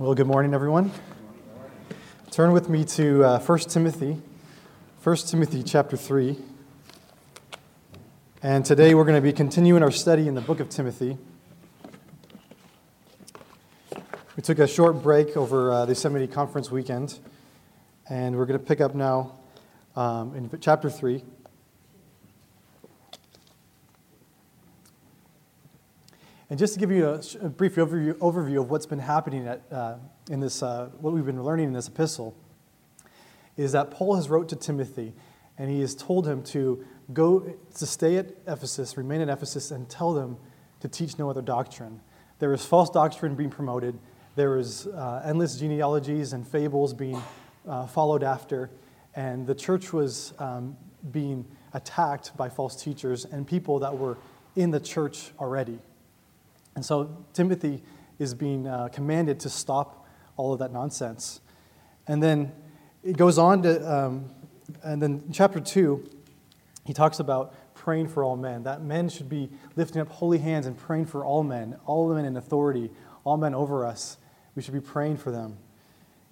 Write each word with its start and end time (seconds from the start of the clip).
Well, 0.00 0.14
good 0.14 0.28
morning, 0.28 0.54
everyone. 0.54 0.92
Turn 2.30 2.52
with 2.52 2.68
me 2.68 2.84
to 2.84 3.24
uh, 3.24 3.40
1 3.40 3.58
Timothy, 3.58 4.22
1 5.02 5.16
Timothy 5.16 5.64
chapter 5.64 5.96
3. 5.96 6.38
And 8.40 8.64
today 8.64 8.94
we're 8.94 9.02
going 9.02 9.16
to 9.16 9.20
be 9.20 9.32
continuing 9.32 9.82
our 9.82 9.90
study 9.90 10.28
in 10.28 10.36
the 10.36 10.40
book 10.40 10.60
of 10.60 10.68
Timothy. 10.68 11.18
We 14.36 14.42
took 14.44 14.60
a 14.60 14.68
short 14.68 15.02
break 15.02 15.36
over 15.36 15.72
uh, 15.72 15.84
the 15.84 15.94
Yosemite 15.94 16.28
Conference 16.28 16.70
weekend, 16.70 17.18
and 18.08 18.36
we're 18.36 18.46
going 18.46 18.60
to 18.60 18.64
pick 18.64 18.80
up 18.80 18.94
now 18.94 19.34
um, 19.96 20.32
in 20.36 20.48
chapter 20.60 20.90
3. 20.90 21.24
And 26.50 26.58
just 26.58 26.72
to 26.74 26.80
give 26.80 26.90
you 26.90 27.06
a, 27.08 27.20
a 27.42 27.48
brief 27.50 27.74
overview, 27.74 28.14
overview, 28.14 28.60
of 28.60 28.70
what's 28.70 28.86
been 28.86 28.98
happening 28.98 29.46
at, 29.46 29.60
uh, 29.70 29.96
in 30.30 30.40
this, 30.40 30.62
uh, 30.62 30.88
what 31.00 31.12
we've 31.12 31.26
been 31.26 31.42
learning 31.42 31.66
in 31.66 31.72
this 31.74 31.88
epistle, 31.88 32.34
is 33.58 33.72
that 33.72 33.90
Paul 33.90 34.16
has 34.16 34.30
wrote 34.30 34.48
to 34.48 34.56
Timothy, 34.56 35.12
and 35.58 35.70
he 35.70 35.80
has 35.80 35.94
told 35.94 36.26
him 36.26 36.42
to 36.44 36.82
go 37.12 37.40
to 37.74 37.86
stay 37.86 38.16
at 38.16 38.30
Ephesus, 38.46 38.96
remain 38.96 39.20
at 39.20 39.28
Ephesus, 39.28 39.70
and 39.70 39.90
tell 39.90 40.14
them 40.14 40.38
to 40.80 40.88
teach 40.88 41.18
no 41.18 41.28
other 41.28 41.42
doctrine. 41.42 42.00
There 42.38 42.54
is 42.54 42.64
false 42.64 42.88
doctrine 42.88 43.34
being 43.34 43.50
promoted. 43.50 43.98
There 44.34 44.56
is 44.56 44.86
uh, 44.86 45.22
endless 45.24 45.58
genealogies 45.58 46.32
and 46.32 46.46
fables 46.46 46.94
being 46.94 47.20
uh, 47.68 47.86
followed 47.88 48.22
after, 48.22 48.70
and 49.14 49.46
the 49.46 49.54
church 49.54 49.92
was 49.92 50.32
um, 50.38 50.76
being 51.10 51.44
attacked 51.74 52.34
by 52.38 52.48
false 52.48 52.80
teachers 52.82 53.26
and 53.26 53.46
people 53.46 53.80
that 53.80 53.98
were 53.98 54.16
in 54.56 54.70
the 54.70 54.80
church 54.80 55.32
already. 55.38 55.78
And 56.78 56.84
so 56.84 57.26
Timothy 57.32 57.82
is 58.20 58.34
being 58.34 58.68
uh, 58.68 58.86
commanded 58.92 59.40
to 59.40 59.50
stop 59.50 60.06
all 60.36 60.52
of 60.52 60.60
that 60.60 60.72
nonsense. 60.72 61.40
And 62.06 62.22
then 62.22 62.52
it 63.02 63.16
goes 63.16 63.36
on 63.36 63.62
to, 63.62 63.92
um, 63.92 64.30
and 64.84 65.02
then 65.02 65.24
chapter 65.32 65.58
2, 65.58 66.08
he 66.84 66.92
talks 66.92 67.18
about 67.18 67.74
praying 67.74 68.06
for 68.06 68.22
all 68.22 68.36
men, 68.36 68.62
that 68.62 68.80
men 68.80 69.08
should 69.08 69.28
be 69.28 69.50
lifting 69.74 70.00
up 70.00 70.08
holy 70.08 70.38
hands 70.38 70.66
and 70.66 70.78
praying 70.78 71.06
for 71.06 71.24
all 71.24 71.42
men, 71.42 71.76
all 71.84 72.06
the 72.06 72.14
men 72.14 72.24
in 72.24 72.36
authority, 72.36 72.92
all 73.24 73.36
men 73.36 73.56
over 73.56 73.84
us. 73.84 74.16
We 74.54 74.62
should 74.62 74.74
be 74.74 74.80
praying 74.80 75.16
for 75.16 75.32
them. 75.32 75.58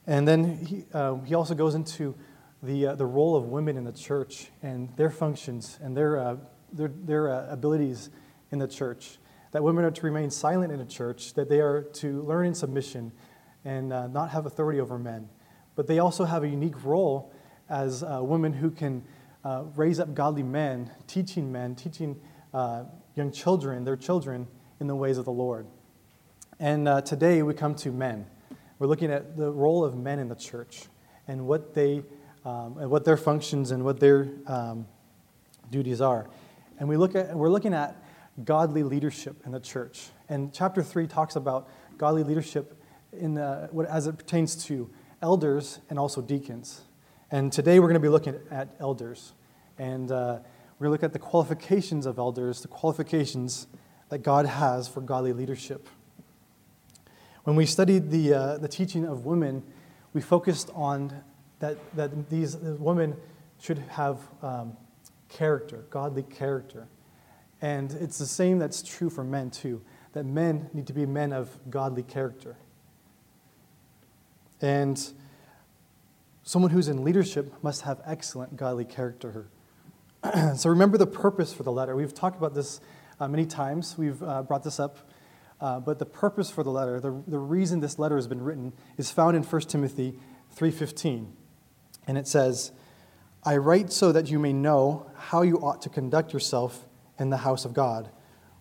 And 0.07 0.29
then 0.29 0.65
he, 0.65 0.85
uh, 0.95 1.17
he 1.25 1.35
also 1.35 1.57
goes 1.57 1.75
into 1.75 2.15
the, 2.63 2.87
uh, 2.87 2.95
the 2.95 3.07
role 3.07 3.35
of 3.35 3.47
women 3.47 3.77
in 3.77 3.83
the 3.83 3.91
church 3.91 4.53
and 4.63 4.97
their 4.97 5.11
functions 5.11 5.81
and 5.83 5.97
their, 5.97 6.20
uh, 6.20 6.37
their, 6.73 6.92
their 7.05 7.33
uh, 7.33 7.53
abilities 7.53 8.11
in 8.53 8.61
the 8.61 8.69
church 8.69 9.19
that 9.57 9.62
women 9.62 9.87
are 9.87 9.91
to 9.91 10.03
remain 10.03 10.29
silent 10.29 10.71
in 10.71 10.81
a 10.81 10.85
church, 10.85 11.33
that 11.33 11.49
they 11.49 11.61
are 11.61 11.81
to 11.81 12.21
learn 12.25 12.49
in 12.49 12.55
submission 12.55 13.11
and 13.65 13.91
uh, 13.91 14.07
not 14.07 14.29
have 14.29 14.45
authority 14.45 14.79
over 14.79 14.98
men. 14.98 15.31
But 15.77 15.87
they 15.87 15.98
also 15.98 16.25
have 16.25 16.45
a 16.45 16.47
unique 16.47 16.85
role 16.85 17.33
as 17.71 18.03
uh, 18.03 18.19
women 18.21 18.53
who 18.53 18.71
can 18.71 19.03
uh, 19.47 19.65
raise 19.75 19.98
up 19.98 20.13
godly 20.13 20.43
men, 20.43 20.91
teaching 21.07 21.51
men, 21.51 21.75
teaching 21.75 22.21
uh, 22.53 22.85
young 23.15 23.33
children, 23.33 23.83
their 23.85 23.97
children, 23.97 24.47
in 24.79 24.89
the 24.89 24.95
ways 24.95 25.17
of 25.17 25.25
the 25.25 25.33
Lord. 25.33 25.67
And 26.61 26.87
uh, 26.87 27.01
today 27.01 27.43
we 27.43 27.55
come 27.55 27.75
to 27.77 27.91
men. 27.91 28.27
We're 28.79 28.89
looking 28.89 29.11
at 29.11 29.39
the 29.39 29.51
role 29.51 29.87
of 29.87 29.97
men 29.97 30.19
in 30.19 30.29
the 30.29 30.35
church 30.35 30.83
and 31.27 31.47
what 31.47 31.73
they 31.73 32.03
um, 32.45 32.77
and 32.77 32.91
what 32.91 33.07
their 33.07 33.17
functions 33.17 33.70
and 33.70 33.87
what 33.87 34.01
their 34.01 34.29
um, 34.47 34.87
duties 35.70 36.03
are. 36.03 36.29
And 36.79 36.91
we 36.91 36.98
look 36.98 37.15
at, 37.15 37.35
we're 37.35 37.48
looking 37.48 37.73
at 37.73 38.03
godly 38.45 38.83
leadership 38.83 39.42
in 39.45 39.53
the 39.53 39.61
church. 39.61 40.09
And 40.29 40.53
chapter 40.53 40.83
3 40.83 41.06
talks 41.06 41.37
about 41.37 41.69
godly 41.97 42.23
leadership 42.23 42.81
in 43.12 43.34
the, 43.34 43.69
what, 43.70 43.87
as 43.87 44.06
it 44.06 44.19
pertains 44.19 44.65
to 44.67 44.91
elders 45.23 45.81
and 45.89 45.98
also 45.98 46.20
deacons. 46.20 46.83
And 47.30 47.52
today 47.52 47.80
we're 47.80 47.89
going 47.89 47.95
to 47.95 48.01
be 48.01 48.08
looking 48.08 48.39
at 48.51 48.69
elders. 48.79 49.33
And 49.79 50.11
uh, 50.13 50.39
we're 50.79 50.89
going 50.89 50.98
to 50.98 51.02
look 51.02 51.02
at 51.02 51.13
the 51.13 51.19
qualifications 51.19 52.07
of 52.07 52.19
elders, 52.19 52.61
the 52.61 52.69
qualifications 52.69 53.67
that 54.11 54.19
God 54.19 54.47
has 54.47 54.86
for 54.86 55.01
godly 55.01 55.33
leadership. 55.33 55.89
When 57.45 57.57
we 57.57 57.67
studied 57.67 58.11
the, 58.11 58.35
uh, 58.35 58.58
the 58.58 58.68
teaching 58.68 59.05
of 59.05 59.24
women, 59.24 59.63
we 60.13 60.20
focused 60.20 60.70
on 60.74 61.23
that, 61.61 61.79
that 61.97 62.29
these 62.29 62.57
women 62.57 63.17
should 63.61 63.79
have 63.91 64.18
um, 64.42 64.77
character, 65.29 65.85
godly 65.91 66.23
character. 66.23 66.89
And 67.61 67.92
it's 67.92 68.18
the 68.18 68.27
same 68.27 68.58
that's 68.58 68.83
true 68.83 69.11
for 69.11 69.24
men, 69.24 69.50
too, 69.50 69.83
that 70.12 70.24
men 70.24 70.68
need 70.72 70.86
to 70.86 70.92
be 70.92 71.06
men 71.06 71.33
of 71.33 71.50
godly 71.70 72.02
character. 72.02 72.56
And 74.61 75.02
someone 76.42 76.70
who's 76.70 76.89
in 76.89 77.05
leadership 77.05 77.52
must 77.62 77.83
have 77.83 78.00
excellent 78.05 78.56
godly 78.56 78.84
character. 78.84 79.48
so 80.56 80.70
remember 80.70 80.98
the 80.98 81.06
purpose 81.06 81.52
for 81.52 81.62
the 81.62 81.72
letter. 81.72 81.96
We've 81.96 82.14
talked 82.14 82.36
about 82.36 82.55
this 82.55 82.80
uh, 83.18 83.28
many 83.28 83.46
times, 83.46 83.96
we've 83.96 84.23
uh, 84.23 84.42
brought 84.42 84.62
this 84.62 84.78
up. 84.78 84.98
Uh, 85.58 85.80
but 85.80 85.98
the 85.98 86.06
purpose 86.06 86.50
for 86.50 86.62
the 86.62 86.70
letter, 86.70 87.00
the, 87.00 87.23
the 87.27 87.38
reason 87.38 87.80
this 87.80 87.98
letter 87.98 88.17
has 88.17 88.27
been 88.27 88.42
written, 88.42 88.74
is 88.98 89.11
found 89.11 89.36
in 89.36 89.42
1 89.42 89.61
Timothy 89.62 90.18
3.15. 90.55 91.28
And 92.06 92.18
it 92.18 92.28
says, 92.28 92.73
I 93.42 93.56
write 93.56 93.90
so 93.90 94.12
that 94.12 94.30
you 94.30 94.38
may 94.38 94.52
know 94.52 95.11
how 95.17 95.42
you 95.42 95.56
ought 95.58 95.80
to 95.83 95.88
conduct 95.88 96.33
yourself 96.33 96.86
in 97.19 97.31
the 97.31 97.39
house 97.39 97.65
of 97.65 97.75
God, 97.75 98.11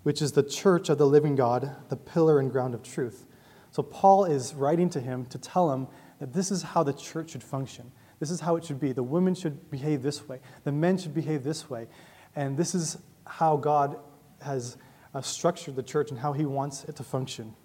which 0.04 0.22
is 0.22 0.32
the 0.32 0.44
church 0.44 0.90
of 0.90 0.98
the 0.98 1.08
living 1.08 1.36
God, 1.36 1.76
the 1.90 1.96
pillar 1.96 2.40
and 2.40 2.52
ground 2.52 2.74
of 2.74 2.84
truth. 2.84 3.26
So 3.72 3.84
Paul 3.84 4.26
is 4.26 4.54
writing 4.54 4.90
to 4.92 5.02
him 5.02 5.26
to 5.28 5.38
tell 5.38 5.72
him 5.72 5.88
that 6.20 6.34
this 6.34 6.52
is 6.52 6.64
how 6.64 6.84
the 6.84 6.94
church 6.94 7.32
should 7.32 7.44
function. 7.44 7.92
This 8.20 8.32
is 8.32 8.40
how 8.40 8.56
it 8.56 8.64
should 8.64 8.80
be. 8.80 8.94
The 8.94 9.04
women 9.04 9.36
should 9.36 9.70
behave 9.70 10.02
this 10.02 10.28
way, 10.28 10.40
the 10.64 10.72
men 10.72 10.98
should 10.98 11.14
behave 11.14 11.44
this 11.44 11.70
way. 11.70 11.88
And 12.36 12.58
this 12.58 12.76
is 12.76 12.98
how 13.26 13.58
God 13.58 13.98
has 14.42 14.78
uh, 15.14 15.22
structured 15.22 15.76
the 15.76 15.84
church 15.84 16.12
and 16.12 16.20
how 16.20 16.34
he 16.34 16.46
wants 16.46 16.84
it 16.84 16.96
to 16.98 17.04
function. 17.04 17.56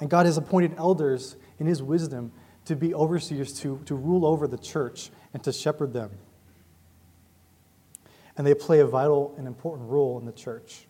And 0.00 0.10
God 0.10 0.26
has 0.26 0.36
appointed 0.36 0.74
elders 0.76 1.36
in 1.58 1.66
his 1.66 1.82
wisdom 1.82 2.32
to 2.64 2.74
be 2.74 2.94
overseers, 2.94 3.58
to, 3.60 3.80
to 3.84 3.94
rule 3.94 4.24
over 4.24 4.48
the 4.48 4.58
church 4.58 5.10
and 5.34 5.42
to 5.44 5.52
shepherd 5.52 5.92
them 5.92 6.10
and 8.36 8.46
they 8.46 8.54
play 8.54 8.80
a 8.80 8.86
vital 8.86 9.34
and 9.36 9.46
important 9.46 9.88
role 9.88 10.18
in 10.18 10.26
the 10.26 10.32
church. 10.32 10.86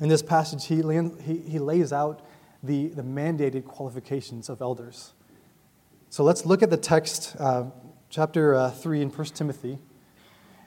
In 0.00 0.08
this 0.08 0.22
passage, 0.22 0.66
he, 0.66 0.82
he, 1.22 1.38
he 1.38 1.58
lays 1.58 1.92
out 1.92 2.26
the, 2.62 2.88
the 2.88 3.02
mandated 3.02 3.64
qualifications 3.64 4.48
of 4.48 4.60
elders. 4.60 5.12
So 6.10 6.24
let's 6.24 6.46
look 6.46 6.62
at 6.62 6.70
the 6.70 6.76
text, 6.76 7.36
uh, 7.38 7.64
chapter 8.08 8.54
uh, 8.54 8.70
3 8.70 9.02
in 9.02 9.10
1 9.10 9.26
Timothy. 9.28 9.78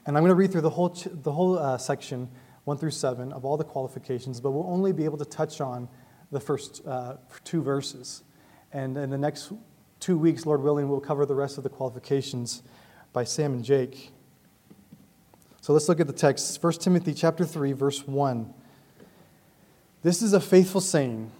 And 0.06 0.16
I'm 0.16 0.22
going 0.22 0.30
to 0.30 0.34
read 0.34 0.52
through 0.52 0.62
the 0.62 0.70
whole, 0.70 0.90
ch- 0.90 1.08
the 1.10 1.32
whole 1.32 1.58
uh, 1.58 1.76
section, 1.76 2.30
1 2.64 2.78
through 2.78 2.92
7, 2.92 3.32
of 3.32 3.44
all 3.44 3.56
the 3.56 3.64
qualifications, 3.64 4.40
but 4.40 4.52
we'll 4.52 4.70
only 4.70 4.92
be 4.92 5.04
able 5.04 5.18
to 5.18 5.24
touch 5.24 5.60
on 5.60 5.88
the 6.30 6.40
first 6.40 6.86
uh, 6.86 7.16
two 7.44 7.62
verses. 7.62 8.22
And 8.72 8.96
in 8.96 9.10
the 9.10 9.18
next 9.18 9.52
two 10.00 10.18
weeks, 10.18 10.46
Lord 10.46 10.62
willing, 10.62 10.88
we'll 10.88 11.00
cover 11.00 11.26
the 11.26 11.34
rest 11.34 11.58
of 11.58 11.64
the 11.64 11.70
qualifications 11.70 12.62
by 13.12 13.24
Sam 13.24 13.54
and 13.54 13.64
Jake. 13.64 14.12
So 15.68 15.74
let's 15.74 15.86
look 15.86 16.00
at 16.00 16.06
the 16.06 16.14
text. 16.14 16.62
1 16.62 16.72
Timothy 16.72 17.12
chapter 17.12 17.44
3 17.44 17.72
verse 17.72 18.06
1. 18.08 18.54
This 20.02 20.22
is 20.22 20.32
a 20.32 20.40
faithful 20.40 20.80
saying. 20.80 21.30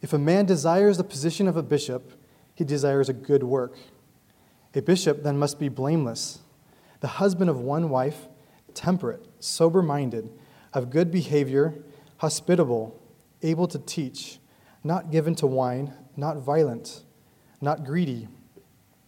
If 0.00 0.14
a 0.14 0.18
man 0.18 0.46
desires 0.46 0.96
the 0.96 1.04
position 1.04 1.46
of 1.46 1.54
a 1.54 1.62
bishop, 1.62 2.12
he 2.54 2.64
desires 2.64 3.10
a 3.10 3.12
good 3.12 3.42
work. 3.42 3.76
A 4.74 4.80
bishop 4.80 5.22
then 5.22 5.38
must 5.38 5.58
be 5.58 5.68
blameless, 5.68 6.38
the 7.00 7.08
husband 7.08 7.50
of 7.50 7.60
one 7.60 7.90
wife, 7.90 8.28
temperate, 8.72 9.26
sober 9.38 9.82
minded, 9.82 10.30
of 10.72 10.88
good 10.88 11.10
behavior, 11.10 11.74
hospitable, 12.16 12.98
able 13.42 13.68
to 13.68 13.78
teach, 13.78 14.38
not 14.82 15.10
given 15.10 15.34
to 15.34 15.46
wine, 15.46 15.92
not 16.16 16.38
violent, 16.38 17.02
not 17.60 17.84
greedy, 17.84 18.28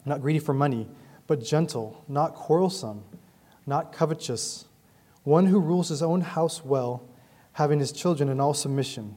not 0.05 0.21
greedy 0.21 0.39
for 0.39 0.53
money, 0.53 0.87
but 1.27 1.43
gentle, 1.43 2.05
not 2.09 2.35
quarrelsome 2.35 3.05
not 3.71 3.93
covetous, 3.93 4.67
one 5.23 5.47
who 5.47 5.61
rules 5.61 5.89
his 5.89 6.03
own 6.03 6.21
house 6.21 6.65
well, 6.65 7.09
having 7.53 7.79
his 7.79 7.93
children 7.93 8.29
in 8.29 8.41
all 8.41 8.53
submission, 8.53 9.17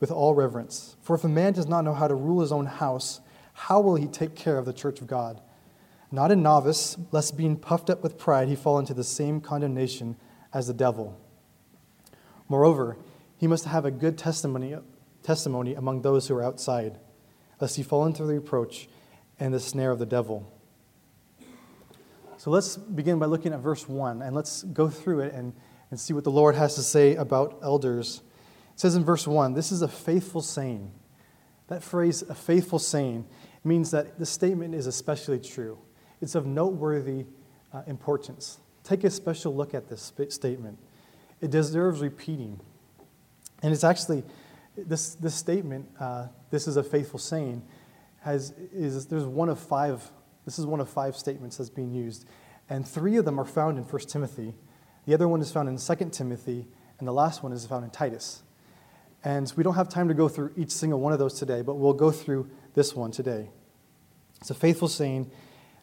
with 0.00 0.10
all 0.10 0.34
reverence. 0.34 0.96
For 1.02 1.14
if 1.14 1.22
a 1.22 1.28
man 1.28 1.52
does 1.52 1.68
not 1.68 1.84
know 1.84 1.94
how 1.94 2.08
to 2.08 2.14
rule 2.14 2.40
his 2.40 2.50
own 2.50 2.66
house, 2.66 3.20
how 3.52 3.80
will 3.80 3.94
he 3.94 4.08
take 4.08 4.34
care 4.34 4.58
of 4.58 4.64
the 4.64 4.72
church 4.72 5.00
of 5.00 5.06
God? 5.06 5.40
Not 6.10 6.32
a 6.32 6.36
novice, 6.36 6.98
lest 7.12 7.36
being 7.36 7.56
puffed 7.56 7.88
up 7.88 8.02
with 8.02 8.18
pride 8.18 8.48
he 8.48 8.56
fall 8.56 8.80
into 8.80 8.92
the 8.92 9.04
same 9.04 9.40
condemnation 9.40 10.16
as 10.52 10.66
the 10.66 10.74
devil. 10.74 11.18
Moreover, 12.48 12.96
he 13.36 13.46
must 13.46 13.66
have 13.66 13.84
a 13.84 13.90
good 13.92 14.18
testimony, 14.18 14.76
testimony 15.22 15.74
among 15.74 16.02
those 16.02 16.26
who 16.26 16.34
are 16.34 16.42
outside, 16.42 16.98
lest 17.60 17.76
he 17.76 17.84
fall 17.84 18.04
into 18.04 18.24
the 18.24 18.34
reproach 18.34 18.88
and 19.38 19.54
the 19.54 19.60
snare 19.60 19.92
of 19.92 20.00
the 20.00 20.06
devil. 20.06 20.52
So 22.42 22.50
let's 22.50 22.76
begin 22.76 23.20
by 23.20 23.26
looking 23.26 23.52
at 23.52 23.60
verse 23.60 23.88
1 23.88 24.20
and 24.20 24.34
let's 24.34 24.64
go 24.64 24.88
through 24.90 25.20
it 25.20 25.32
and, 25.32 25.52
and 25.92 26.00
see 26.00 26.12
what 26.12 26.24
the 26.24 26.30
Lord 26.32 26.56
has 26.56 26.74
to 26.74 26.82
say 26.82 27.14
about 27.14 27.60
elders. 27.62 28.20
It 28.74 28.80
says 28.80 28.96
in 28.96 29.04
verse 29.04 29.28
1 29.28 29.54
this 29.54 29.70
is 29.70 29.80
a 29.80 29.86
faithful 29.86 30.42
saying. 30.42 30.90
That 31.68 31.84
phrase, 31.84 32.22
a 32.22 32.34
faithful 32.34 32.80
saying, 32.80 33.26
means 33.62 33.92
that 33.92 34.18
the 34.18 34.26
statement 34.26 34.74
is 34.74 34.88
especially 34.88 35.38
true. 35.38 35.78
It's 36.20 36.34
of 36.34 36.44
noteworthy 36.44 37.26
uh, 37.72 37.82
importance. 37.86 38.58
Take 38.82 39.04
a 39.04 39.10
special 39.10 39.54
look 39.54 39.72
at 39.72 39.88
this 39.88 40.12
statement. 40.30 40.80
It 41.40 41.52
deserves 41.52 42.00
repeating. 42.00 42.58
And 43.62 43.72
it's 43.72 43.84
actually, 43.84 44.24
this, 44.76 45.14
this 45.14 45.36
statement, 45.36 45.88
uh, 46.00 46.26
this 46.50 46.66
is 46.66 46.76
a 46.76 46.82
faithful 46.82 47.20
saying, 47.20 47.62
has, 48.22 48.52
is, 48.72 49.06
there's 49.06 49.26
one 49.26 49.48
of 49.48 49.60
five, 49.60 50.10
this 50.44 50.58
is 50.58 50.66
one 50.66 50.80
of 50.80 50.88
five 50.88 51.16
statements 51.16 51.56
that's 51.56 51.70
being 51.70 51.92
used. 51.92 52.26
And 52.68 52.86
three 52.86 53.16
of 53.16 53.24
them 53.24 53.38
are 53.38 53.44
found 53.44 53.78
in 53.78 53.84
1 53.84 54.02
Timothy. 54.02 54.54
The 55.06 55.14
other 55.14 55.28
one 55.28 55.40
is 55.40 55.52
found 55.52 55.68
in 55.68 55.76
2 55.76 56.10
Timothy, 56.10 56.66
and 56.98 57.08
the 57.08 57.12
last 57.12 57.42
one 57.42 57.52
is 57.52 57.66
found 57.66 57.84
in 57.84 57.90
Titus. 57.90 58.42
And 59.24 59.52
we 59.56 59.62
don't 59.62 59.74
have 59.74 59.88
time 59.88 60.08
to 60.08 60.14
go 60.14 60.28
through 60.28 60.52
each 60.56 60.70
single 60.70 61.00
one 61.00 61.12
of 61.12 61.18
those 61.18 61.34
today, 61.34 61.62
but 61.62 61.74
we'll 61.74 61.92
go 61.92 62.10
through 62.10 62.50
this 62.74 62.94
one 62.94 63.10
today. 63.10 63.50
It's 64.40 64.50
a 64.50 64.54
faithful 64.54 64.88
saying, 64.88 65.30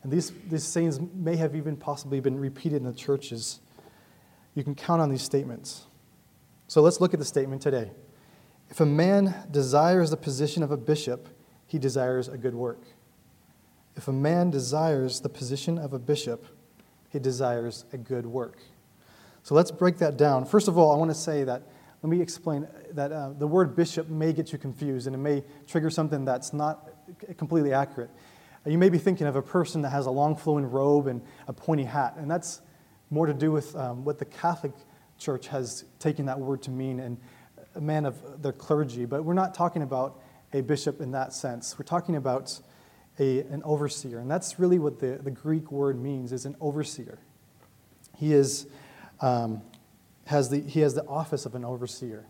and 0.03 0.11
these, 0.11 0.31
these 0.49 0.63
sayings 0.63 0.99
may 1.13 1.37
have 1.37 1.55
even 1.55 1.77
possibly 1.77 2.19
been 2.19 2.39
repeated 2.39 2.77
in 2.77 2.83
the 2.83 2.93
churches. 2.93 3.59
You 4.55 4.63
can 4.63 4.75
count 4.75 5.01
on 5.01 5.09
these 5.09 5.21
statements. 5.21 5.85
So 6.67 6.81
let's 6.81 6.99
look 6.99 7.13
at 7.13 7.19
the 7.19 7.25
statement 7.25 7.61
today. 7.61 7.91
If 8.69 8.79
a 8.81 8.85
man 8.85 9.33
desires 9.49 10.11
the 10.11 10.17
position 10.17 10.61
of 10.61 10.71
a 10.71 10.77
bishop, 10.77 11.29
he 11.65 11.79
desires 11.79 12.27
a 12.27 12.37
good 12.37 12.53
work. 12.53 12.81
If 13.99 14.07
a 14.07 14.13
man 14.13 14.49
desires 14.49 15.19
the 15.19 15.27
position 15.27 15.77
of 15.77 15.91
a 15.91 15.99
bishop, 15.99 16.45
he 17.09 17.19
desires 17.19 17.83
a 17.91 17.97
good 17.97 18.25
work. 18.25 18.59
So 19.43 19.55
let's 19.55 19.71
break 19.71 19.97
that 19.97 20.15
down. 20.15 20.45
First 20.45 20.69
of 20.69 20.77
all, 20.77 20.93
I 20.93 20.95
want 20.95 21.11
to 21.11 21.15
say 21.15 21.43
that, 21.43 21.63
let 22.01 22.09
me 22.09 22.21
explain 22.21 22.65
that 22.93 23.11
uh, 23.11 23.31
the 23.31 23.45
word 23.45 23.75
bishop 23.75 24.07
may 24.07 24.31
get 24.31 24.53
you 24.53 24.57
confused 24.57 25.05
and 25.07 25.13
it 25.13 25.19
may 25.19 25.43
trigger 25.67 25.89
something 25.89 26.23
that's 26.23 26.53
not 26.53 26.91
completely 27.35 27.73
accurate. 27.73 28.09
You 28.65 28.77
may 28.77 28.87
be 28.87 28.99
thinking 28.99 29.27
of 29.27 29.35
a 29.35 29.41
person 29.41 29.81
that 29.81 29.89
has 29.89 30.05
a 30.05 30.11
long 30.11 30.33
flowing 30.33 30.71
robe 30.71 31.07
and 31.07 31.21
a 31.49 31.51
pointy 31.51 31.83
hat, 31.83 32.13
and 32.15 32.31
that's 32.31 32.61
more 33.09 33.25
to 33.25 33.33
do 33.33 33.51
with 33.51 33.75
um, 33.75 34.05
what 34.05 34.17
the 34.17 34.23
Catholic 34.23 34.71
Church 35.17 35.49
has 35.49 35.83
taken 35.99 36.25
that 36.27 36.39
word 36.39 36.61
to 36.61 36.71
mean 36.71 37.01
and 37.01 37.17
a 37.75 37.81
man 37.81 38.05
of 38.05 38.41
their 38.41 38.53
clergy. 38.53 39.03
But 39.03 39.25
we're 39.25 39.33
not 39.33 39.53
talking 39.53 39.81
about 39.81 40.21
a 40.53 40.61
bishop 40.61 41.01
in 41.01 41.11
that 41.11 41.33
sense. 41.33 41.77
We're 41.77 41.83
talking 41.83 42.15
about 42.15 42.61
a, 43.19 43.39
an 43.41 43.61
overseer, 43.63 44.19
and 44.19 44.29
that's 44.29 44.59
really 44.59 44.79
what 44.79 44.99
the, 44.99 45.19
the 45.21 45.31
Greek 45.31 45.71
word 45.71 46.01
means 46.01 46.31
is 46.31 46.45
an 46.45 46.55
overseer. 46.61 47.19
He 48.17 48.33
is 48.33 48.67
um, 49.21 49.61
has 50.29 50.49
the, 50.49 50.61
he 50.61 50.81
has 50.81 50.93
the 50.93 51.05
office 51.07 51.45
of 51.45 51.55
an 51.55 51.65
overseer. 51.65 52.27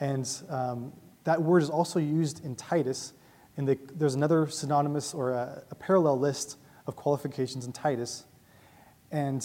And 0.00 0.28
um, 0.48 0.92
that 1.24 1.40
word 1.40 1.62
is 1.62 1.70
also 1.70 2.00
used 2.00 2.44
in 2.44 2.56
Titus 2.56 3.12
and 3.56 3.66
the, 3.66 3.78
there's 3.94 4.14
another 4.14 4.46
synonymous 4.48 5.12
or 5.12 5.32
a, 5.32 5.64
a, 5.70 5.74
parallel 5.74 6.18
list 6.18 6.58
of 6.86 6.94
qualifications 6.94 7.66
in 7.66 7.72
Titus. 7.72 8.24
And 9.10 9.44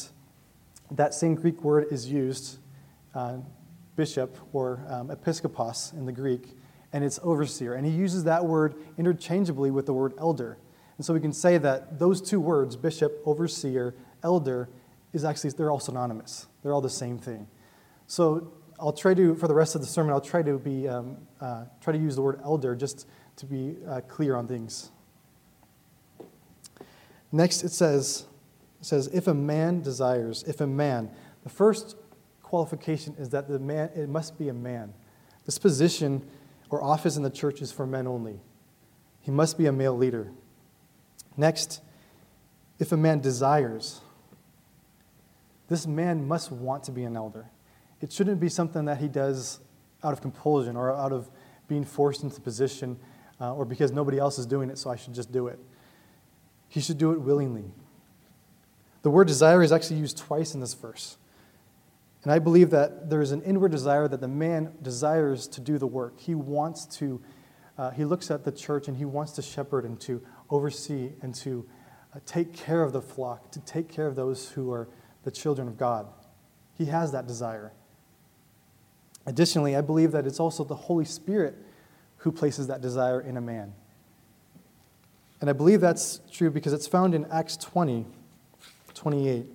that 0.91 1.15
same 1.15 1.33
Greek 1.33 1.63
word 1.63 1.87
is 1.89 2.07
used, 2.09 2.59
uh, 3.15 3.37
bishop 3.95 4.37
or 4.53 4.85
um, 4.87 5.09
episkopos 5.09 5.93
in 5.93 6.05
the 6.05 6.11
Greek, 6.11 6.49
and 6.93 7.03
it's 7.03 7.19
overseer. 7.23 7.73
And 7.73 7.87
he 7.87 7.91
uses 7.91 8.23
that 8.25 8.45
word 8.45 8.75
interchangeably 8.99 9.71
with 9.71 9.87
the 9.87 9.93
word 9.93 10.13
elder. 10.19 10.59
And 10.97 11.05
so 11.05 11.13
we 11.13 11.19
can 11.19 11.33
say 11.33 11.57
that 11.57 11.99
those 11.99 12.21
two 12.21 12.39
words, 12.39 12.75
bishop, 12.75 13.21
overseer, 13.25 13.95
elder, 14.23 14.69
is 15.11 15.23
actually, 15.23 15.51
they're 15.51 15.71
all 15.71 15.79
synonymous. 15.79 16.47
They're 16.61 16.73
all 16.73 16.81
the 16.81 16.89
same 16.89 17.17
thing. 17.17 17.47
So 18.07 18.53
I'll 18.79 18.93
try 18.93 19.13
to, 19.13 19.35
for 19.35 19.47
the 19.47 19.53
rest 19.53 19.75
of 19.75 19.81
the 19.81 19.87
sermon, 19.87 20.11
I'll 20.11 20.21
try 20.21 20.43
to 20.43 20.57
be, 20.57 20.87
um, 20.87 21.17
uh, 21.39 21.65
try 21.81 21.93
to 21.93 21.99
use 21.99 22.15
the 22.15 22.21
word 22.21 22.39
elder 22.43 22.75
just 22.75 23.07
to 23.37 23.45
be 23.45 23.75
uh, 23.87 24.01
clear 24.01 24.35
on 24.35 24.47
things. 24.47 24.91
Next, 27.31 27.63
it 27.63 27.71
says, 27.71 28.25
it 28.79 28.85
says, 28.85 29.07
if 29.07 29.27
a 29.27 29.33
man 29.33 29.81
desires, 29.81 30.43
if 30.43 30.61
a 30.61 30.67
man, 30.67 31.09
the 31.43 31.49
first 31.49 31.95
qualification 32.41 33.15
is 33.17 33.29
that 33.29 33.47
the 33.47 33.57
man, 33.57 33.89
it 33.95 34.09
must 34.09 34.37
be 34.37 34.49
a 34.49 34.53
man. 34.53 34.93
This 35.45 35.57
position 35.57 36.27
or 36.69 36.83
office 36.83 37.17
in 37.17 37.23
the 37.23 37.29
church 37.29 37.61
is 37.61 37.71
for 37.71 37.87
men 37.87 38.07
only. 38.07 38.39
He 39.21 39.31
must 39.31 39.57
be 39.57 39.65
a 39.65 39.71
male 39.71 39.97
leader. 39.97 40.31
Next, 41.37 41.81
if 42.79 42.91
a 42.91 42.97
man 42.97 43.19
desires, 43.19 44.01
this 45.69 45.87
man 45.87 46.27
must 46.27 46.51
want 46.51 46.83
to 46.85 46.91
be 46.91 47.03
an 47.03 47.15
elder. 47.15 47.49
It 48.01 48.11
shouldn't 48.11 48.39
be 48.39 48.49
something 48.49 48.85
that 48.85 48.97
he 48.97 49.07
does 49.07 49.59
out 50.03 50.13
of 50.13 50.21
compulsion 50.21 50.75
or 50.75 50.93
out 50.93 51.11
of 51.11 51.29
being 51.67 51.85
forced 51.85 52.23
into 52.23 52.41
position 52.41 52.99
uh, 53.39 53.53
or 53.53 53.65
because 53.65 53.91
nobody 53.91 54.19
else 54.19 54.37
is 54.37 54.45
doing 54.45 54.69
it, 54.69 54.77
so 54.77 54.89
I 54.89 54.95
should 54.95 55.13
just 55.13 55.31
do 55.31 55.47
it. 55.47 55.59
He 56.67 56.81
should 56.81 56.97
do 56.97 57.11
it 57.11 57.21
willingly. 57.21 57.65
The 59.03 59.09
word 59.09 59.27
desire 59.27 59.61
is 59.63 59.71
actually 59.71 59.97
used 59.97 60.17
twice 60.17 60.53
in 60.53 60.59
this 60.59 60.73
verse. 60.73 61.17
And 62.23 62.31
I 62.31 62.39
believe 62.39 62.69
that 62.69 63.09
there 63.09 63.21
is 63.21 63.31
an 63.31 63.41
inward 63.41 63.71
desire 63.71 64.07
that 64.07 64.21
the 64.21 64.27
man 64.29 64.71
desires 64.81 65.47
to 65.49 65.61
do 65.61 65.77
the 65.77 65.87
work. 65.87 66.19
He 66.19 66.35
wants 66.35 66.85
to, 66.97 67.21
uh, 67.77 67.91
he 67.91 68.05
looks 68.05 68.31
at 68.31 68.45
the 68.45 68.51
church 68.51 68.87
and 68.87 68.95
he 68.95 69.03
wants 69.03 69.33
to 69.33 69.41
shepherd 69.41 69.83
and 69.83 69.99
to 70.01 70.21
oversee 70.53 71.09
and 71.21 71.33
to 71.35 71.65
uh, 72.15 72.19
take 72.25 72.53
care 72.53 72.83
of 72.83 72.93
the 72.93 73.01
flock, 73.01 73.51
to 73.51 73.59
take 73.61 73.89
care 73.89 74.07
of 74.07 74.15
those 74.15 74.51
who 74.51 74.71
are 74.71 74.87
the 75.23 75.31
children 75.31 75.67
of 75.67 75.77
God. 75.77 76.07
He 76.77 76.85
has 76.85 77.11
that 77.11 77.27
desire. 77.27 77.71
Additionally, 79.25 79.75
I 79.75 79.81
believe 79.81 80.11
that 80.11 80.27
it's 80.27 80.39
also 80.39 80.63
the 80.63 80.75
Holy 80.75 81.05
Spirit 81.05 81.55
who 82.17 82.31
places 82.31 82.67
that 82.67 82.81
desire 82.81 83.21
in 83.21 83.37
a 83.37 83.41
man. 83.41 83.73
And 85.41 85.49
I 85.49 85.53
believe 85.53 85.81
that's 85.81 86.21
true 86.31 86.49
because 86.49 86.71
it's 86.71 86.87
found 86.87 87.13
in 87.13 87.25
Acts 87.31 87.57
20, 87.57 88.05
28. 88.93 89.45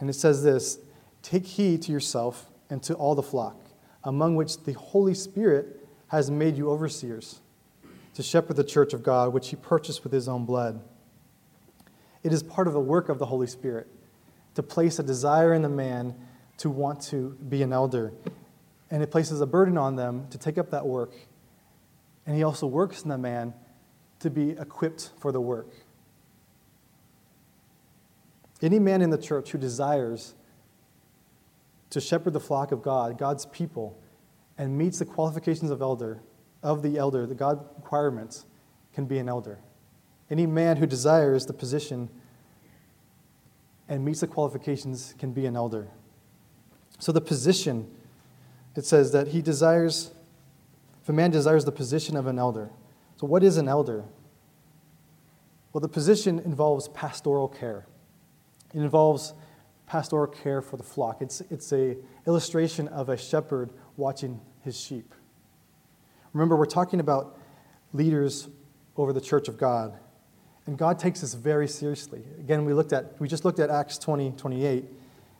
And 0.00 0.10
it 0.10 0.14
says 0.14 0.42
this 0.42 0.78
Take 1.22 1.46
heed 1.46 1.82
to 1.82 1.92
yourself 1.92 2.50
and 2.70 2.82
to 2.84 2.94
all 2.94 3.14
the 3.14 3.22
flock, 3.22 3.56
among 4.04 4.36
which 4.36 4.64
the 4.64 4.72
Holy 4.72 5.14
Spirit 5.14 5.86
has 6.08 6.30
made 6.30 6.56
you 6.56 6.70
overseers, 6.70 7.40
to 8.14 8.22
shepherd 8.22 8.56
the 8.56 8.64
church 8.64 8.92
of 8.92 9.02
God, 9.02 9.32
which 9.32 9.48
he 9.48 9.56
purchased 9.56 10.04
with 10.04 10.12
his 10.12 10.28
own 10.28 10.44
blood. 10.44 10.82
It 12.22 12.32
is 12.32 12.42
part 12.42 12.66
of 12.66 12.72
the 12.72 12.80
work 12.80 13.08
of 13.08 13.18
the 13.18 13.26
Holy 13.26 13.46
Spirit 13.46 13.88
to 14.54 14.62
place 14.62 14.98
a 14.98 15.02
desire 15.02 15.54
in 15.54 15.62
the 15.62 15.68
man 15.68 16.14
to 16.58 16.70
want 16.70 17.00
to 17.02 17.36
be 17.48 17.62
an 17.62 17.72
elder. 17.72 18.12
And 18.90 19.02
it 19.02 19.10
places 19.10 19.40
a 19.40 19.46
burden 19.46 19.78
on 19.78 19.96
them 19.96 20.26
to 20.30 20.38
take 20.38 20.58
up 20.58 20.70
that 20.70 20.86
work 20.86 21.12
and 22.26 22.36
he 22.36 22.42
also 22.42 22.66
works 22.66 23.02
in 23.02 23.08
the 23.08 23.18
man 23.18 23.52
to 24.20 24.30
be 24.30 24.50
equipped 24.50 25.10
for 25.18 25.32
the 25.32 25.40
work. 25.40 25.74
Any 28.60 28.78
man 28.78 29.02
in 29.02 29.10
the 29.10 29.18
church 29.18 29.50
who 29.50 29.58
desires 29.58 30.34
to 31.90 32.00
shepherd 32.00 32.32
the 32.32 32.40
flock 32.40 32.70
of 32.70 32.80
God, 32.80 33.18
God's 33.18 33.46
people, 33.46 33.98
and 34.56 34.78
meets 34.78 35.00
the 35.00 35.04
qualifications 35.04 35.70
of 35.70 35.82
elder, 35.82 36.20
of 36.62 36.82
the 36.82 36.98
elder, 36.98 37.26
the 37.26 37.34
God 37.34 37.64
requirements, 37.76 38.46
can 38.94 39.06
be 39.06 39.18
an 39.18 39.28
elder. 39.28 39.58
Any 40.30 40.46
man 40.46 40.76
who 40.76 40.86
desires 40.86 41.46
the 41.46 41.52
position 41.52 42.08
and 43.88 44.04
meets 44.04 44.20
the 44.20 44.26
qualifications 44.26 45.14
can 45.18 45.32
be 45.32 45.46
an 45.46 45.56
elder. 45.56 45.88
So 46.98 47.12
the 47.12 47.20
position, 47.20 47.90
it 48.76 48.84
says 48.84 49.12
that 49.12 49.28
he 49.28 49.42
desires 49.42 50.12
if 51.02 51.08
a 51.08 51.12
man 51.12 51.32
desires 51.32 51.64
the 51.64 51.72
position 51.72 52.16
of 52.16 52.26
an 52.26 52.38
elder. 52.38 52.70
So, 53.16 53.26
what 53.26 53.42
is 53.42 53.56
an 53.56 53.68
elder? 53.68 54.04
Well, 55.72 55.80
the 55.80 55.88
position 55.88 56.38
involves 56.38 56.88
pastoral 56.88 57.48
care. 57.48 57.86
It 58.72 58.80
involves 58.80 59.34
pastoral 59.86 60.28
care 60.28 60.62
for 60.62 60.76
the 60.76 60.82
flock. 60.82 61.20
It's, 61.20 61.40
it's 61.50 61.72
a 61.72 61.96
illustration 62.26 62.88
of 62.88 63.08
a 63.08 63.16
shepherd 63.16 63.70
watching 63.96 64.40
his 64.60 64.78
sheep. 64.78 65.12
Remember, 66.32 66.56
we're 66.56 66.64
talking 66.66 67.00
about 67.00 67.38
leaders 67.92 68.48
over 68.96 69.12
the 69.12 69.20
church 69.20 69.48
of 69.48 69.58
God. 69.58 69.98
And 70.66 70.78
God 70.78 70.98
takes 70.98 71.20
this 71.20 71.34
very 71.34 71.66
seriously. 71.68 72.22
Again, 72.38 72.64
we 72.64 72.72
looked 72.72 72.92
at 72.92 73.18
we 73.20 73.28
just 73.28 73.44
looked 73.44 73.58
at 73.58 73.68
Acts 73.68 73.98
20, 73.98 74.32
28, 74.32 74.84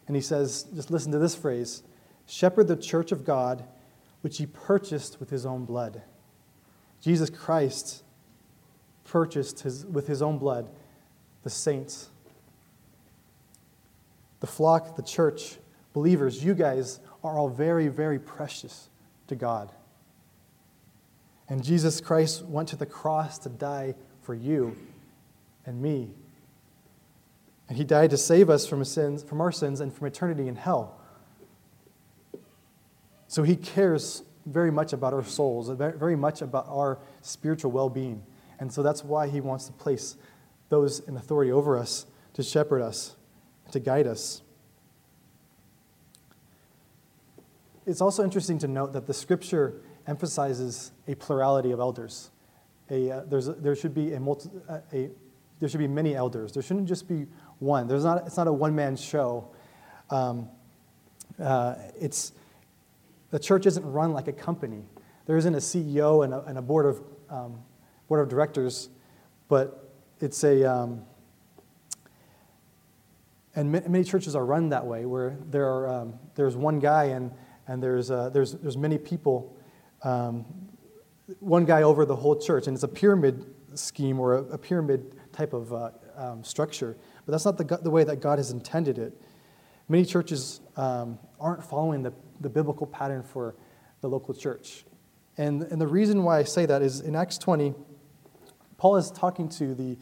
and 0.06 0.16
he 0.16 0.22
says, 0.22 0.64
just 0.74 0.90
listen 0.90 1.12
to 1.12 1.18
this 1.18 1.34
phrase, 1.34 1.82
shepherd 2.26 2.68
the 2.68 2.76
church 2.76 3.12
of 3.12 3.24
God 3.24 3.64
which 4.22 4.38
he 4.38 4.46
purchased 4.46 5.20
with 5.20 5.30
his 5.30 5.44
own 5.44 5.64
blood. 5.64 6.00
Jesus 7.00 7.28
Christ 7.28 8.02
purchased 9.04 9.60
his, 9.60 9.84
with 9.84 10.06
his 10.06 10.22
own 10.22 10.38
blood 10.38 10.70
the 11.42 11.50
saints, 11.50 12.08
the 14.38 14.46
flock, 14.46 14.94
the 14.94 15.02
church, 15.02 15.58
believers. 15.92 16.44
You 16.44 16.54
guys 16.54 17.00
are 17.24 17.36
all 17.36 17.48
very, 17.48 17.88
very 17.88 18.20
precious 18.20 18.88
to 19.26 19.34
God. 19.34 19.72
And 21.52 21.62
Jesus 21.62 22.00
Christ 22.00 22.46
went 22.46 22.70
to 22.70 22.76
the 22.76 22.86
cross 22.86 23.36
to 23.40 23.50
die 23.50 23.94
for 24.22 24.34
you 24.34 24.74
and 25.66 25.82
me. 25.82 26.08
And 27.68 27.76
he 27.76 27.84
died 27.84 28.08
to 28.08 28.16
save 28.16 28.48
us 28.48 28.66
from, 28.66 28.82
sins, 28.86 29.22
from 29.22 29.38
our 29.42 29.52
sins 29.52 29.82
and 29.82 29.92
from 29.92 30.06
eternity 30.06 30.48
in 30.48 30.56
hell. 30.56 30.98
So 33.28 33.42
he 33.42 33.54
cares 33.54 34.22
very 34.46 34.70
much 34.70 34.94
about 34.94 35.12
our 35.12 35.22
souls, 35.22 35.68
very 35.68 36.16
much 36.16 36.40
about 36.40 36.68
our 36.70 36.98
spiritual 37.20 37.70
well 37.70 37.90
being. 37.90 38.22
And 38.58 38.72
so 38.72 38.82
that's 38.82 39.04
why 39.04 39.28
he 39.28 39.42
wants 39.42 39.66
to 39.66 39.72
place 39.72 40.16
those 40.70 41.00
in 41.00 41.18
authority 41.18 41.52
over 41.52 41.76
us 41.76 42.06
to 42.32 42.42
shepherd 42.42 42.80
us, 42.80 43.14
to 43.72 43.78
guide 43.78 44.06
us. 44.06 44.40
It's 47.84 48.00
also 48.00 48.24
interesting 48.24 48.56
to 48.60 48.68
note 48.68 48.94
that 48.94 49.06
the 49.06 49.12
scripture 49.12 49.82
emphasizes 50.06 50.92
a 51.08 51.14
plurality 51.14 51.72
of 51.72 51.80
elders. 51.80 52.30
A, 52.90 53.10
uh, 53.10 53.24
there's 53.24 53.48
a, 53.48 53.52
there, 53.52 53.74
should 53.74 53.94
be 53.94 54.12
a, 54.14 54.20
multi, 54.20 54.50
uh, 54.68 54.78
a, 54.92 55.10
there 55.60 55.68
should 55.68 55.78
be 55.78 55.88
many 55.88 56.14
elders. 56.14 56.52
There 56.52 56.62
shouldn't 56.62 56.88
just 56.88 57.08
be 57.08 57.26
one. 57.58 57.86
There's 57.86 58.04
not, 58.04 58.26
it's 58.26 58.36
not 58.36 58.48
a 58.48 58.52
one 58.52 58.74
man 58.74 58.96
show. 58.96 59.48
Um, 60.10 60.48
uh, 61.40 61.76
it's, 61.98 62.32
the 63.30 63.38
church 63.38 63.66
isn't 63.66 63.84
run 63.84 64.12
like 64.12 64.28
a 64.28 64.32
company. 64.32 64.84
There 65.26 65.36
isn't 65.36 65.54
a 65.54 65.58
CEO 65.58 66.24
and 66.24 66.34
a, 66.34 66.42
and 66.42 66.58
a 66.58 66.62
board, 66.62 66.86
of, 66.86 67.02
um, 67.30 67.60
board 68.08 68.20
of 68.20 68.28
directors, 68.28 68.88
but 69.48 69.88
it's 70.20 70.42
a, 70.44 70.64
um, 70.64 71.04
and 73.54 73.70
many 73.70 74.04
churches 74.04 74.34
are 74.34 74.44
run 74.44 74.70
that 74.70 74.86
way, 74.86 75.04
where 75.04 75.36
there 75.50 75.66
are, 75.66 75.88
um, 75.88 76.18
there's 76.34 76.56
one 76.56 76.78
guy 76.78 77.04
and, 77.04 77.30
and 77.68 77.82
there's, 77.82 78.10
uh, 78.10 78.30
there's, 78.30 78.52
there's 78.52 78.78
many 78.78 78.96
people, 78.96 79.54
um, 80.04 80.44
one 81.40 81.64
guy 81.64 81.82
over 81.82 82.04
the 82.04 82.16
whole 82.16 82.36
church, 82.36 82.66
and 82.66 82.74
it's 82.74 82.84
a 82.84 82.88
pyramid 82.88 83.46
scheme 83.74 84.20
or 84.20 84.36
a, 84.36 84.42
a 84.44 84.58
pyramid 84.58 85.16
type 85.32 85.52
of 85.52 85.72
uh, 85.72 85.90
um, 86.16 86.44
structure. 86.44 86.96
But 87.24 87.32
that's 87.32 87.44
not 87.44 87.56
the, 87.56 87.78
the 87.82 87.90
way 87.90 88.04
that 88.04 88.20
God 88.20 88.38
has 88.38 88.50
intended 88.50 88.98
it. 88.98 89.20
Many 89.88 90.04
churches 90.04 90.60
um, 90.76 91.18
aren't 91.40 91.64
following 91.64 92.02
the, 92.02 92.12
the 92.40 92.48
biblical 92.48 92.86
pattern 92.86 93.22
for 93.22 93.54
the 94.00 94.08
local 94.08 94.34
church. 94.34 94.84
And, 95.38 95.62
and 95.62 95.80
the 95.80 95.86
reason 95.86 96.24
why 96.24 96.38
I 96.38 96.44
say 96.44 96.66
that 96.66 96.82
is 96.82 97.00
in 97.00 97.16
Acts 97.16 97.38
20, 97.38 97.74
Paul 98.76 98.96
is 98.96 99.10
talking 99.10 99.48
to 99.50 99.74
the, 99.74 99.96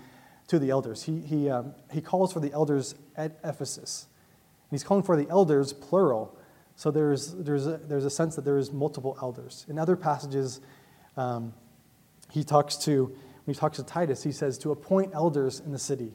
to 0.49 0.59
the 0.59 0.71
elders. 0.71 1.05
He, 1.05 1.21
he, 1.21 1.51
um, 1.51 1.75
he 1.93 2.01
calls 2.01 2.33
for 2.33 2.41
the 2.41 2.53
elders 2.53 2.95
at 3.17 3.39
Ephesus. 3.45 4.07
And 4.71 4.77
he's 4.79 4.85
calling 4.85 5.03
for 5.03 5.17
the 5.17 5.29
elders, 5.29 5.73
plural. 5.73 6.37
So 6.81 6.91
there's, 6.91 7.35
there's, 7.35 7.67
a, 7.67 7.77
there's 7.77 8.07
a 8.07 8.11
sense 8.11 8.37
that 8.37 8.47
there 8.47 8.57
is 8.57 8.73
multiple 8.73 9.19
elders. 9.21 9.67
In 9.69 9.79
other 9.79 9.97
passages, 9.97 10.63
um, 11.15 11.53
he 12.31 12.43
talks 12.43 12.79
to, 12.79 13.05
when 13.45 13.55
he 13.55 13.61
talks 13.61 13.77
to 13.77 13.83
Titus, 13.83 14.23
he 14.23 14.33
says 14.33 14.57
to 14.61 14.71
appoint 14.71 15.13
elders 15.13 15.61
in 15.61 15.73
the 15.73 15.79
city. 15.79 16.15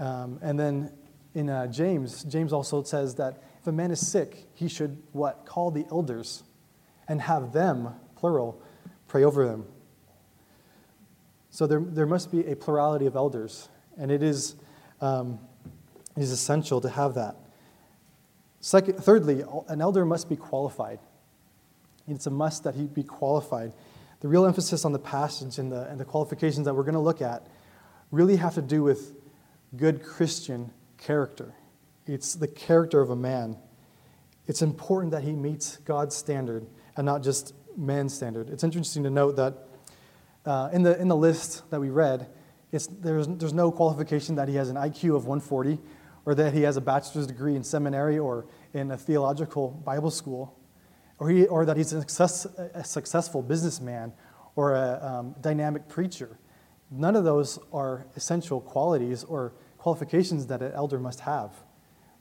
Um, 0.00 0.40
and 0.42 0.58
then 0.58 0.90
in 1.32 1.48
uh, 1.48 1.68
James, 1.68 2.24
James 2.24 2.52
also 2.52 2.82
says 2.82 3.14
that 3.14 3.40
if 3.60 3.68
a 3.68 3.72
man 3.72 3.92
is 3.92 4.04
sick, 4.04 4.48
he 4.52 4.66
should 4.66 5.00
what? 5.12 5.46
Call 5.46 5.70
the 5.70 5.86
elders 5.92 6.42
and 7.06 7.22
have 7.22 7.52
them, 7.52 7.94
plural, 8.16 8.60
pray 9.06 9.22
over 9.22 9.46
them. 9.46 9.64
So 11.50 11.68
there, 11.68 11.78
there 11.78 12.06
must 12.06 12.32
be 12.32 12.48
a 12.48 12.56
plurality 12.56 13.06
of 13.06 13.14
elders, 13.14 13.68
and 13.96 14.10
it 14.10 14.24
is, 14.24 14.56
um, 15.00 15.38
it 16.16 16.22
is 16.24 16.32
essential 16.32 16.80
to 16.80 16.88
have 16.88 17.14
that. 17.14 17.36
Second, 18.62 18.98
thirdly, 18.98 19.44
an 19.68 19.80
elder 19.80 20.06
must 20.06 20.28
be 20.28 20.36
qualified. 20.36 21.00
It's 22.06 22.26
a 22.26 22.30
must 22.30 22.62
that 22.62 22.76
he 22.76 22.84
be 22.84 23.02
qualified. 23.02 23.72
The 24.20 24.28
real 24.28 24.46
emphasis 24.46 24.84
on 24.84 24.92
the 24.92 25.00
passage 25.00 25.58
and 25.58 25.70
the, 25.70 25.88
and 25.90 25.98
the 25.98 26.04
qualifications 26.04 26.64
that 26.66 26.74
we're 26.74 26.84
going 26.84 26.94
to 26.94 27.00
look 27.00 27.20
at 27.20 27.44
really 28.12 28.36
have 28.36 28.54
to 28.54 28.62
do 28.62 28.84
with 28.84 29.14
good 29.76 30.04
Christian 30.04 30.70
character. 30.96 31.54
It's 32.06 32.36
the 32.36 32.46
character 32.46 33.00
of 33.00 33.10
a 33.10 33.16
man. 33.16 33.56
It's 34.46 34.62
important 34.62 35.10
that 35.10 35.24
he 35.24 35.32
meets 35.32 35.78
God's 35.78 36.14
standard 36.14 36.64
and 36.96 37.04
not 37.04 37.24
just 37.24 37.54
man's 37.76 38.14
standard. 38.14 38.48
It's 38.48 38.62
interesting 38.62 39.02
to 39.02 39.10
note 39.10 39.34
that 39.36 39.54
uh, 40.46 40.68
in, 40.72 40.84
the, 40.84 41.00
in 41.00 41.08
the 41.08 41.16
list 41.16 41.68
that 41.70 41.80
we 41.80 41.90
read, 41.90 42.28
it's, 42.70 42.86
there's, 42.86 43.26
there's 43.26 43.52
no 43.52 43.72
qualification 43.72 44.36
that 44.36 44.48
he 44.48 44.54
has 44.54 44.68
an 44.68 44.76
IQ 44.76 45.16
of 45.16 45.26
140 45.26 45.80
or 46.24 46.34
that 46.34 46.52
he 46.54 46.62
has 46.62 46.76
a 46.76 46.80
bachelor's 46.80 47.26
degree 47.26 47.56
in 47.56 47.64
seminary 47.64 48.18
or 48.18 48.46
in 48.74 48.90
a 48.90 48.96
theological 48.96 49.70
Bible 49.84 50.10
school 50.10 50.58
or, 51.18 51.28
he, 51.28 51.46
or 51.46 51.64
that 51.64 51.76
he's 51.76 51.92
a, 51.92 52.00
success, 52.00 52.46
a 52.74 52.84
successful 52.84 53.42
businessman 53.42 54.12
or 54.56 54.74
a 54.74 55.00
um, 55.04 55.34
dynamic 55.40 55.88
preacher. 55.88 56.38
None 56.90 57.16
of 57.16 57.24
those 57.24 57.58
are 57.72 58.06
essential 58.16 58.60
qualities 58.60 59.24
or 59.24 59.54
qualifications 59.78 60.46
that 60.46 60.62
an 60.62 60.72
elder 60.72 60.98
must 60.98 61.20
have. 61.20 61.54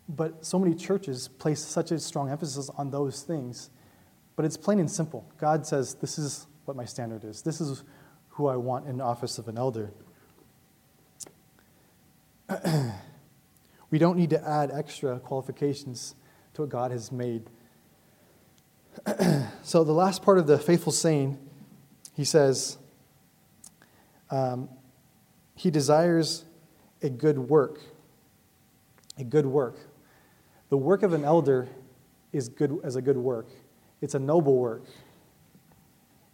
But 0.08 0.46
so 0.46 0.58
many 0.58 0.76
churches 0.76 1.28
place 1.28 1.64
such 1.64 1.92
a 1.92 2.00
strong 2.00 2.30
emphasis 2.30 2.70
on 2.78 2.90
those 2.90 3.22
things. 3.22 3.70
But 4.36 4.46
it's 4.46 4.58
plain 4.58 4.80
and 4.80 4.90
simple. 4.90 5.26
God 5.38 5.66
says, 5.66 5.96
This 5.96 6.18
is 6.18 6.48
what 6.66 6.76
my 6.76 6.86
standard 6.86 7.24
is. 7.24 7.42
This 7.42 7.62
is 7.62 7.84
who 8.30 8.48
I 8.48 8.56
want 8.56 8.88
in 8.88 8.98
the 8.98 9.04
office 9.04 9.38
of 9.38 9.48
an 9.48 9.58
elder. 9.58 9.92
we 13.92 14.00
don't 14.00 14.18
need 14.18 14.32
to 14.32 14.48
add 14.48 14.72
extra 14.72 15.20
qualifications 15.20 16.16
to 16.54 16.62
what 16.62 16.70
God 16.70 16.92
has 16.92 17.12
made. 17.12 17.44
so, 19.64 19.84
the 19.84 19.92
last 19.92 20.24
part 20.24 20.38
of 20.38 20.48
the 20.48 20.58
faithful 20.58 20.92
saying, 20.92 21.38
he 22.14 22.26
says, 22.26 22.78
um, 24.30 24.70
He 25.56 25.70
desires 25.70 26.46
a 27.02 27.10
good 27.10 27.38
work. 27.38 27.80
A 29.18 29.24
good 29.24 29.46
work. 29.46 29.78
The 30.70 30.78
work 30.78 31.04
of 31.04 31.14
an 31.14 31.26
elder 31.26 31.68
is 32.32 32.48
good 32.48 32.80
as 32.84 32.96
a 32.96 33.02
good 33.02 33.18
work. 33.18 33.50
It's 34.02 34.16
a 34.16 34.20
noble 34.20 34.58
work. 34.58 34.86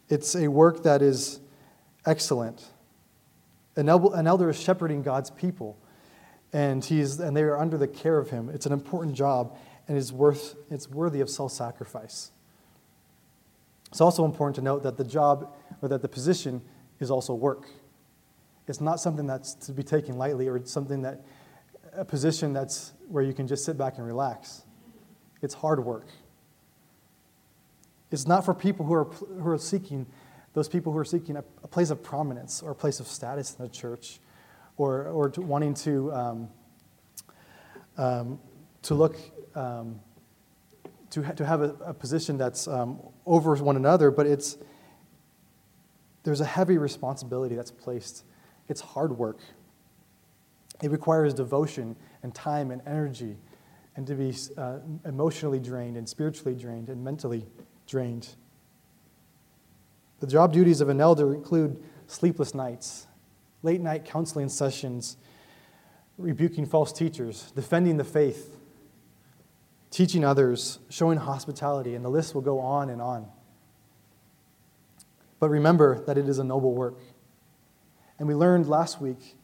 It's 0.09 0.35
a 0.35 0.47
work 0.47 0.83
that 0.83 1.01
is 1.01 1.39
excellent. 2.05 2.65
An, 3.75 3.89
elder 3.89 4.49
is 4.49 4.59
shepherding 4.59 5.03
God's 5.03 5.29
people, 5.29 5.77
and, 6.53 6.83
he's, 6.83 7.19
and 7.19 7.35
they 7.35 7.43
are 7.43 7.57
under 7.57 7.77
the 7.77 7.87
care 7.87 8.17
of 8.17 8.29
him. 8.29 8.49
It's 8.49 8.65
an 8.65 8.73
important 8.73 9.15
job, 9.15 9.57
and 9.87 9.97
it's, 9.97 10.11
worth, 10.11 10.55
it's 10.69 10.89
worthy 10.89 11.21
of 11.21 11.29
self 11.29 11.51
sacrifice. 11.51 12.31
It's 13.89 14.01
also 14.01 14.25
important 14.25 14.55
to 14.57 14.61
note 14.61 14.83
that 14.83 14.97
the 14.97 15.03
job 15.03 15.53
or 15.81 15.89
that 15.89 16.01
the 16.01 16.09
position 16.09 16.61
is 16.99 17.11
also 17.11 17.33
work. 17.33 17.67
It's 18.67 18.81
not 18.81 18.99
something 18.99 19.25
that's 19.25 19.53
to 19.53 19.71
be 19.71 19.83
taken 19.83 20.17
lightly 20.17 20.47
or 20.47 20.63
something 20.65 21.01
that, 21.03 21.21
a 21.93 22.03
position 22.03 22.53
that's 22.53 22.93
where 23.07 23.23
you 23.23 23.33
can 23.33 23.47
just 23.47 23.63
sit 23.63 23.77
back 23.77 23.97
and 23.97 24.05
relax. 24.05 24.63
It's 25.41 25.53
hard 25.53 25.83
work. 25.83 26.07
It's 28.11 28.27
not 28.27 28.45
for 28.45 28.53
people 28.53 28.85
who 28.85 28.93
are, 28.93 29.05
who 29.05 29.49
are 29.49 29.57
seeking, 29.57 30.05
those 30.53 30.67
people 30.67 30.91
who 30.91 30.99
are 30.99 31.05
seeking 31.05 31.37
a, 31.37 31.43
a 31.63 31.67
place 31.67 31.89
of 31.89 32.03
prominence 32.03 32.61
or 32.61 32.71
a 32.71 32.75
place 32.75 32.99
of 32.99 33.07
status 33.07 33.55
in 33.57 33.63
the 33.63 33.69
church 33.69 34.19
or, 34.77 35.07
or 35.07 35.29
to 35.29 35.41
wanting 35.41 35.73
to, 35.73 36.11
um, 36.13 36.49
um, 37.97 38.39
to 38.83 38.93
look, 38.93 39.17
um, 39.55 39.99
to, 41.09 41.23
ha- 41.23 41.33
to 41.33 41.45
have 41.45 41.61
a, 41.61 41.75
a 41.85 41.93
position 41.93 42.37
that's 42.37 42.67
um, 42.67 42.99
over 43.25 43.55
one 43.55 43.75
another, 43.75 44.11
but 44.11 44.27
it's, 44.27 44.57
there's 46.23 46.41
a 46.41 46.45
heavy 46.45 46.77
responsibility 46.77 47.55
that's 47.55 47.71
placed 47.71 48.23
it's 48.67 48.81
hard 48.81 49.17
work. 49.17 49.39
It 50.81 50.91
requires 50.91 51.33
devotion 51.33 51.95
and 52.23 52.33
time 52.33 52.71
and 52.71 52.81
energy 52.85 53.37
and 53.95 54.05
to 54.05 54.13
be 54.13 54.35
uh, 54.57 54.79
emotionally 55.05 55.59
drained 55.59 55.97
and 55.97 56.07
spiritually 56.07 56.53
drained 56.53 56.89
and 56.89 57.03
mentally 57.03 57.47
drained. 57.87 58.35
The 60.19 60.27
job 60.27 60.53
duties 60.53 60.81
of 60.81 60.89
an 60.89 61.01
elder 61.01 61.33
include 61.33 61.81
sleepless 62.07 62.53
nights, 62.53 63.06
late 63.67 63.81
night 63.81 64.05
counseling 64.05 64.47
sessions, 64.47 65.17
rebuking 66.17 66.65
false 66.65 66.93
teachers, 66.93 67.51
defending 67.51 67.97
the 67.97 68.03
faith, 68.05 68.57
teaching 69.91 70.23
others, 70.23 70.79
showing 70.87 71.17
hospitality, 71.17 71.93
and 71.93 72.05
the 72.05 72.09
list 72.09 72.33
will 72.33 72.41
go 72.41 72.61
on 72.61 72.89
and 72.89 73.01
on. 73.01 73.27
But 75.41 75.49
remember 75.49 75.99
that 76.05 76.17
it 76.17 76.29
is 76.29 76.39
a 76.39 76.45
noble 76.45 76.73
work. 76.73 76.97
And 78.17 78.25
we 78.25 78.35
learned 78.35 78.69
last 78.69 79.01
week, 79.01 79.35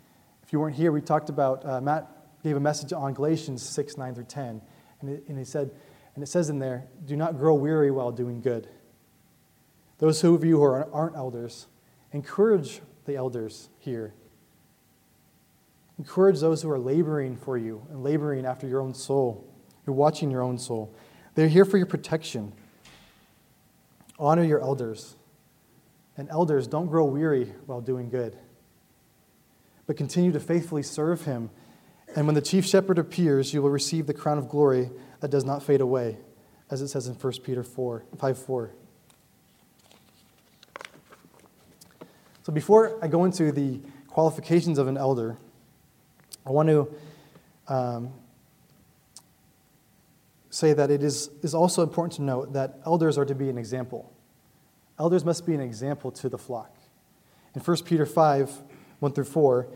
if 0.41 0.53
you 0.53 0.59
weren't 0.61 0.77
here, 0.77 0.93
we 0.93 1.01
talked 1.01 1.27
about, 1.27 1.65
uh, 1.65 1.81
Matt 1.81 2.07
gave 2.43 2.55
a 2.55 2.61
message 2.61 2.93
on 2.93 3.13
Galatians 3.13 3.61
6, 3.61 3.97
9 3.97 4.15
through 4.15 4.23
10. 4.23 4.61
And, 5.01 5.09
it, 5.09 5.25
and 5.27 5.37
he 5.37 5.43
said, 5.43 5.69
and 6.15 6.23
it 6.23 6.27
says 6.27 6.49
in 6.49 6.59
there, 6.59 6.85
do 7.03 7.17
not 7.17 7.37
grow 7.37 7.55
weary 7.55 7.91
while 7.91 8.13
doing 8.13 8.39
good. 8.39 8.69
Those 9.97 10.23
of 10.23 10.45
you 10.45 10.59
who 10.59 10.63
are, 10.63 10.89
aren't 10.93 11.17
elders, 11.17 11.67
encourage 12.13 12.79
the 13.05 13.15
elders 13.15 13.69
here. 13.79 14.13
Encourage 15.99 16.39
those 16.39 16.61
who 16.61 16.69
are 16.69 16.79
laboring 16.79 17.37
for 17.37 17.57
you 17.57 17.85
and 17.89 18.03
laboring 18.03 18.45
after 18.45 18.67
your 18.67 18.81
own 18.81 18.93
soul. 18.93 19.47
You're 19.85 19.95
watching 19.95 20.31
your 20.31 20.41
own 20.41 20.57
soul. 20.57 20.93
They're 21.35 21.47
here 21.47 21.65
for 21.65 21.77
your 21.77 21.85
protection. 21.85 22.53
Honor 24.17 24.43
your 24.43 24.61
elders. 24.61 25.15
And 26.17 26.29
elders, 26.29 26.67
don't 26.67 26.87
grow 26.87 27.05
weary 27.05 27.53
while 27.65 27.81
doing 27.81 28.09
good 28.09 28.37
but 29.85 29.97
continue 29.97 30.31
to 30.31 30.39
faithfully 30.39 30.83
serve 30.83 31.25
him. 31.25 31.49
And 32.15 32.25
when 32.25 32.35
the 32.35 32.41
chief 32.41 32.65
shepherd 32.65 32.99
appears, 32.99 33.53
you 33.53 33.61
will 33.61 33.69
receive 33.69 34.07
the 34.07 34.13
crown 34.13 34.37
of 34.37 34.49
glory 34.49 34.91
that 35.19 35.31
does 35.31 35.45
not 35.45 35.63
fade 35.63 35.81
away, 35.81 36.17
as 36.69 36.81
it 36.81 36.87
says 36.89 37.07
in 37.07 37.15
1 37.15 37.33
Peter 37.43 37.63
4, 37.63 38.05
5 38.17 38.37
4. 38.37 38.75
So 42.43 42.51
before 42.51 42.99
I 43.01 43.07
go 43.07 43.23
into 43.23 43.51
the 43.51 43.79
qualifications 44.07 44.77
of 44.77 44.87
an 44.87 44.97
elder, 44.97 45.37
I 46.45 46.51
want 46.51 46.69
to 46.69 46.93
um, 47.69 48.13
say 50.49 50.73
that 50.73 50.91
it 50.91 51.03
is, 51.03 51.29
is 51.41 51.55
also 51.55 51.83
important 51.83 52.13
to 52.13 52.21
note 52.21 52.53
that 52.53 52.79
elders 52.85 53.17
are 53.17 53.25
to 53.25 53.33
be 53.33 53.49
an 53.49 53.57
example. 53.57 54.13
Elders 54.99 55.23
must 55.23 55.45
be 55.45 55.55
an 55.55 55.61
example 55.61 56.11
to 56.11 56.27
the 56.29 56.37
flock. 56.37 56.75
In 57.55 57.61
1 57.61 57.77
Peter 57.85 58.05
5, 58.05 58.61
1 58.99 59.13
through 59.13 59.23
4, 59.23 59.67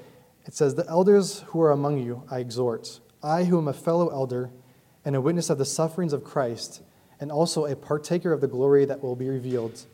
it 0.46 0.54
says, 0.54 0.76
The 0.76 0.88
elders 0.88 1.40
who 1.48 1.62
are 1.62 1.72
among 1.72 2.00
you 2.00 2.24
I 2.30 2.40
exhort, 2.40 3.00
I 3.24 3.46
who 3.46 3.58
am 3.58 3.68
a 3.68 3.74
fellow 3.74 4.10
elder 4.10 4.52
and 5.06 5.16
a 5.16 5.22
witness 5.22 5.50
of 5.50 5.58
the 5.58 5.66
sufferings 5.66 6.12
of 6.12 6.24
Christ, 6.24 6.82
and 7.20 7.32
also 7.32 7.66
a 7.66 7.76
partaker 7.76 8.34
of 8.34 8.42
the 8.42 8.48
glory 8.48 8.84
that 8.86 9.02
will 9.02 9.16
be 9.16 9.30
revealed. 9.30 9.86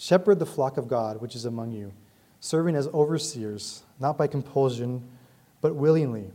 Shepherd 0.00 0.38
the 0.38 0.46
flock 0.46 0.78
of 0.78 0.88
God 0.88 1.20
which 1.20 1.36
is 1.36 1.44
among 1.44 1.72
you, 1.72 1.92
serving 2.40 2.74
as 2.74 2.88
overseers, 2.88 3.82
not 3.98 4.16
by 4.16 4.28
compulsion, 4.28 5.06
but 5.60 5.74
willingly, 5.74 6.30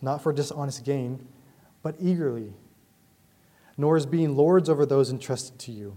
not 0.00 0.22
for 0.22 0.32
dishonest 0.32 0.82
gain, 0.82 1.28
but 1.82 1.94
eagerly, 2.00 2.54
nor 3.76 3.98
as 3.98 4.06
being 4.06 4.34
lords 4.34 4.70
over 4.70 4.86
those 4.86 5.10
entrusted 5.10 5.58
to 5.58 5.72
you, 5.72 5.94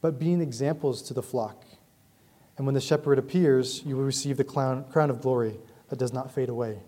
but 0.00 0.20
being 0.20 0.40
examples 0.40 1.02
to 1.02 1.12
the 1.12 1.24
flock. 1.24 1.64
And 2.56 2.66
when 2.66 2.76
the 2.76 2.80
shepherd 2.80 3.18
appears, 3.18 3.82
you 3.84 3.96
will 3.96 4.04
receive 4.04 4.36
the 4.36 4.44
crown 4.44 5.10
of 5.10 5.20
glory 5.20 5.58
that 5.88 5.98
does 5.98 6.12
not 6.12 6.30
fade 6.32 6.50
away. 6.50 6.78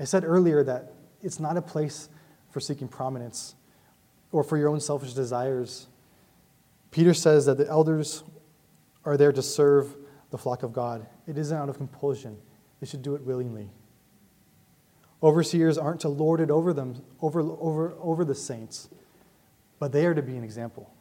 I 0.00 0.04
said 0.04 0.24
earlier 0.24 0.64
that 0.64 0.92
it's 1.22 1.38
not 1.38 1.56
a 1.56 1.62
place 1.62 2.08
for 2.50 2.58
seeking 2.58 2.88
prominence 2.88 3.54
or 4.32 4.42
for 4.42 4.58
your 4.58 4.70
own 4.70 4.80
selfish 4.80 5.12
desires. 5.12 5.86
Peter 6.92 7.14
says 7.14 7.46
that 7.46 7.56
the 7.56 7.66
elders 7.66 8.22
are 9.04 9.16
there 9.16 9.32
to 9.32 9.42
serve 9.42 9.96
the 10.30 10.38
flock 10.38 10.62
of 10.62 10.72
God. 10.72 11.06
It 11.26 11.36
isn't 11.36 11.56
out 11.56 11.68
of 11.68 11.78
compulsion, 11.78 12.38
they 12.80 12.86
should 12.86 13.02
do 13.02 13.16
it 13.16 13.22
willingly. 13.22 13.70
Overseers 15.22 15.78
aren't 15.78 16.00
to 16.00 16.08
lord 16.08 16.40
it 16.40 16.50
over 16.50 16.72
them, 16.72 17.02
over, 17.20 17.40
over, 17.40 17.94
over 18.00 18.24
the 18.24 18.34
saints, 18.34 18.88
but 19.78 19.92
they 19.92 20.04
are 20.04 20.14
to 20.14 20.22
be 20.22 20.36
an 20.36 20.44
example. 20.44 20.92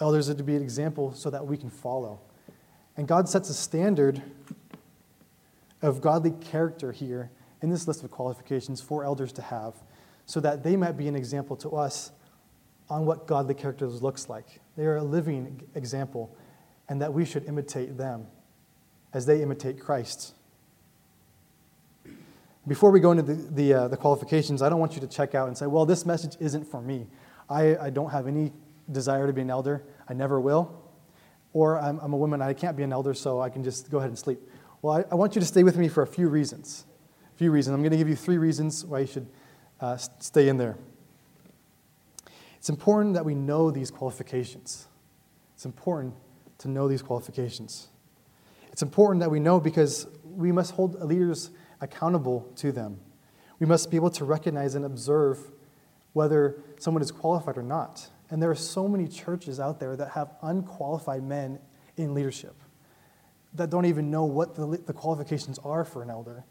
Elders 0.00 0.28
are 0.28 0.34
to 0.34 0.42
be 0.42 0.56
an 0.56 0.62
example 0.62 1.14
so 1.14 1.30
that 1.30 1.46
we 1.46 1.56
can 1.56 1.70
follow. 1.70 2.20
And 2.96 3.08
God 3.08 3.28
sets 3.28 3.48
a 3.48 3.54
standard 3.54 4.22
of 5.80 6.00
godly 6.00 6.32
character 6.32 6.92
here 6.92 7.30
in 7.62 7.70
this 7.70 7.88
list 7.88 8.04
of 8.04 8.10
qualifications 8.10 8.82
for 8.82 9.04
elders 9.04 9.32
to 9.32 9.42
have 9.42 9.74
so 10.26 10.40
that 10.40 10.62
they 10.62 10.76
might 10.76 10.96
be 10.96 11.08
an 11.08 11.16
example 11.16 11.56
to 11.56 11.70
us 11.70 12.12
on 12.88 13.06
what 13.06 13.26
godly 13.26 13.54
character 13.54 13.86
looks 13.86 14.28
like. 14.28 14.60
They 14.76 14.84
are 14.84 14.96
a 14.96 15.04
living 15.04 15.62
example, 15.74 16.36
and 16.88 17.00
that 17.00 17.12
we 17.12 17.24
should 17.24 17.44
imitate 17.44 17.96
them 17.96 18.26
as 19.12 19.26
they 19.26 19.42
imitate 19.42 19.80
Christ. 19.80 20.34
Before 22.66 22.90
we 22.90 23.00
go 23.00 23.10
into 23.10 23.22
the, 23.22 23.34
the, 23.34 23.74
uh, 23.74 23.88
the, 23.88 23.96
qualifications, 23.96 24.62
I 24.62 24.68
don't 24.70 24.80
want 24.80 24.94
you 24.94 25.00
to 25.00 25.06
check 25.06 25.34
out 25.34 25.48
and 25.48 25.56
say, 25.56 25.66
well, 25.66 25.84
this 25.84 26.06
message 26.06 26.36
isn't 26.40 26.64
for 26.64 26.80
me. 26.80 27.06
I, 27.48 27.76
I 27.76 27.90
don't 27.90 28.10
have 28.10 28.26
any 28.26 28.52
desire 28.90 29.26
to 29.26 29.32
be 29.32 29.42
an 29.42 29.50
elder. 29.50 29.84
I 30.08 30.14
never 30.14 30.40
will. 30.40 30.82
Or 31.52 31.78
I'm, 31.78 31.98
I'm 32.00 32.14
a 32.14 32.16
woman, 32.16 32.40
I 32.40 32.54
can't 32.54 32.76
be 32.76 32.82
an 32.82 32.92
elder, 32.92 33.12
so 33.12 33.40
I 33.40 33.50
can 33.50 33.62
just 33.62 33.90
go 33.90 33.98
ahead 33.98 34.08
and 34.08 34.18
sleep. 34.18 34.40
Well, 34.80 34.96
I, 34.96 35.04
I 35.12 35.14
want 35.14 35.34
you 35.34 35.40
to 35.40 35.46
stay 35.46 35.62
with 35.62 35.76
me 35.76 35.88
for 35.88 36.02
a 36.02 36.06
few 36.06 36.28
reasons. 36.28 36.86
A 37.34 37.36
few 37.36 37.50
reasons. 37.50 37.74
I'm 37.74 37.82
going 37.82 37.92
to 37.92 37.98
give 37.98 38.08
you 38.08 38.16
three 38.16 38.38
reasons 38.38 38.84
why 38.84 39.00
you 39.00 39.06
should 39.06 39.26
uh, 39.80 39.96
stay 39.96 40.48
in 40.48 40.56
there. 40.56 40.76
It's 42.56 42.68
important 42.68 43.14
that 43.14 43.24
we 43.24 43.34
know 43.34 43.70
these 43.70 43.90
qualifications. 43.90 44.88
It's 45.54 45.66
important 45.66 46.14
to 46.58 46.68
know 46.68 46.88
these 46.88 47.02
qualifications. 47.02 47.88
It's 48.72 48.82
important 48.82 49.20
that 49.20 49.30
we 49.30 49.38
know 49.38 49.60
because 49.60 50.06
we 50.24 50.50
must 50.50 50.72
hold 50.72 51.00
leaders 51.02 51.50
accountable 51.80 52.50
to 52.56 52.72
them. 52.72 53.00
We 53.58 53.66
must 53.66 53.90
be 53.90 53.96
able 53.96 54.10
to 54.10 54.24
recognize 54.24 54.74
and 54.74 54.84
observe 54.84 55.38
whether 56.12 56.62
someone 56.78 57.02
is 57.02 57.12
qualified 57.12 57.58
or 57.58 57.62
not. 57.62 58.08
And 58.30 58.42
there 58.42 58.50
are 58.50 58.56
so 58.56 58.88
many 58.88 59.06
churches 59.06 59.60
out 59.60 59.78
there 59.78 59.96
that 59.96 60.10
have 60.10 60.32
unqualified 60.42 61.22
men 61.22 61.58
in 61.96 62.14
leadership 62.14 62.56
that 63.54 63.70
don't 63.70 63.84
even 63.84 64.10
know 64.10 64.24
what 64.24 64.54
the, 64.54 64.80
the 64.86 64.92
qualifications 64.92 65.58
are 65.60 65.84
for 65.84 66.02
an 66.02 66.10
elder. 66.10 66.44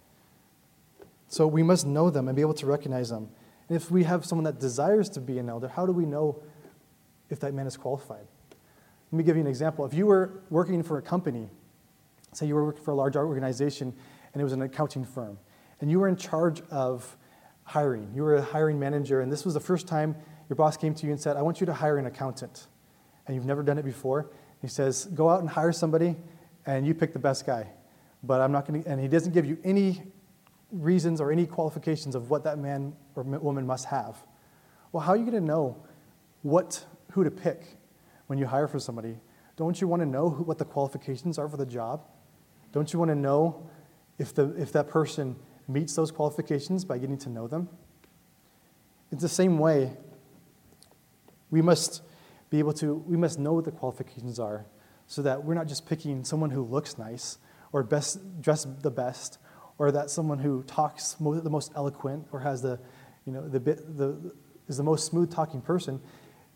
So 1.33 1.47
we 1.47 1.63
must 1.63 1.87
know 1.87 2.11
them 2.11 2.27
and 2.27 2.35
be 2.35 2.43
able 2.43 2.53
to 2.53 2.67
recognize 2.67 3.09
them. 3.09 3.27
And 3.67 3.75
if 3.75 3.89
we 3.89 4.03
have 4.03 4.23
someone 4.23 4.43
that 4.43 4.59
desires 4.59 5.09
to 5.09 5.19
be 5.19 5.39
an 5.39 5.49
elder, 5.49 5.67
how 5.67 5.83
do 5.83 5.91
we 5.91 6.05
know 6.05 6.43
if 7.31 7.39
that 7.39 7.55
man 7.55 7.65
is 7.65 7.75
qualified? 7.75 8.27
Let 9.11 9.17
me 9.17 9.23
give 9.23 9.35
you 9.35 9.41
an 9.41 9.47
example. 9.47 9.83
If 9.83 9.95
you 9.95 10.05
were 10.05 10.43
working 10.51 10.83
for 10.83 10.99
a 10.99 11.01
company, 11.01 11.49
say 12.33 12.45
you 12.45 12.53
were 12.53 12.63
working 12.63 12.83
for 12.83 12.91
a 12.91 12.95
large 12.95 13.15
organization 13.15 13.95
and 14.31 14.41
it 14.41 14.43
was 14.43 14.53
an 14.53 14.61
accounting 14.61 15.03
firm, 15.03 15.39
and 15.81 15.89
you 15.89 15.99
were 15.99 16.07
in 16.07 16.17
charge 16.17 16.61
of 16.69 17.17
hiring, 17.63 18.11
you 18.13 18.21
were 18.21 18.35
a 18.35 18.41
hiring 18.43 18.79
manager, 18.79 19.21
and 19.21 19.31
this 19.31 19.43
was 19.43 19.55
the 19.55 19.59
first 19.59 19.87
time 19.87 20.15
your 20.49 20.55
boss 20.55 20.77
came 20.77 20.93
to 20.93 21.07
you 21.07 21.13
and 21.13 21.19
said, 21.19 21.35
I 21.35 21.41
want 21.41 21.59
you 21.59 21.65
to 21.65 21.73
hire 21.73 21.97
an 21.97 22.05
accountant, 22.05 22.67
and 23.25 23.35
you've 23.35 23.47
never 23.47 23.63
done 23.63 23.79
it 23.79 23.85
before, 23.85 24.29
he 24.61 24.67
says, 24.67 25.05
Go 25.05 25.31
out 25.31 25.39
and 25.41 25.49
hire 25.49 25.71
somebody, 25.71 26.15
and 26.67 26.85
you 26.85 26.93
pick 26.93 27.11
the 27.11 27.17
best 27.17 27.47
guy. 27.47 27.71
But 28.21 28.39
I'm 28.39 28.51
not 28.51 28.67
going 28.67 28.83
to, 28.83 28.89
and 28.89 29.01
he 29.01 29.07
doesn't 29.07 29.33
give 29.33 29.47
you 29.47 29.57
any 29.63 30.03
reasons 30.73 31.21
or 31.21 31.31
any 31.31 31.45
qualifications 31.45 32.15
of 32.15 32.29
what 32.29 32.43
that 32.43 32.57
man 32.57 32.93
or 33.15 33.23
woman 33.23 33.65
must 33.65 33.85
have. 33.85 34.17
Well, 34.91 35.03
how 35.03 35.13
are 35.13 35.17
you 35.17 35.23
going 35.23 35.39
to 35.39 35.47
know 35.47 35.77
what, 36.41 36.85
who 37.11 37.23
to 37.23 37.31
pick 37.31 37.77
when 38.27 38.39
you 38.39 38.45
hire 38.45 38.67
for 38.67 38.79
somebody? 38.79 39.17
Don't 39.55 39.79
you 39.79 39.87
want 39.87 40.01
to 40.01 40.05
know 40.05 40.29
who, 40.29 40.43
what 40.43 40.57
the 40.57 40.65
qualifications 40.65 41.37
are 41.37 41.47
for 41.47 41.57
the 41.57 41.65
job? 41.65 42.01
Don't 42.71 42.91
you 42.91 42.99
want 42.99 43.09
to 43.09 43.15
know 43.15 43.69
if, 44.17 44.33
the, 44.33 44.49
if 44.59 44.71
that 44.73 44.87
person 44.87 45.35
meets 45.67 45.95
those 45.95 46.11
qualifications 46.11 46.83
by 46.83 46.97
getting 46.97 47.17
to 47.19 47.29
know 47.29 47.47
them? 47.47 47.69
It's 49.11 49.21
the 49.21 49.29
same 49.29 49.59
way 49.59 49.91
we 51.51 51.61
must 51.61 52.01
be 52.49 52.57
able 52.57 52.73
to, 52.73 52.95
we 52.95 53.15
must 53.15 53.37
know 53.37 53.53
what 53.53 53.65
the 53.65 53.71
qualifications 53.71 54.39
are 54.39 54.65
so 55.05 55.21
that 55.21 55.43
we're 55.43 55.53
not 55.53 55.67
just 55.67 55.85
picking 55.85 56.23
someone 56.23 56.49
who 56.49 56.63
looks 56.63 56.97
nice 56.97 57.37
or 57.71 57.83
best 57.83 58.41
dressed 58.41 58.81
the 58.81 58.91
best 58.91 59.37
or 59.77 59.91
that 59.91 60.09
someone 60.09 60.39
who 60.39 60.63
talks 60.63 61.13
the 61.13 61.49
most 61.49 61.71
eloquent 61.75 62.27
or 62.31 62.39
has 62.39 62.61
the, 62.61 62.79
you 63.25 63.33
know, 63.33 63.47
the 63.47 63.59
bit, 63.59 63.97
the, 63.97 64.33
is 64.67 64.77
the 64.77 64.83
most 64.83 65.05
smooth 65.05 65.31
talking 65.31 65.61
person. 65.61 65.99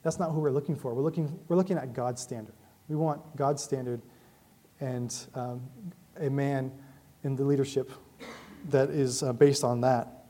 That's 0.04 0.20
not 0.20 0.32
who 0.32 0.40
we're 0.40 0.52
looking 0.52 0.76
for. 0.76 0.94
We're 0.94 1.02
looking, 1.02 1.40
we're 1.48 1.56
looking 1.56 1.78
at 1.78 1.94
God's 1.94 2.22
standard. 2.22 2.54
We 2.88 2.96
want 2.96 3.36
God's 3.36 3.64
standard 3.64 4.02
and 4.80 5.14
um, 5.36 5.62
a 6.20 6.30
man 6.30 6.72
in 7.24 7.36
the 7.36 7.44
leadership 7.44 7.92
that 8.70 8.90
is 8.90 9.24
uh, 9.24 9.34
based 9.34 9.64
on 9.64 9.82
that. 9.82 10.26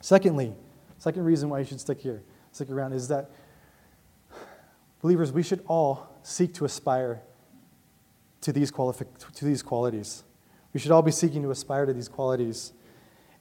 Secondly, 0.00 0.52
second 0.98 1.24
reason 1.24 1.48
why 1.48 1.60
you 1.60 1.64
should 1.64 1.80
stick 1.80 2.00
here, 2.00 2.22
stick 2.50 2.70
around, 2.70 2.92
is 2.92 3.08
that 3.08 3.30
believers, 5.00 5.32
we 5.32 5.42
should 5.42 5.62
all 5.68 6.08
seek 6.22 6.54
to 6.54 6.64
aspire 6.64 7.22
to 8.40 8.52
these, 8.52 8.72
qualifi- 8.72 9.06
to 9.34 9.44
these 9.44 9.62
qualities. 9.62 10.24
We 10.72 10.80
should 10.80 10.90
all 10.90 11.02
be 11.02 11.10
seeking 11.10 11.42
to 11.42 11.50
aspire 11.50 11.86
to 11.86 11.92
these 11.92 12.08
qualities. 12.08 12.72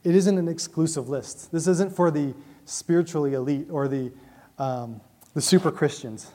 It 0.03 0.15
isn't 0.15 0.37
an 0.37 0.47
exclusive 0.47 1.09
list. 1.09 1.51
This 1.51 1.67
isn't 1.67 1.95
for 1.95 2.11
the 2.11 2.33
spiritually 2.65 3.33
elite 3.33 3.67
or 3.69 3.87
the, 3.87 4.11
um, 4.57 5.01
the 5.33 5.41
super 5.41 5.71
Christians. 5.71 6.31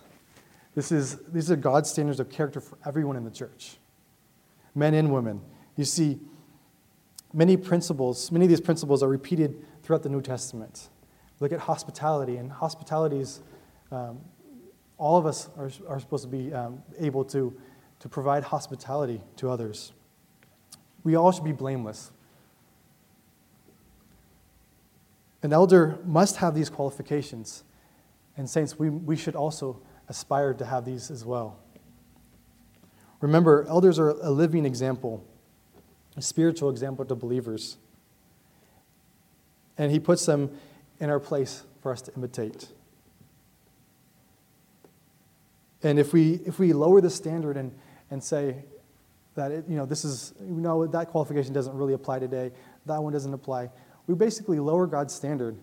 This 0.75 0.93
is, 0.93 1.19
these 1.33 1.51
are 1.51 1.57
God's 1.57 1.91
standards 1.91 2.21
of 2.21 2.31
character 2.31 2.61
for 2.61 2.79
everyone 2.85 3.17
in 3.17 3.25
the 3.25 3.31
church, 3.31 3.79
men 4.75 4.95
and 4.95 5.13
women. 5.13 5.41
You 5.77 5.85
see, 5.85 6.19
many 7.33 7.57
principles, 7.57 8.31
many 8.31 8.45
of 8.45 8.51
these 8.51 8.61
principles 8.61 9.03
are 9.03 9.09
repeated 9.09 9.65
throughout 9.83 10.03
the 10.03 10.09
New 10.09 10.21
Testament. 10.21 10.89
Look 11.41 11.53
at 11.53 11.61
hospitality, 11.61 12.37
and 12.37 12.51
hospitality 12.51 13.19
is 13.19 13.41
um, 13.91 14.21
all 14.99 15.19
of 15.19 15.27
us 15.27 15.49
are, 15.59 15.71
are 15.89 16.01
supposed 16.01 16.25
to 16.25 16.31
be 16.31 16.53
um, 16.53 16.83
able 16.99 17.25
to, 17.27 17.55
to 18.01 18.09
provide 18.09 18.43
hospitality 18.43 19.21
to 19.37 19.51
others. 19.51 19.93
We 21.07 21.15
all 21.15 21.31
should 21.31 21.45
be 21.45 21.53
blameless. 21.53 22.11
An 25.41 25.53
elder 25.53 26.01
must 26.05 26.39
have 26.39 26.53
these 26.53 26.69
qualifications. 26.69 27.63
And, 28.37 28.51
saints, 28.51 28.77
we, 28.77 28.91
we 28.91 29.15
should 29.15 29.37
also 29.37 29.81
aspire 30.09 30.53
to 30.55 30.65
have 30.67 30.85
these 30.85 31.13
as 31.13 31.25
well. 31.25 31.61
Remember, 33.21 33.65
elders 33.69 34.01
are 34.01 34.09
a 34.09 34.31
living 34.31 34.67
example, 34.67 35.25
a 36.17 36.23
spiritual 36.23 36.71
example 36.71 37.05
to 37.05 37.15
believers. 37.15 37.77
And 39.79 39.93
he 39.93 40.01
puts 40.01 40.27
them 40.27 40.59
in 40.99 41.09
our 41.09 41.21
place 41.21 41.63
for 41.83 41.93
us 41.93 42.03
to 42.03 42.15
imitate. 42.17 42.67
And 45.85 46.01
if 46.01 46.13
we, 46.13 46.41
if 46.45 46.59
we 46.59 46.73
lower 46.73 47.01
the 47.01 47.11
standard 47.11 47.57
and, 47.57 47.73
and 48.11 48.25
say, 48.25 48.65
that 49.37 49.53
it, 49.53 49.65
you 49.69 49.77
know, 49.77 49.87
this 49.87 50.05
is, 50.05 50.35
you 50.41 50.61
know, 50.61 50.87
that 50.87 51.09
qualification 51.09 51.53
doesn't 51.53 51.77
really 51.77 51.95
apply 51.95 52.19
today, 52.19 52.51
that 52.87 53.03
one 53.03 53.13
doesn't 53.13 53.33
apply. 53.33 53.71
We 54.07 54.15
basically 54.15 54.59
lower 54.59 54.87
God's 54.87 55.15
standard. 55.15 55.57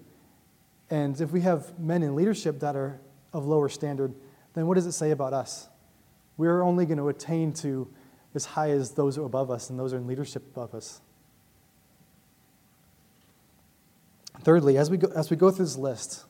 And 0.90 1.20
if 1.20 1.32
we 1.32 1.42
have 1.42 1.78
men 1.80 2.04
in 2.04 2.16
leadership 2.16 2.60
that 2.62 2.76
are 2.76 3.02
of 3.34 3.46
lower 3.46 3.70
standard, 3.70 4.14
then 4.54 4.68
what 4.68 4.76
does 4.76 4.86
it 4.86 4.92
say 4.92 5.12
about 5.12 5.34
us? 5.34 5.68
We're 6.38 6.62
only 6.62 6.86
going 6.86 6.98
to 6.98 7.10
attain 7.10 7.54
to 7.54 7.88
as 8.36 8.46
high 8.46 8.72
as 8.72 8.92
those 8.92 9.18
are 9.18 9.24
above 9.24 9.52
us, 9.52 9.70
and 9.70 9.80
those 9.80 9.94
are 9.94 9.98
in 9.98 10.08
leadership 10.08 10.44
above 10.52 10.74
us. 10.74 11.02
Thirdly, 14.42 14.78
as 14.78 14.90
we 14.90 14.98
go, 14.98 15.10
as 15.16 15.30
we 15.30 15.38
go 15.38 15.52
through 15.52 15.66
this 15.66 15.78
list, 15.78 16.26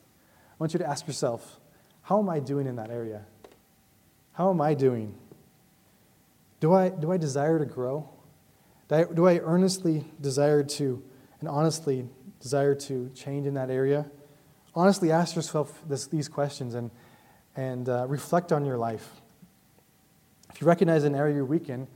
I 0.50 0.54
want 0.58 0.72
you 0.72 0.78
to 0.78 0.88
ask 0.88 1.06
yourself, 1.06 1.58
how 2.02 2.20
am 2.20 2.28
I 2.28 2.38
doing 2.38 2.66
in 2.66 2.76
that 2.76 2.90
area? 2.90 3.24
How 4.34 4.50
am 4.50 4.60
I 4.60 4.74
doing? 4.74 5.14
Do 6.64 6.72
I, 6.72 6.88
do 6.88 7.12
I 7.12 7.18
desire 7.18 7.58
to 7.58 7.66
grow? 7.66 8.08
Do 8.88 8.94
I, 8.94 9.04
do 9.04 9.28
I 9.28 9.36
earnestly 9.40 10.06
desire 10.22 10.62
to 10.62 11.02
and 11.40 11.46
honestly 11.46 12.08
desire 12.40 12.74
to 12.74 13.10
change 13.14 13.46
in 13.46 13.52
that 13.52 13.68
area? 13.68 14.06
Honestly, 14.74 15.12
ask 15.12 15.36
yourself 15.36 15.78
this, 15.86 16.06
these 16.06 16.26
questions 16.26 16.74
and, 16.74 16.90
and 17.54 17.86
uh, 17.90 18.06
reflect 18.08 18.50
on 18.50 18.64
your 18.64 18.78
life. 18.78 19.06
If 20.54 20.62
you 20.62 20.66
recognize 20.66 21.04
an 21.04 21.14
area 21.14 21.34
you're 21.34 21.44
weak 21.44 21.68
in, 21.68 21.86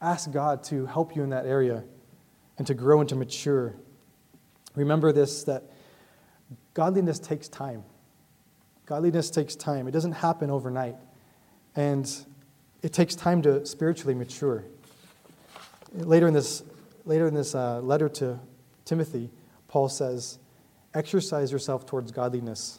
ask 0.00 0.32
God 0.32 0.64
to 0.64 0.86
help 0.86 1.14
you 1.14 1.22
in 1.22 1.28
that 1.28 1.44
area 1.44 1.84
and 2.56 2.66
to 2.68 2.72
grow 2.72 3.00
and 3.00 3.08
to 3.10 3.16
mature. 3.16 3.74
Remember 4.76 5.12
this 5.12 5.44
that 5.44 5.64
godliness 6.72 7.18
takes 7.18 7.48
time. 7.48 7.84
Godliness 8.86 9.28
takes 9.28 9.54
time. 9.54 9.86
It 9.86 9.90
doesn't 9.90 10.12
happen 10.12 10.48
overnight. 10.48 10.96
And 11.76 12.10
it 12.82 12.92
takes 12.92 13.14
time 13.14 13.42
to 13.42 13.64
spiritually 13.66 14.14
mature. 14.14 14.64
Later 15.92 16.28
in 16.28 16.34
this, 16.34 16.62
later 17.04 17.26
in 17.26 17.34
this 17.34 17.54
uh, 17.54 17.80
letter 17.80 18.08
to 18.08 18.38
Timothy, 18.84 19.30
Paul 19.68 19.88
says, 19.88 20.38
exercise 20.94 21.52
yourself 21.52 21.86
towards 21.86 22.10
godliness. 22.12 22.78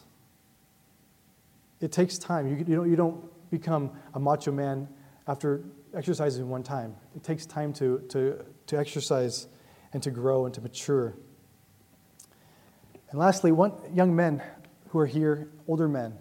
It 1.79 1.91
takes 1.91 2.17
time. 2.17 2.47
You, 2.47 2.57
you, 2.57 2.75
don't, 2.75 2.89
you 2.89 2.95
don't 2.95 3.49
become 3.51 3.91
a 4.13 4.19
macho 4.19 4.51
man 4.51 4.87
after 5.27 5.63
exercising 5.95 6.49
one 6.49 6.63
time. 6.63 6.95
It 7.15 7.23
takes 7.23 7.45
time 7.45 7.73
to, 7.73 7.99
to, 8.09 8.45
to 8.67 8.77
exercise 8.77 9.47
and 9.93 10.01
to 10.03 10.11
grow 10.11 10.45
and 10.45 10.53
to 10.53 10.61
mature. 10.61 11.15
And 13.09 13.19
lastly, 13.19 13.51
one, 13.51 13.73
young 13.93 14.15
men 14.15 14.41
who 14.89 14.99
are 14.99 15.05
here, 15.05 15.49
older 15.67 15.87
men, 15.87 16.17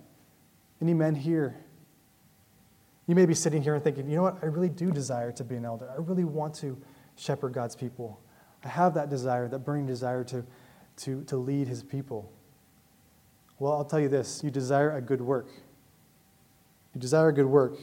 any 0.81 0.95
men 0.95 1.15
here, 1.15 1.57
you 3.11 3.17
may 3.17 3.27
be 3.27 3.35
sitting 3.35 3.61
here 3.61 3.75
and 3.75 3.83
thinking, 3.83 4.09
you 4.09 4.15
know 4.15 4.23
what, 4.23 4.37
I 4.41 4.47
really 4.47 4.69
do 4.69 4.93
desire 4.93 5.33
to 5.33 5.43
be 5.43 5.57
an 5.57 5.65
elder. 5.65 5.91
I 5.91 6.01
really 6.01 6.23
want 6.23 6.55
to 6.57 6.81
shepherd 7.17 7.53
God's 7.53 7.75
people. 7.75 8.21
I 8.65 8.69
have 8.69 8.95
that 8.95 9.11
desire, 9.11 9.49
that 9.49 9.59
burning 9.65 9.85
desire 9.85 10.23
to, 10.23 10.45
to, 10.99 11.25
to 11.25 11.37
lead 11.37 11.67
his 11.67 11.83
people. 11.83 12.31
Well, 13.59 13.73
I'll 13.73 13.85
tell 13.85 13.99
you 13.99 14.09
this 14.09 14.45
you 14.45 14.51
desire 14.53 14.97
a 14.97 15.01
good 15.01 15.21
work. 15.21 15.49
You 16.95 17.01
desire 17.01 17.31
a 17.31 17.33
good 17.33 17.47
work. 17.47 17.79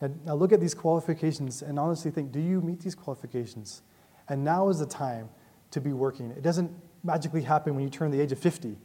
And 0.00 0.18
now 0.26 0.34
look 0.34 0.52
at 0.52 0.58
these 0.60 0.74
qualifications 0.74 1.62
and 1.62 1.78
honestly 1.78 2.10
think 2.10 2.32
do 2.32 2.40
you 2.40 2.60
meet 2.60 2.80
these 2.80 2.96
qualifications? 2.96 3.82
And 4.28 4.42
now 4.42 4.70
is 4.70 4.80
the 4.80 4.86
time 4.86 5.28
to 5.70 5.80
be 5.80 5.92
working. 5.92 6.32
It 6.32 6.42
doesn't 6.42 6.72
magically 7.04 7.42
happen 7.42 7.76
when 7.76 7.84
you 7.84 7.90
turn 7.90 8.10
the 8.10 8.20
age 8.20 8.32
of 8.32 8.40
50 8.40 8.76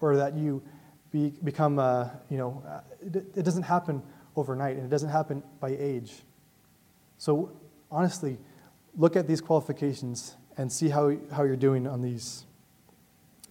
or 0.00 0.16
that 0.16 0.34
you 0.34 0.62
be, 1.12 1.34
become, 1.44 1.78
uh, 1.78 2.08
you 2.30 2.38
know, 2.38 2.62
uh, 2.66 2.80
it, 3.02 3.16
it 3.36 3.42
doesn't 3.42 3.64
happen 3.64 4.02
overnight 4.36 4.76
and 4.76 4.84
it 4.84 4.88
doesn't 4.90 5.08
happen 5.08 5.42
by 5.60 5.70
age. 5.78 6.12
So 7.18 7.50
honestly, 7.90 8.38
look 8.96 9.16
at 9.16 9.26
these 9.26 9.40
qualifications 9.40 10.36
and 10.56 10.70
see 10.70 10.88
how, 10.88 11.16
how 11.32 11.42
you're 11.44 11.56
doing 11.56 11.86
on 11.86 12.02
these. 12.02 12.44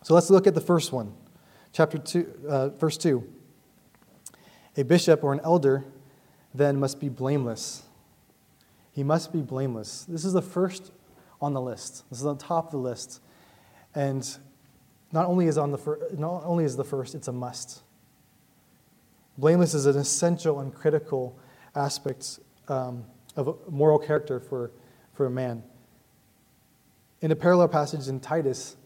So 0.03 0.13
let's 0.13 0.29
look 0.29 0.47
at 0.47 0.53
the 0.53 0.61
first 0.61 0.91
one, 0.91 1.13
chapter 1.71 1.97
2, 1.97 2.33
uh, 2.47 2.69
verse 2.69 2.97
2. 2.97 3.27
A 4.77 4.83
bishop 4.83 5.23
or 5.23 5.33
an 5.33 5.39
elder 5.43 5.85
then 6.53 6.79
must 6.79 6.99
be 6.99 7.09
blameless. 7.09 7.83
He 8.91 9.03
must 9.03 9.33
be 9.33 9.41
blameless. 9.41 10.05
This 10.07 10.25
is 10.25 10.33
the 10.33 10.41
first 10.41 10.91
on 11.41 11.53
the 11.53 11.61
list. 11.61 12.03
This 12.09 12.19
is 12.19 12.25
on 12.25 12.37
top 12.37 12.67
of 12.67 12.71
the 12.71 12.77
list. 12.77 13.21
And 13.93 14.25
not 15.11 15.27
only 15.27 15.47
is 15.47 15.57
on 15.57 15.71
the 15.71 15.77
fir- 15.77 16.09
not 16.17 16.43
only 16.45 16.65
is 16.65 16.75
the 16.75 16.83
first, 16.83 17.15
it's 17.15 17.27
a 17.27 17.31
must. 17.31 17.81
Blameless 19.37 19.73
is 19.73 19.85
an 19.85 19.97
essential 19.97 20.61
and 20.61 20.73
critical 20.73 21.37
aspect 21.75 22.39
um, 22.67 23.03
of 23.35 23.57
moral 23.69 23.99
character 23.99 24.39
for, 24.39 24.71
for 25.13 25.25
a 25.25 25.29
man. 25.29 25.63
In 27.21 27.31
a 27.31 27.35
parallel 27.35 27.67
passage 27.67 28.07
in 28.07 28.19
Titus, 28.19 28.77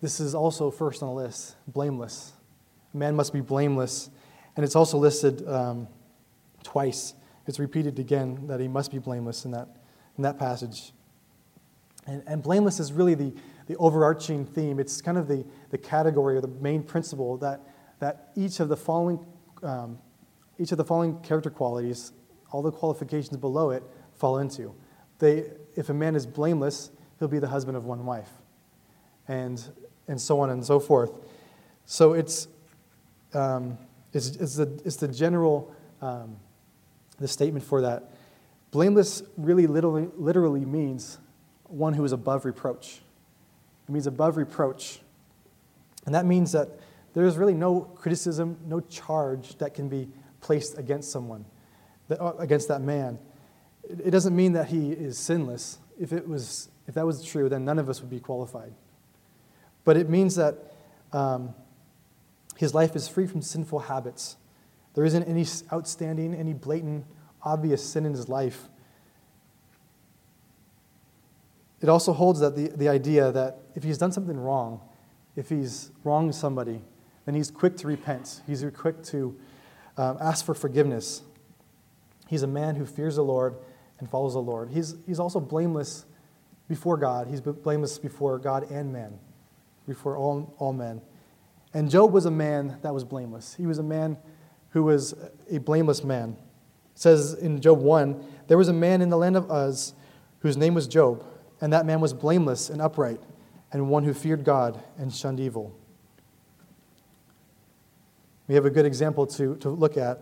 this 0.00 0.20
is 0.20 0.34
also 0.34 0.70
first 0.70 1.02
on 1.02 1.08
the 1.08 1.14
list 1.14 1.56
blameless. 1.68 2.32
A 2.92 2.96
man 2.96 3.16
must 3.16 3.32
be 3.32 3.40
blameless. 3.40 4.10
And 4.56 4.64
it's 4.64 4.74
also 4.74 4.98
listed 4.98 5.46
um, 5.48 5.88
twice. 6.62 7.14
It's 7.46 7.58
repeated 7.58 7.98
again 7.98 8.46
that 8.46 8.58
he 8.58 8.68
must 8.68 8.90
be 8.90 8.98
blameless 8.98 9.44
in 9.44 9.50
that, 9.52 9.68
in 10.16 10.22
that 10.22 10.38
passage. 10.38 10.92
And, 12.06 12.22
and 12.26 12.42
blameless 12.42 12.80
is 12.80 12.92
really 12.92 13.14
the, 13.14 13.34
the 13.66 13.76
overarching 13.76 14.46
theme. 14.46 14.80
It's 14.80 15.00
kind 15.00 15.18
of 15.18 15.28
the, 15.28 15.44
the 15.70 15.78
category 15.78 16.36
or 16.36 16.40
the 16.40 16.48
main 16.48 16.82
principle 16.82 17.36
that, 17.38 17.60
that 17.98 18.30
each 18.34 18.60
of 18.60 18.68
the 18.68 18.76
following 18.76 19.24
um, 19.66 19.98
each 20.58 20.72
of 20.72 20.78
the 20.78 20.84
following 20.84 21.18
character 21.20 21.50
qualities, 21.50 22.12
all 22.52 22.62
the 22.62 22.72
qualifications 22.72 23.36
below 23.36 23.70
it, 23.70 23.82
fall 24.14 24.38
into. 24.38 24.74
They, 25.18 25.50
if 25.74 25.88
a 25.88 25.94
man 25.94 26.14
is 26.14 26.26
blameless, 26.26 26.90
he'll 27.18 27.28
be 27.28 27.38
the 27.38 27.48
husband 27.48 27.76
of 27.76 27.84
one 27.84 28.06
wife, 28.06 28.30
and, 29.28 29.62
and 30.08 30.20
so 30.20 30.40
on 30.40 30.50
and 30.50 30.64
so 30.64 30.80
forth. 30.80 31.10
So 31.84 32.14
it's, 32.14 32.48
um, 33.34 33.76
it's, 34.12 34.28
it's, 34.36 34.56
the, 34.56 34.80
it's 34.84 34.96
the 34.96 35.08
general 35.08 35.74
um, 36.00 36.36
the 37.18 37.28
statement 37.28 37.64
for 37.64 37.82
that. 37.82 38.10
Blameless 38.70 39.22
really 39.36 39.66
literally, 39.66 40.08
literally 40.16 40.64
means 40.64 41.18
one 41.64 41.94
who 41.94 42.04
is 42.04 42.12
above 42.12 42.44
reproach. 42.44 43.00
It 43.88 43.92
means 43.92 44.06
above 44.06 44.36
reproach. 44.36 45.00
And 46.04 46.14
that 46.14 46.26
means 46.26 46.52
that 46.52 46.68
there's 47.22 47.38
really 47.38 47.54
no 47.54 47.80
criticism, 47.80 48.58
no 48.66 48.80
charge 48.80 49.56
that 49.56 49.72
can 49.72 49.88
be 49.88 50.08
placed 50.40 50.76
against 50.78 51.10
someone, 51.10 51.46
uh, 52.10 52.34
against 52.38 52.68
that 52.68 52.82
man. 52.82 53.18
It 53.88 54.10
doesn't 54.10 54.36
mean 54.36 54.52
that 54.52 54.68
he 54.68 54.92
is 54.92 55.18
sinless. 55.18 55.78
If, 55.98 56.12
it 56.12 56.28
was, 56.28 56.68
if 56.86 56.94
that 56.94 57.06
was 57.06 57.24
true, 57.24 57.48
then 57.48 57.64
none 57.64 57.78
of 57.78 57.88
us 57.88 58.00
would 58.00 58.10
be 58.10 58.20
qualified. 58.20 58.74
But 59.84 59.96
it 59.96 60.10
means 60.10 60.34
that 60.34 60.56
um, 61.12 61.54
his 62.56 62.74
life 62.74 62.94
is 62.94 63.08
free 63.08 63.26
from 63.26 63.40
sinful 63.40 63.78
habits. 63.78 64.36
There 64.94 65.04
isn't 65.04 65.24
any 65.24 65.46
outstanding, 65.72 66.34
any 66.34 66.52
blatant, 66.52 67.06
obvious 67.42 67.82
sin 67.82 68.04
in 68.04 68.12
his 68.12 68.28
life. 68.28 68.68
It 71.80 71.88
also 71.88 72.12
holds 72.12 72.40
that 72.40 72.56
the, 72.56 72.68
the 72.68 72.88
idea 72.88 73.30
that 73.32 73.58
if 73.74 73.84
he's 73.84 73.98
done 73.98 74.12
something 74.12 74.36
wrong, 74.36 74.80
if 75.36 75.48
he's 75.48 75.90
wronged 76.02 76.34
somebody, 76.34 76.82
then 77.26 77.34
he's 77.34 77.50
quick 77.50 77.76
to 77.78 77.86
repent. 77.86 78.40
He's 78.46 78.64
quick 78.74 79.02
to 79.04 79.36
um, 79.98 80.16
ask 80.20 80.44
for 80.44 80.54
forgiveness. 80.54 81.22
He's 82.28 82.42
a 82.42 82.48
man 82.48 82.76
who 82.76 82.86
fears 82.86 83.16
the 83.16 83.22
Lord 83.22 83.56
and 83.98 84.08
follows 84.08 84.34
the 84.34 84.40
Lord. 84.40 84.70
He's, 84.70 84.94
he's 85.06 85.20
also 85.20 85.40
blameless 85.40 86.06
before 86.68 86.96
God. 86.96 87.28
He's 87.28 87.40
blameless 87.40 87.98
before 87.98 88.38
God 88.38 88.70
and 88.70 88.92
man, 88.92 89.18
before 89.86 90.16
all, 90.16 90.54
all 90.58 90.72
men. 90.72 91.00
And 91.74 91.90
Job 91.90 92.12
was 92.12 92.26
a 92.26 92.30
man 92.30 92.78
that 92.82 92.94
was 92.94 93.04
blameless. 93.04 93.54
He 93.54 93.66
was 93.66 93.78
a 93.78 93.82
man 93.82 94.16
who 94.70 94.84
was 94.84 95.14
a 95.50 95.58
blameless 95.58 96.04
man. 96.04 96.36
It 96.94 96.98
says 96.98 97.34
in 97.34 97.60
Job 97.60 97.80
1 97.80 98.24
there 98.48 98.58
was 98.58 98.68
a 98.68 98.72
man 98.72 99.02
in 99.02 99.10
the 99.10 99.16
land 99.16 99.36
of 99.36 99.50
Uz 99.50 99.94
whose 100.40 100.56
name 100.56 100.74
was 100.74 100.86
Job, 100.86 101.24
and 101.60 101.72
that 101.72 101.86
man 101.86 102.00
was 102.00 102.12
blameless 102.12 102.70
and 102.70 102.80
upright, 102.80 103.20
and 103.72 103.88
one 103.88 104.04
who 104.04 104.14
feared 104.14 104.44
God 104.44 104.80
and 104.96 105.12
shunned 105.12 105.40
evil. 105.40 105.76
We 108.48 108.54
have 108.54 108.64
a 108.64 108.70
good 108.70 108.86
example 108.86 109.26
to, 109.28 109.56
to 109.56 109.70
look 109.70 109.96
at 109.96 110.20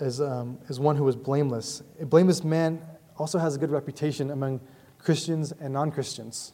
as, 0.00 0.20
um, 0.20 0.58
as 0.68 0.80
one 0.80 0.96
who 0.96 1.04
was 1.04 1.16
blameless. 1.16 1.82
A 2.00 2.06
blameless 2.06 2.42
man 2.42 2.82
also 3.16 3.38
has 3.38 3.54
a 3.54 3.58
good 3.58 3.70
reputation 3.70 4.30
among 4.30 4.60
Christians 4.98 5.52
and 5.52 5.72
non 5.72 5.92
Christians. 5.92 6.52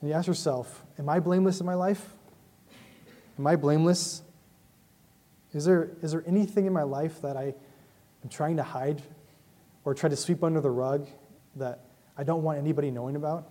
And 0.00 0.08
you 0.08 0.16
ask 0.16 0.26
yourself, 0.26 0.84
Am 0.98 1.08
I 1.08 1.20
blameless 1.20 1.60
in 1.60 1.66
my 1.66 1.74
life? 1.74 2.14
Am 3.38 3.46
I 3.46 3.56
blameless? 3.56 4.22
Is 5.52 5.64
there, 5.64 5.90
is 6.02 6.12
there 6.12 6.24
anything 6.26 6.66
in 6.66 6.72
my 6.72 6.82
life 6.82 7.22
that 7.22 7.36
I 7.36 7.54
am 8.22 8.28
trying 8.30 8.56
to 8.56 8.62
hide 8.62 9.02
or 9.84 9.94
try 9.94 10.08
to 10.08 10.16
sweep 10.16 10.44
under 10.44 10.60
the 10.60 10.70
rug 10.70 11.08
that 11.56 11.84
I 12.16 12.24
don't 12.24 12.42
want 12.42 12.58
anybody 12.58 12.90
knowing 12.90 13.16
about? 13.16 13.50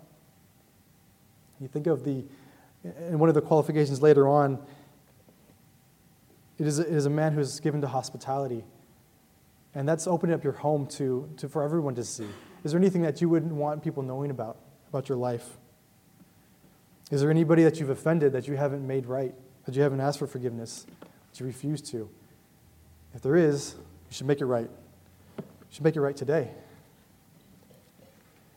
You 1.59 1.67
think 1.67 1.87
of 1.87 2.03
the, 2.03 2.23
in 2.83 3.17
one 3.17 3.29
of 3.29 3.35
the 3.35 3.41
qualifications 3.41 4.01
later 4.01 4.27
on, 4.27 4.59
it 6.59 6.67
is, 6.67 6.79
it 6.79 6.87
is 6.87 7.05
a 7.05 7.09
man 7.09 7.33
who 7.33 7.39
is 7.39 7.59
given 7.59 7.81
to 7.81 7.87
hospitality. 7.87 8.63
And 9.75 9.87
that's 9.87 10.07
opening 10.07 10.33
up 10.33 10.43
your 10.43 10.53
home 10.53 10.87
to, 10.87 11.29
to, 11.37 11.47
for 11.47 11.61
everyone 11.63 11.95
to 11.95 12.03
see. 12.03 12.27
Is 12.63 12.71
there 12.71 12.79
anything 12.79 13.03
that 13.03 13.21
you 13.21 13.29
wouldn't 13.29 13.53
want 13.53 13.83
people 13.83 14.01
knowing 14.01 14.31
about, 14.31 14.57
about 14.89 15.07
your 15.07 15.17
life? 15.17 15.57
Is 17.11 17.21
there 17.21 17.29
anybody 17.29 17.63
that 17.63 17.79
you've 17.79 17.89
offended 17.89 18.33
that 18.33 18.47
you 18.47 18.57
haven't 18.57 18.85
made 18.85 19.05
right, 19.05 19.33
that 19.65 19.75
you 19.75 19.81
haven't 19.81 20.01
asked 20.01 20.19
for 20.19 20.27
forgiveness, 20.27 20.85
that 20.99 21.39
you 21.39 21.45
refuse 21.45 21.81
to? 21.83 22.09
If 23.13 23.21
there 23.21 23.35
is, 23.35 23.75
you 24.09 24.15
should 24.15 24.27
make 24.27 24.41
it 24.41 24.45
right. 24.45 24.69
You 25.37 25.43
should 25.69 25.83
make 25.83 25.95
it 25.95 26.01
right 26.01 26.15
today. 26.15 26.51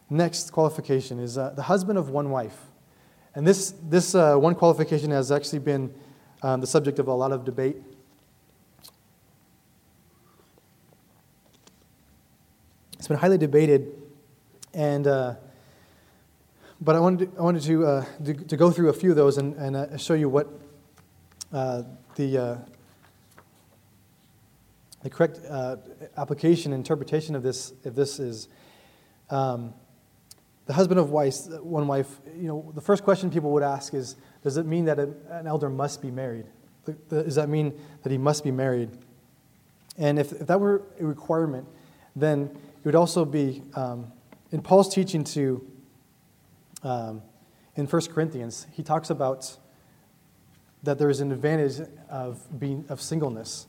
Next 0.09 0.51
qualification 0.51 1.21
is 1.21 1.39
uh, 1.39 1.51
the 1.51 1.63
husband 1.63 1.99
of 1.99 2.09
one 2.09 2.31
wife. 2.31 2.57
And 3.35 3.47
this, 3.47 3.75
this 3.89 4.15
uh, 4.15 4.37
one 4.37 4.57
qualification 4.57 5.13
has 5.13 5.31
actually 5.31 5.61
been 5.61 5.95
um, 6.43 6.61
the 6.61 6.67
subject 6.67 6.99
of 6.99 7.07
a 7.07 7.15
lot 7.15 7.31
of 7.31 7.45
debate. 7.45 7.77
Been 13.11 13.19
highly 13.19 13.39
debated, 13.39 13.91
and 14.73 15.05
uh, 15.09 15.35
but 16.81 16.95
I 16.95 17.01
wanted 17.01 17.33
to, 17.33 17.41
I 17.41 17.43
wanted 17.43 17.63
to, 17.63 17.85
uh, 17.85 18.05
to, 18.25 18.35
to, 18.35 18.57
go 18.57 18.71
through 18.71 18.89
a 18.89 18.93
few 18.93 19.11
of 19.11 19.17
those 19.17 19.37
and, 19.37 19.57
and 19.57 19.75
uh, 19.75 19.97
show 19.97 20.15
you 20.15 20.29
what 20.29 20.47
uh, 21.53 21.83
the, 22.15 22.39
uh, 22.39 22.57
the 25.03 25.11
correct 25.11 25.41
uh, 25.51 25.79
application 26.17 26.73
interpretation 26.73 27.35
of 27.35 27.43
this, 27.43 27.73
if 27.83 27.97
this 27.97 28.21
is. 28.21 28.47
Um, 29.29 29.75
the 30.67 30.75
husband 30.75 31.01
of 31.01 31.11
wife, 31.11 31.49
one 31.65 31.89
wife, 31.89 32.21
you 32.37 32.47
know, 32.47 32.71
the 32.77 32.81
first 32.81 33.03
question 33.03 33.29
people 33.29 33.51
would 33.51 33.65
ask 33.65 33.93
is, 33.93 34.15
does 34.45 34.57
it 34.57 34.67
mean 34.67 34.85
that 34.85 35.01
a, 35.01 35.13
an 35.31 35.49
elder 35.49 35.69
must 35.69 36.01
be 36.01 36.13
married? 36.13 36.47
Does 37.09 37.35
that 37.35 37.49
mean 37.49 37.77
that 38.05 38.13
he 38.13 38.19
must 38.19 38.45
be 38.45 38.53
married? 38.53 38.91
And 39.99 40.17
if, 40.17 40.31
if 40.31 40.47
that 40.47 40.61
were 40.61 40.83
a 41.01 41.05
requirement, 41.05 41.67
then 42.15 42.57
it 42.81 42.87
would 42.87 42.95
also 42.95 43.27
be, 43.27 43.63
um, 43.75 44.11
in 44.53 44.63
Paul's 44.63 44.93
teaching 44.93 45.23
to, 45.25 45.67
um, 46.83 47.23
in 47.77 47.87
1 47.87 48.03
Corinthians, 48.11 48.67
he 48.73 48.83
talks 48.83 49.11
about 49.11 49.59
that 50.83 50.99
there 50.99 51.11
is 51.11 51.21
an 51.21 51.31
advantage 51.31 51.87
of 52.09 52.59
being 52.59 52.87
of 52.89 53.03
singleness, 53.03 53.67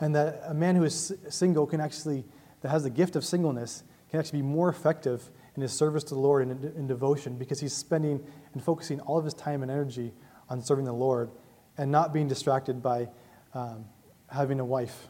and 0.00 0.16
that 0.16 0.42
a 0.46 0.54
man 0.54 0.74
who 0.74 0.82
is 0.82 1.14
single 1.28 1.64
can 1.64 1.80
actually, 1.80 2.24
that 2.62 2.70
has 2.70 2.82
the 2.82 2.90
gift 2.90 3.14
of 3.14 3.24
singleness, 3.24 3.84
can 4.10 4.18
actually 4.18 4.40
be 4.40 4.46
more 4.46 4.68
effective 4.68 5.30
in 5.54 5.62
his 5.62 5.72
service 5.72 6.02
to 6.02 6.14
the 6.14 6.20
Lord 6.20 6.42
and 6.42 6.64
in, 6.64 6.72
in 6.76 6.86
devotion 6.88 7.36
because 7.36 7.60
he's 7.60 7.72
spending 7.72 8.20
and 8.52 8.64
focusing 8.64 8.98
all 9.02 9.16
of 9.16 9.24
his 9.24 9.34
time 9.34 9.62
and 9.62 9.70
energy 9.70 10.12
on 10.48 10.60
serving 10.60 10.86
the 10.86 10.92
Lord 10.92 11.30
and 11.78 11.92
not 11.92 12.12
being 12.12 12.26
distracted 12.26 12.82
by 12.82 13.08
um, 13.54 13.84
having 14.28 14.58
a 14.58 14.64
wife. 14.64 15.06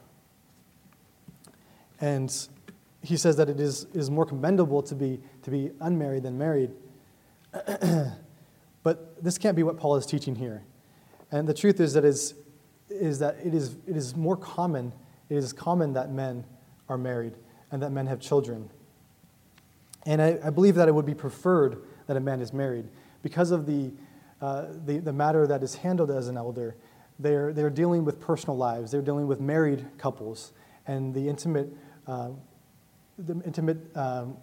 And 2.02 2.30
he 3.02 3.16
says 3.16 3.36
that 3.36 3.48
it 3.48 3.58
is, 3.60 3.86
is 3.94 4.10
more 4.10 4.26
commendable 4.26 4.82
to 4.82 4.94
be, 4.94 5.20
to 5.42 5.50
be 5.50 5.70
unmarried 5.80 6.22
than 6.22 6.36
married. 6.36 6.70
but 8.82 9.22
this 9.22 9.38
can't 9.38 9.56
be 9.56 9.62
what 9.62 9.76
Paul 9.76 9.96
is 9.96 10.06
teaching 10.06 10.34
here. 10.34 10.62
And 11.32 11.48
the 11.48 11.54
truth 11.54 11.80
is 11.80 11.94
that, 11.94 12.04
is, 12.04 12.34
is 12.88 13.18
that 13.20 13.36
it, 13.44 13.54
is, 13.54 13.76
it 13.86 13.96
is 13.96 14.16
more 14.16 14.36
common, 14.36 14.92
it 15.28 15.36
is 15.36 15.52
common 15.52 15.94
that 15.94 16.10
men 16.10 16.44
are 16.88 16.98
married 16.98 17.34
and 17.70 17.82
that 17.82 17.90
men 17.90 18.06
have 18.06 18.20
children. 18.20 18.68
And 20.06 20.20
I, 20.20 20.38
I, 20.44 20.50
believe 20.50 20.74
that 20.74 20.88
it 20.88 20.94
would 20.94 21.06
be 21.06 21.14
preferred 21.14 21.82
that 22.06 22.16
a 22.16 22.20
man 22.20 22.40
is 22.40 22.52
married 22.52 22.88
because 23.22 23.50
of 23.50 23.66
the, 23.66 23.92
uh, 24.40 24.66
the, 24.86 24.98
the, 24.98 25.12
matter 25.12 25.46
that 25.46 25.62
is 25.62 25.74
handled 25.74 26.10
as 26.10 26.28
an 26.28 26.36
elder. 26.36 26.74
They're, 27.18 27.52
they're 27.52 27.70
dealing 27.70 28.04
with 28.04 28.18
personal 28.18 28.56
lives, 28.56 28.90
they're 28.90 29.02
dealing 29.02 29.26
with 29.26 29.40
married 29.40 29.86
couples 29.98 30.52
and 30.86 31.14
the 31.14 31.28
intimate, 31.28 31.68
uh, 32.06 32.30
the 33.26 33.40
intimate 33.44 33.78
um, 33.96 34.36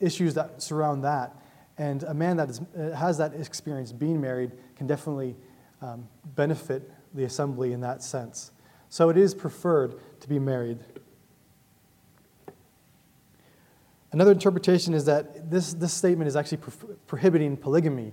issues 0.00 0.34
that 0.34 0.62
surround 0.62 1.04
that. 1.04 1.36
And 1.78 2.02
a 2.02 2.14
man 2.14 2.36
that 2.36 2.50
is, 2.50 2.60
uh, 2.60 2.90
has 2.90 3.18
that 3.18 3.34
experience 3.34 3.92
being 3.92 4.20
married 4.20 4.52
can 4.76 4.86
definitely 4.86 5.36
um, 5.80 6.08
benefit 6.34 6.90
the 7.14 7.24
assembly 7.24 7.72
in 7.72 7.80
that 7.80 8.02
sense. 8.02 8.50
So 8.88 9.08
it 9.08 9.16
is 9.16 9.34
preferred 9.34 9.94
to 10.20 10.28
be 10.28 10.38
married. 10.38 10.78
Another 14.12 14.32
interpretation 14.32 14.92
is 14.92 15.06
that 15.06 15.50
this, 15.50 15.72
this 15.72 15.92
statement 15.92 16.28
is 16.28 16.36
actually 16.36 16.58
pro- 16.58 16.94
prohibiting 17.06 17.56
polygamy. 17.56 18.12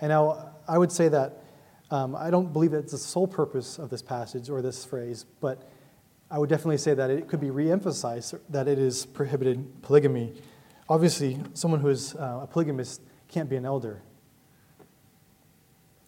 And 0.00 0.08
now 0.08 0.54
I 0.66 0.78
would 0.78 0.90
say 0.90 1.08
that 1.08 1.44
um, 1.90 2.16
I 2.16 2.30
don't 2.30 2.52
believe 2.52 2.72
it's 2.72 2.92
the 2.92 2.98
sole 2.98 3.26
purpose 3.26 3.78
of 3.78 3.90
this 3.90 4.00
passage 4.00 4.48
or 4.48 4.62
this 4.62 4.84
phrase, 4.84 5.26
but 5.40 5.68
I 6.30 6.38
would 6.38 6.48
definitely 6.48 6.78
say 6.78 6.94
that 6.94 7.10
it 7.10 7.28
could 7.28 7.40
be 7.40 7.50
re-emphasized 7.50 8.34
that 8.48 8.66
it 8.66 8.78
is 8.78 9.06
prohibited 9.06 9.82
polygamy. 9.82 10.34
Obviously, 10.88 11.38
someone 11.52 11.80
who 11.80 11.88
is 11.88 12.14
uh, 12.16 12.40
a 12.42 12.46
polygamist 12.46 13.02
can't 13.28 13.48
be 13.48 13.56
an 13.56 13.64
elder. 13.64 14.02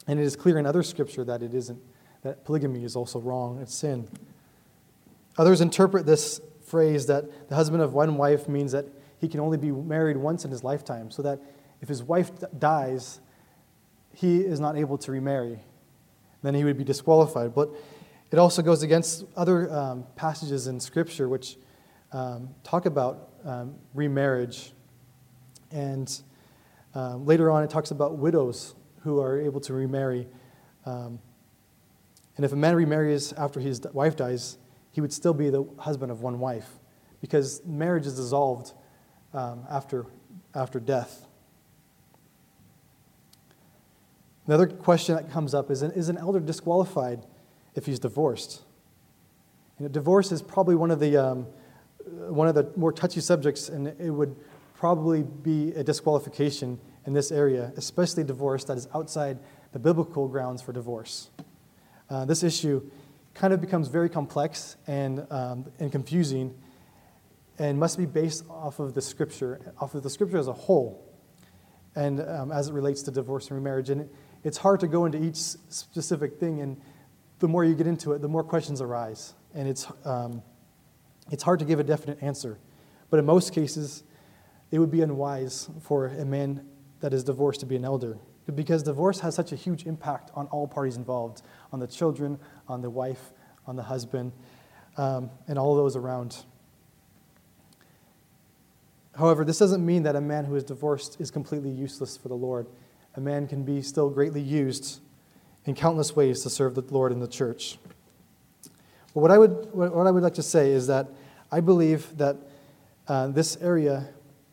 And 0.07 0.19
it 0.19 0.23
is 0.23 0.37
clear 0.37 0.59
in 0.59 0.67
other 0.67 0.83
scripture 0.83 1.25
that 1.25 1.43
it 1.43 1.55
isn't, 1.55 1.81
that 2.23 2.45
polygamy 2.45 2.85
is 2.85 2.97
also 2.97 3.21
wrong, 3.21 3.61
it's 3.61 3.75
sin. 3.75 4.09
Others 5.39 5.61
interpret 5.61 6.07
this 6.07 6.41
phrase 6.65 7.07
that 7.07 7.49
the 7.49 7.55
husband 7.55 7.83
of 7.83 7.93
one 7.93 8.17
wife 8.17 8.49
means 8.49 8.73
that 8.73 8.87
he 9.19 9.29
can 9.29 9.41
only 9.41 9.59
be 9.59 9.71
married 9.71 10.17
once 10.17 10.45
in 10.45 10.51
his 10.51 10.65
lifetime, 10.65 11.11
so 11.11 11.23
that 11.23 11.41
if 11.81 11.89
his 11.89 12.03
wife 12.03 12.31
dies, 12.59 13.21
he 14.13 14.39
is 14.39 14.61
not 14.61 14.77
able 14.77 14.99
to 14.99 15.13
remarry. 15.13 15.61
Then 16.43 16.55
he 16.55 16.65
would 16.65 16.79
be 16.79 16.85
disqualified. 16.85 17.55
But 17.55 17.71
it 18.31 18.39
also 18.39 18.63
goes 18.63 18.83
against 18.83 19.25
other 19.37 19.71
um, 19.73 20.05
passages 20.17 20.67
in 20.67 20.81
Scripture 20.81 21.29
which 21.29 21.57
um, 22.13 22.49
talk 22.63 22.87
about 22.87 23.31
um, 23.45 23.75
remarriage. 23.95 24.73
And 25.71 26.11
um, 26.95 27.27
later 27.27 27.51
on, 27.51 27.63
it 27.63 27.71
talks 27.71 27.91
about 27.91 28.19
widows 28.19 28.75
who 29.01 29.21
are 29.21 29.41
able 29.41 29.61
to 29.61 29.73
remarry. 29.73 30.27
Um, 30.85 31.19
and 32.37 32.45
if 32.45 32.53
a 32.53 32.57
man 32.57 32.75
remarries 32.75 33.33
after 33.33 33.61
his 33.61 33.81
wife 33.93 34.17
dies, 34.17 34.59
he 34.93 35.01
would 35.01 35.13
still 35.13 35.35
be 35.35 35.51
the 35.51 35.65
husband 35.79 36.11
of 36.11 36.23
one 36.23 36.39
wife 36.39 36.69
because 37.21 37.65
marriage 37.65 38.07
is 38.07 38.17
dissolved 38.17 38.73
um, 39.33 39.65
after, 39.71 40.07
after 40.55 40.81
death. 40.81 41.27
Another 44.47 44.67
question 44.67 45.17
that 45.17 45.31
comes 45.31 45.55
up 45.55 45.71
is 45.71 45.83
Is 45.83 46.09
an 46.09 46.19
elder 46.19 46.41
disqualified 46.41 47.27
if 47.77 47.87
he's 47.87 48.01
divorced? 48.01 48.63
You 49.79 49.85
know, 49.85 49.93
divorce 49.93 50.33
is 50.33 50.43
probably 50.43 50.75
one 50.75 50.91
of, 50.91 50.99
the, 50.99 51.17
um, 51.17 51.47
one 52.05 52.49
of 52.49 52.57
the 52.57 52.73
more 52.77 52.91
touchy 52.91 53.21
subjects, 53.21 53.69
and 53.69 53.89
it 54.01 54.11
would 54.11 54.35
probably 54.75 55.23
be 55.23 55.73
a 55.73 55.85
disqualification 55.85 56.81
in 57.07 57.13
this 57.13 57.31
area, 57.31 57.73
especially 57.77 58.25
divorce 58.25 58.65
that 58.65 58.77
is 58.77 58.89
outside 58.95 59.39
the 59.73 59.79
biblical 59.79 60.27
grounds 60.27 60.61
for 60.61 60.73
divorce. 60.73 61.31
Uh, 62.11 62.25
this 62.25 62.43
issue 62.43 62.83
kind 63.35 63.53
of 63.53 63.61
becomes 63.61 63.89
very 63.89 64.09
complex 64.09 64.77
and, 64.87 65.27
um, 65.31 65.67
and 65.79 65.93
confusing 65.93 66.55
and 67.59 67.79
must 67.79 67.97
be 67.99 68.07
based 68.07 68.45
off 68.51 68.81
of 68.81 68.95
the 68.95 69.01
scripture, 69.01 69.73
off 69.81 69.95
of 69.95 70.03
the 70.03 70.11
scripture 70.11 70.39
as 70.39 70.49
a 70.49 70.53
whole, 70.53 71.03
and 71.95 72.21
um, 72.21 72.53
as 72.53 72.69
it 72.69 72.75
relates 72.75 73.03
to 73.03 73.11
divorce 73.11 73.49
and 73.49 73.57
remarriage. 73.57 73.91
And 73.91 74.03
it, 74.03 74.15
it's 74.45 74.59
hard 74.59 74.81
to 74.81 74.89
go 74.89 75.07
into 75.07 75.23
each 75.23 75.37
specific 75.37 76.39
thing, 76.39 76.61
and 76.61 76.81
the 77.39 77.49
more 77.49 77.65
you 77.65 77.75
get 77.75 77.87
into 77.87 78.13
it, 78.13 78.23
the 78.23 78.29
more 78.29 78.43
questions 78.43 78.81
arise, 78.81 79.35
and 79.55 79.69
it's 79.69 79.87
um, 80.05 80.43
it's 81.31 81.43
hard 81.43 81.59
to 81.59 81.65
give 81.65 81.81
a 81.81 81.85
definite 81.85 82.23
answer. 82.23 82.59
But 83.11 83.19
in 83.19 83.27
most 83.27 83.53
cases, 83.53 84.05
it 84.71 84.79
would 84.79 84.91
be 84.91 85.03
unwise 85.03 85.69
for 85.81 86.07
a 86.07 86.25
man 86.25 86.67
that 87.01 87.13
is 87.13 87.25
divorced 87.25 87.61
to 87.61 87.67
be 87.67 87.77
an 87.77 87.85
elder, 87.85 88.19
because 88.55 88.83
divorce 88.83 89.21
has 89.21 89.35
such 89.35 89.53
a 89.53 89.57
huge 89.57 89.87
impact 89.87 90.31
on 90.35 90.47
all 90.47 90.67
parties 90.67 90.97
involved, 90.97 91.43
on 91.73 91.81
the 91.81 91.87
children, 91.87 92.39
on 92.69 92.81
the 92.81 92.91
wife, 92.91 93.33
on 93.67 93.77
the 93.77 93.83
husband, 93.83 94.33
um, 94.97 95.31
and 95.47 95.59
all 95.59 95.77
those 95.77 95.97
around. 95.97 96.45
However, 99.17 99.45
this 99.45 99.59
doesn't 99.59 99.85
mean 99.85 100.03
that 100.03 100.15
a 100.15 100.21
man 100.21 100.45
who 100.45 100.57
is 100.57 100.65
divorced 100.65 101.21
is 101.21 101.31
completely 101.31 101.71
useless 101.71 102.17
for 102.17 102.29
the 102.29 102.35
Lord. 102.35 102.67
A 103.15 103.21
man 103.21 103.47
can 103.47 103.63
be 103.63 103.81
still 103.81 104.11
greatly 104.11 104.43
used 104.43 105.01
in 105.67 105.75
countless 105.75 106.17
ways 106.17 106.43
to 106.43 106.51
serve 106.51 106.75
the 106.75 106.85
Lord 106.91 107.13
in 107.13 107.21
the 107.21 107.29
church. 107.29 107.79
But 109.13 109.21
what 109.21 109.31
I 109.31 109.39
would, 109.39 109.73
what 109.73 110.07
I 110.07 110.11
would 110.11 110.23
like 110.23 110.35
to 110.35 110.43
say 110.43 110.71
is 110.71 110.87
that 110.87 111.09
I 111.51 111.61
believe 111.61 112.17
that 112.19 112.37
uh, 113.09 113.29
this 113.29 113.57
area 113.61 114.09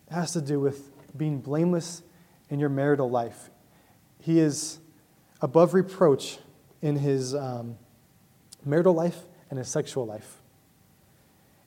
has 0.10 0.34
to 0.34 0.41
do 0.41 0.60
with 0.60 0.91
being 1.15 1.39
blameless 1.39 2.02
in 2.49 2.60
your 2.60 2.69
marital 2.69 3.10
life. 3.10 3.49
He 4.19 4.39
is 4.39 4.80
above 5.41 5.73
reproach 5.73 6.39
in 6.82 6.95
his 6.95 7.36
um, 7.36 7.78
marital 8.65 8.93
life 8.93 9.19
and 9.49 9.60
his 9.60 9.67
sexual 9.67 10.06
life. 10.06 10.41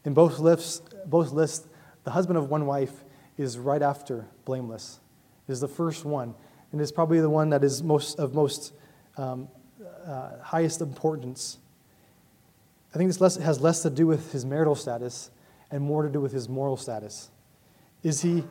In 0.05 0.15
both 0.15 0.39
lists, 0.39 0.81
both 1.07 1.33
lists, 1.33 1.67
the 2.05 2.13
husband 2.13 2.39
of 2.39 2.49
one 2.49 2.67
wife 2.67 3.05
is 3.37 3.59
right 3.59 3.83
after 3.83 4.27
blameless, 4.45 5.01
is 5.49 5.61
the 5.61 5.69
first 5.69 6.05
one, 6.05 6.35
and 6.73 6.81
is 6.81 6.93
probably 6.93 7.21
the 7.21 7.31
one 7.31 7.51
that 7.51 7.63
is 7.63 7.83
most 7.83 8.19
of 8.19 8.35
most 8.35 8.73
um, 9.17 9.49
uh, 10.07 10.39
highest 10.43 10.81
importance. 10.81 11.59
I 12.95 12.99
think 12.99 13.09
this 13.09 13.21
less, 13.21 13.37
has 13.37 13.61
less 13.61 13.83
to 13.83 13.91
do 13.91 14.07
with 14.07 14.33
his 14.33 14.45
marital 14.45 14.75
status 14.75 15.31
and 15.71 15.83
more 15.83 16.03
to 16.03 16.09
do 16.09 16.21
with 16.21 16.33
his 16.33 16.49
moral 16.49 16.77
status. 16.77 17.31
Is 18.03 18.23
he, 18.23 18.45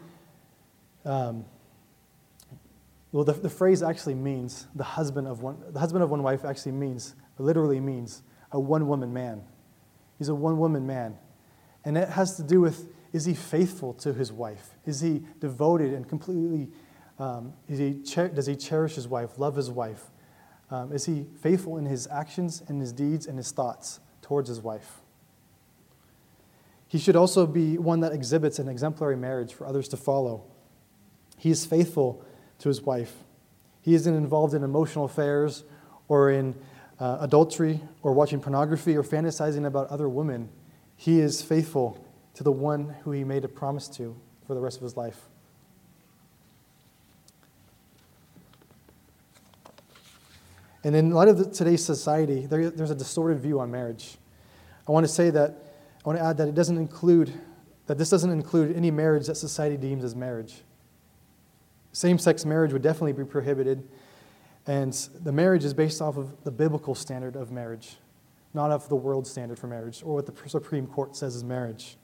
um, 1.06 1.46
well, 3.12 3.24
the, 3.24 3.34
the 3.34 3.50
phrase 3.50 3.82
actually 3.82 4.16
means 4.16 4.68
the 4.76 4.84
husband 4.84 5.28
of 5.28 5.42
one, 5.42 5.58
the 5.72 5.80
husband 5.80 6.04
of 6.04 6.12
one 6.12 6.24
wife 6.24 6.46
actually 6.46 6.74
means, 6.74 7.16
literally 7.38 7.80
means, 7.80 8.22
a 8.52 8.60
one 8.60 8.88
woman 8.88 9.14
man. 9.14 9.42
He's 10.18 10.30
a 10.30 10.36
one 10.36 10.58
woman 10.58 10.86
man. 10.86 11.18
And 11.84 11.98
it 11.98 12.10
has 12.10 12.36
to 12.38 12.44
do 12.44 12.62
with 12.62 12.90
is 13.14 13.24
he 13.24 13.34
faithful 13.34 13.94
to 13.94 14.14
his 14.14 14.34
wife? 14.34 14.72
Is 14.86 15.00
he 15.00 15.24
devoted 15.40 15.94
and 15.94 16.06
completely, 16.08 16.70
um, 17.18 17.54
he 17.66 17.94
does 17.94 18.46
he 18.46 18.58
cherish 18.58 18.96
his 18.96 19.08
wife, 19.08 19.40
love 19.40 19.56
his 19.56 19.72
wife? 19.72 20.12
Um, 20.72 20.92
is 20.92 21.06
he 21.06 21.26
faithful 21.42 21.78
in 21.78 21.86
his 21.86 22.08
actions 22.08 22.64
and 22.68 22.82
his 22.82 22.92
deeds 22.92 23.28
and 23.28 23.38
his 23.38 23.52
thoughts 23.52 24.00
towards 24.22 24.50
his 24.50 24.62
wife? 24.62 25.02
He 26.88 26.98
should 26.98 27.16
also 27.16 27.46
be 27.46 27.78
one 27.78 28.00
that 28.02 28.14
exhibits 28.14 28.60
an 28.60 28.68
exemplary 28.68 29.18
marriage 29.18 29.54
for 29.54 29.68
others 29.68 29.88
to 29.90 29.98
follow. 29.98 30.44
He 31.38 31.50
is 31.50 31.66
faithful 31.66 32.24
to 32.60 32.70
his 32.70 32.82
wife. 32.82 33.14
He 33.82 33.94
isn't 33.94 34.16
involved 34.16 34.54
in 34.54 34.64
emotional 34.64 35.06
affairs 35.06 35.64
or 36.08 36.32
in 36.32 36.56
uh, 37.00 37.18
adultery 37.20 37.82
or 38.02 38.14
watching 38.14 38.40
pornography 38.40 38.96
or 38.96 39.04
fantasizing 39.04 39.66
about 39.66 39.90
other 39.90 40.08
women. 40.08 40.50
He 40.96 41.20
is 41.20 41.42
faithful 41.42 42.04
to 42.36 42.44
the 42.44 42.52
one 42.52 42.96
who 43.04 43.12
he 43.12 43.24
made 43.24 43.44
a 43.44 43.50
promise 43.50 43.88
to 43.90 44.16
for 44.48 44.54
the 44.54 44.62
rest 44.62 44.78
of 44.78 44.84
his 44.84 44.96
life. 44.96 45.30
And 50.86 50.96
in 50.96 51.10
light 51.10 51.30
of 51.30 51.40
the, 51.40 51.46
today's 51.50 51.84
society, 51.84 52.46
there, 52.46 52.70
there's 52.70 52.92
a 52.92 52.96
distorted 52.96 53.40
view 53.40 53.60
on 53.60 53.72
marriage. 53.72 54.20
I 54.88 54.92
want 54.92 55.04
to 55.04 55.12
say 55.12 55.32
that, 55.32 55.58
I 56.06 56.08
want 56.08 56.20
to 56.20 56.24
add 56.24 56.38
that 56.38 56.48
it 56.48 56.54
doesn't 56.54 56.78
include, 56.78 57.34
that 57.88 57.98
this 57.98 58.12
doesn't 58.12 58.30
include 58.30 58.76
any 58.76 58.92
marriage 58.92 59.26
that 59.26 59.34
society 59.34 59.78
deems 59.78 60.04
as 60.04 60.16
marriage. 60.16 60.62
Same 61.92 62.20
sex 62.20 62.46
marriage 62.46 62.72
would 62.72 62.84
definitely 62.84 63.14
be 63.14 63.24
prohibited, 63.24 63.88
and 64.68 64.94
the 65.24 65.32
marriage 65.32 65.66
is 65.66 65.74
based 65.74 66.04
off 66.04 66.18
of 66.18 66.44
the 66.44 66.52
biblical 66.52 66.94
standard 66.94 67.36
of 67.36 67.52
marriage, 67.52 67.98
not 68.54 68.70
off 68.70 68.88
the 68.88 68.96
world 68.96 69.26
standard 69.26 69.58
for 69.58 69.66
marriage 69.66 70.04
or 70.06 70.14
what 70.14 70.28
the 70.28 70.50
Supreme 70.50 70.86
Court 70.86 71.16
says 71.16 71.36
is 71.36 71.44
marriage. 71.44 71.98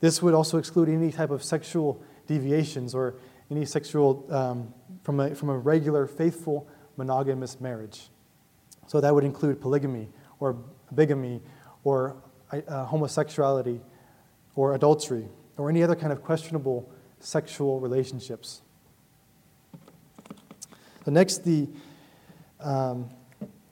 This 0.00 0.22
would 0.22 0.32
also 0.32 0.56
exclude 0.56 0.88
any 0.88 1.12
type 1.12 1.30
of 1.30 1.44
sexual 1.44 2.02
deviations 2.26 2.94
or 2.94 3.16
any 3.50 3.66
sexual 3.66 4.24
um, 4.30 4.72
from, 5.02 5.20
a, 5.20 5.34
from 5.34 5.50
a 5.50 5.58
regular, 5.58 6.06
faithful, 6.06 6.66
monogamous 6.98 7.60
marriage. 7.60 8.10
So 8.86 9.00
that 9.00 9.14
would 9.14 9.24
include 9.24 9.60
polygamy 9.60 10.08
or 10.40 10.56
bigamy 10.94 11.40
or 11.84 12.16
uh, 12.52 12.84
homosexuality 12.84 13.80
or 14.54 14.74
adultery 14.74 15.28
or 15.56 15.70
any 15.70 15.82
other 15.82 15.96
kind 15.96 16.12
of 16.12 16.22
questionable 16.22 16.90
sexual 17.20 17.80
relationships. 17.80 18.62
The 21.04 21.10
next, 21.10 21.44
the, 21.44 21.68
um, 22.60 23.08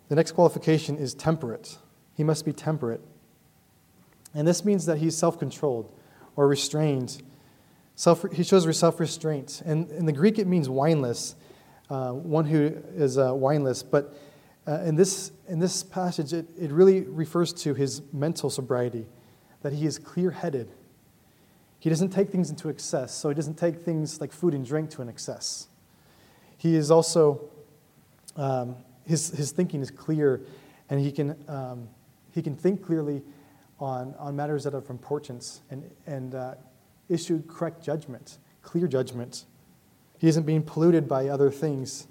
the 0.08 0.14
next 0.14 0.32
qualification 0.32 0.96
is 0.96 1.14
temperate. 1.14 1.76
He 2.14 2.24
must 2.24 2.44
be 2.44 2.52
temperate. 2.52 3.00
And 4.34 4.46
this 4.46 4.64
means 4.64 4.86
that 4.86 4.98
he's 4.98 5.16
self 5.16 5.38
controlled 5.38 5.92
or 6.34 6.48
restrained. 6.48 7.22
Self, 7.94 8.24
he 8.32 8.42
shows 8.42 8.78
self 8.78 9.00
restraint. 9.00 9.62
And 9.64 9.90
in 9.90 10.06
the 10.06 10.12
Greek, 10.12 10.38
it 10.38 10.46
means 10.46 10.68
wineless, 10.68 11.34
uh, 11.90 12.12
one 12.12 12.44
who 12.44 12.72
is 12.94 13.18
uh, 13.18 13.31
wineless. 13.31 13.85
But 13.88 14.14
uh, 14.66 14.81
in, 14.81 14.96
this, 14.96 15.33
in 15.49 15.59
this 15.59 15.83
passage, 15.83 16.33
it, 16.33 16.46
it 16.59 16.70
really 16.70 17.03
refers 17.03 17.53
to 17.53 17.75
his 17.75 18.03
mental 18.12 18.51
sobriety, 18.51 19.07
that 19.62 19.72
he 19.72 19.87
is 19.87 19.99
clear 19.99 20.31
headed. 20.31 20.72
He 21.79 21.90
doesn't 21.90 22.11
take 22.11 22.31
things 22.31 22.51
into 22.51 22.68
excess, 22.68 23.14
so 23.14 23.29
he 23.29 23.35
doesn't 23.35 23.59
take 23.59 23.81
things 23.81 24.20
like 24.20 24.33
food 24.33 24.55
and 24.55 24.66
drink 24.66 24.90
to 24.90 25.03
an 25.03 25.09
excess. 25.09 25.68
He 26.57 26.75
is 26.75 26.90
also, 26.90 27.49
um, 28.37 28.77
his, 29.05 29.31
his 29.31 29.53
thinking 29.53 29.83
is 29.83 29.90
clear, 29.90 30.40
and 30.88 30.99
he 30.99 31.12
can, 31.12 31.37
um, 31.49 31.88
he 32.33 32.42
can 32.42 32.57
think 32.57 32.85
clearly 32.85 33.22
on, 33.79 34.14
on 34.18 34.35
matters 34.35 34.64
that 34.64 34.75
are 34.75 34.79
of 34.79 34.90
importance 34.90 35.61
and, 35.70 35.88
and 36.07 36.35
uh, 36.35 36.55
issue 37.09 37.42
correct 37.46 37.85
judgment, 37.85 38.38
clear 38.62 38.87
judgment. 38.87 39.44
He 40.18 40.29
isn't 40.29 40.44
being 40.44 40.62
polluted 40.62 41.09
by 41.09 41.29
other 41.29 41.50
things. 41.50 42.07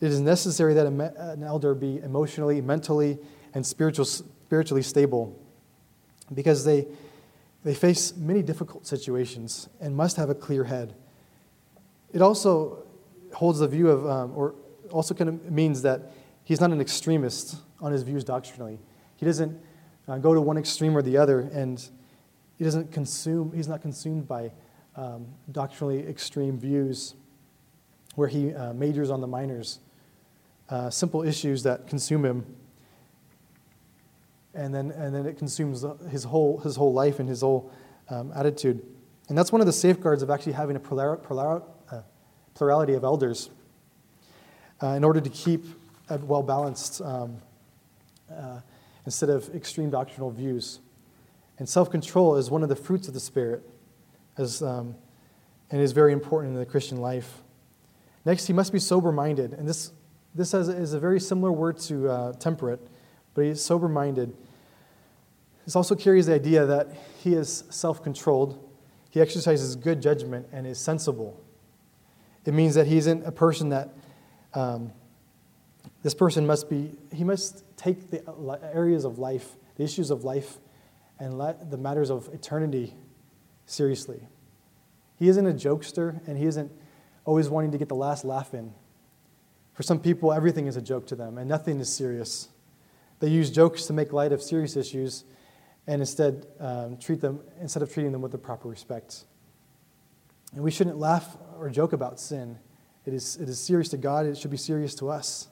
It 0.00 0.08
is 0.08 0.20
necessary 0.20 0.74
that 0.74 0.86
an 0.86 1.42
elder 1.42 1.74
be 1.74 1.98
emotionally, 1.98 2.60
mentally, 2.60 3.18
and 3.54 3.66
spiritual, 3.66 4.04
spiritually 4.04 4.82
stable 4.82 5.36
because 6.34 6.64
they, 6.64 6.86
they 7.64 7.74
face 7.74 8.16
many 8.16 8.42
difficult 8.42 8.86
situations 8.86 9.68
and 9.80 9.96
must 9.96 10.16
have 10.16 10.30
a 10.30 10.34
clear 10.34 10.64
head. 10.64 10.94
It 12.12 12.22
also 12.22 12.84
holds 13.34 13.58
the 13.58 13.68
view 13.68 13.90
of, 13.90 14.06
um, 14.06 14.32
or 14.36 14.54
also 14.90 15.14
kind 15.14 15.28
of 15.28 15.50
means 15.50 15.82
that 15.82 16.12
he's 16.44 16.60
not 16.60 16.70
an 16.70 16.80
extremist 16.80 17.56
on 17.80 17.92
his 17.92 18.02
views 18.02 18.24
doctrinally. 18.24 18.78
He 19.16 19.26
doesn't 19.26 19.58
uh, 20.06 20.18
go 20.18 20.32
to 20.32 20.40
one 20.40 20.56
extreme 20.56 20.96
or 20.96 21.02
the 21.02 21.16
other, 21.16 21.40
and 21.40 21.86
he 22.56 22.64
doesn't 22.64 22.92
consume, 22.92 23.52
he's 23.54 23.68
not 23.68 23.82
consumed 23.82 24.26
by 24.26 24.52
um, 24.98 25.26
doctrinally 25.52 26.00
extreme 26.00 26.58
views 26.58 27.14
where 28.16 28.26
he 28.26 28.52
uh, 28.52 28.72
majors 28.72 29.10
on 29.10 29.20
the 29.20 29.26
minors, 29.26 29.78
uh, 30.70 30.90
simple 30.90 31.22
issues 31.22 31.62
that 31.62 31.86
consume 31.86 32.24
him. 32.24 32.44
And 34.54 34.74
then, 34.74 34.90
and 34.90 35.14
then 35.14 35.24
it 35.24 35.38
consumes 35.38 35.84
his 36.10 36.24
whole, 36.24 36.58
his 36.58 36.74
whole 36.74 36.92
life 36.92 37.20
and 37.20 37.28
his 37.28 37.42
whole 37.42 37.70
um, 38.10 38.32
attitude. 38.34 38.84
And 39.28 39.38
that's 39.38 39.52
one 39.52 39.60
of 39.60 39.68
the 39.68 39.72
safeguards 39.72 40.22
of 40.22 40.30
actually 40.30 40.54
having 40.54 40.74
a 40.74 40.80
plural, 40.80 41.64
uh, 41.92 42.00
plurality 42.54 42.94
of 42.94 43.04
elders 43.04 43.50
uh, 44.82 44.88
in 44.88 45.04
order 45.04 45.20
to 45.20 45.30
keep 45.30 45.64
a 46.10 46.18
well 46.18 46.42
balanced 46.42 47.00
um, 47.02 47.36
uh, 48.34 48.60
instead 49.06 49.30
of 49.30 49.54
extreme 49.54 49.90
doctrinal 49.90 50.32
views. 50.32 50.80
And 51.58 51.68
self 51.68 51.88
control 51.88 52.34
is 52.34 52.50
one 52.50 52.64
of 52.64 52.68
the 52.68 52.76
fruits 52.76 53.06
of 53.06 53.14
the 53.14 53.20
Spirit 53.20 53.62
as, 54.38 54.62
um, 54.62 54.94
and 55.70 55.80
is 55.80 55.92
very 55.92 56.12
important 56.12 56.54
in 56.54 56.58
the 56.58 56.66
Christian 56.66 56.98
life. 56.98 57.42
Next, 58.24 58.46
he 58.46 58.52
must 58.52 58.72
be 58.72 58.78
sober 58.78 59.12
minded. 59.12 59.52
And 59.52 59.68
this, 59.68 59.92
this 60.34 60.52
has, 60.52 60.68
is 60.68 60.92
a 60.92 61.00
very 61.00 61.20
similar 61.20 61.52
word 61.52 61.78
to 61.80 62.08
uh, 62.08 62.32
temperate, 62.34 62.80
but 63.34 63.44
he's 63.44 63.62
sober 63.62 63.88
minded. 63.88 64.34
This 65.64 65.76
also 65.76 65.94
carries 65.94 66.26
the 66.26 66.34
idea 66.34 66.64
that 66.64 66.88
he 67.18 67.34
is 67.34 67.64
self 67.70 68.02
controlled, 68.02 68.58
he 69.10 69.20
exercises 69.20 69.76
good 69.76 70.00
judgment, 70.00 70.46
and 70.52 70.66
is 70.66 70.78
sensible. 70.78 71.42
It 72.44 72.54
means 72.54 72.74
that 72.74 72.86
he 72.86 72.96
isn't 72.96 73.26
a 73.26 73.32
person 73.32 73.68
that 73.70 73.90
um, 74.54 74.92
this 76.02 76.14
person 76.14 76.46
must 76.46 76.70
be, 76.70 76.94
he 77.12 77.24
must 77.24 77.64
take 77.76 78.10
the 78.10 78.22
areas 78.72 79.04
of 79.04 79.18
life, 79.18 79.56
the 79.76 79.84
issues 79.84 80.10
of 80.10 80.24
life, 80.24 80.58
and 81.18 81.36
let 81.36 81.70
the 81.70 81.76
matters 81.76 82.10
of 82.10 82.28
eternity 82.32 82.94
seriously. 83.68 84.20
He 85.16 85.28
isn't 85.28 85.46
a 85.46 85.52
jokester, 85.52 86.26
and 86.26 86.36
he 86.38 86.46
isn't 86.46 86.70
always 87.24 87.48
wanting 87.48 87.72
to 87.72 87.78
get 87.78 87.88
the 87.88 87.94
last 87.94 88.24
laugh 88.24 88.54
in. 88.54 88.72
For 89.74 89.82
some 89.82 90.00
people, 90.00 90.32
everything 90.32 90.66
is 90.66 90.76
a 90.76 90.82
joke 90.82 91.06
to 91.08 91.16
them, 91.16 91.38
and 91.38 91.48
nothing 91.48 91.78
is 91.80 91.92
serious. 91.92 92.48
They 93.20 93.28
use 93.28 93.50
jokes 93.50 93.86
to 93.86 93.92
make 93.92 94.12
light 94.12 94.32
of 94.32 94.42
serious 94.42 94.76
issues, 94.76 95.24
and 95.86 96.02
instead 96.02 96.46
um, 96.60 96.96
treat 96.98 97.20
them 97.20 97.40
instead 97.60 97.82
of 97.82 97.92
treating 97.92 98.12
them 98.12 98.22
with 98.22 98.32
the 98.32 98.38
proper 98.38 98.68
respect. 98.68 99.24
And 100.54 100.62
we 100.62 100.70
shouldn't 100.70 100.98
laugh 100.98 101.36
or 101.58 101.68
joke 101.70 101.92
about 101.92 102.18
sin. 102.18 102.58
It 103.06 103.14
is, 103.14 103.36
it 103.36 103.48
is 103.48 103.58
serious 103.58 103.88
to 103.90 103.96
God. 103.96 104.26
It 104.26 104.36
should 104.36 104.50
be 104.50 104.56
serious 104.56 104.94
to 104.96 105.08
us 105.08 105.48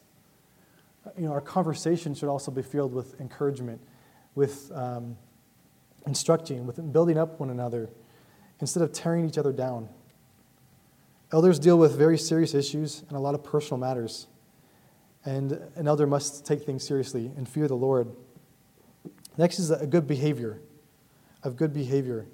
you 1.17 1.27
know, 1.27 1.33
our 1.33 1.41
conversation 1.41 2.15
should 2.15 2.29
also 2.29 2.51
be 2.51 2.63
filled 2.63 2.93
with 2.93 3.21
encouragement, 3.21 3.81
with 4.35 4.71
um, 4.75 5.17
instructing, 6.07 6.67
with 6.67 6.93
building 6.93 7.19
up 7.19 7.39
one 7.39 7.51
another, 7.51 7.91
instead 8.61 8.83
of 8.83 8.93
tearing 8.93 9.29
each 9.29 9.39
other 9.39 9.53
down. 9.53 9.89
Elders 11.33 11.59
deal 11.59 11.79
with 11.79 11.97
very 11.97 12.19
serious 12.19 12.55
issues 12.55 13.03
and 13.09 13.17
a 13.17 13.21
lot 13.21 13.35
of 13.35 13.43
personal 13.43 13.79
matters. 13.79 14.29
And 15.25 15.53
an 15.75 15.89
elder 15.89 16.07
must 16.07 16.47
take 16.47 16.63
things 16.63 16.87
seriously 16.87 17.33
and 17.37 17.49
fear 17.49 17.67
the 17.67 17.75
Lord. 17.75 18.09
Next 19.37 19.59
is 19.59 19.71
a 19.71 19.87
good 19.87 20.07
behavior, 20.07 20.61
of 21.43 21.57
good 21.57 21.73
behavior. 21.73 22.27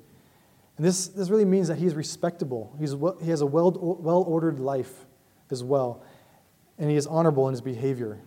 And 0.76 0.86
this, 0.86 1.08
this 1.08 1.30
really 1.30 1.44
means 1.44 1.68
that 1.68 1.78
he 1.78 1.86
is 1.86 1.94
respectable. 1.94 2.74
He's, 2.78 2.94
he 3.22 3.30
has 3.30 3.40
a 3.40 3.46
well, 3.46 3.72
well 3.72 4.22
ordered 4.22 4.60
life 4.60 5.06
as 5.50 5.64
well. 5.64 6.02
And 6.78 6.90
he 6.90 6.96
is 6.96 7.06
honorable 7.06 7.48
in 7.48 7.52
his 7.52 7.60
behavior 7.60 8.20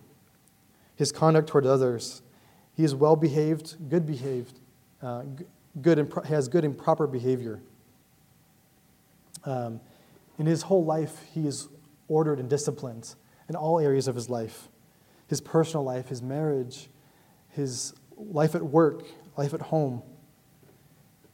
his 0.96 1.12
conduct 1.12 1.48
toward 1.48 1.66
others. 1.66 2.22
He 2.74 2.82
is 2.82 2.94
well 2.94 3.16
behaved, 3.16 3.76
good 3.88 4.06
behaved, 4.06 4.58
uh, 5.02 5.22
good 5.80 5.98
and 5.98 6.10
pro- 6.10 6.24
has 6.24 6.48
good 6.48 6.64
and 6.64 6.76
proper 6.76 7.06
behavior. 7.06 7.60
Um, 9.46 9.80
in 10.38 10.44
his 10.44 10.62
whole 10.62 10.84
life, 10.84 11.24
he 11.32 11.46
is 11.46 11.68
ordered 12.08 12.38
and 12.38 12.50
disciplined 12.50 13.14
in 13.48 13.56
all 13.56 13.80
areas 13.80 14.08
of 14.08 14.14
his 14.14 14.28
life 14.28 14.68
his 15.28 15.40
personal 15.40 15.84
life, 15.84 16.08
his 16.08 16.22
marriage, 16.22 16.88
his 17.48 17.94
life 18.16 18.54
at 18.54 18.62
work, 18.62 19.02
life 19.36 19.52
at 19.54 19.60
home. 19.60 20.02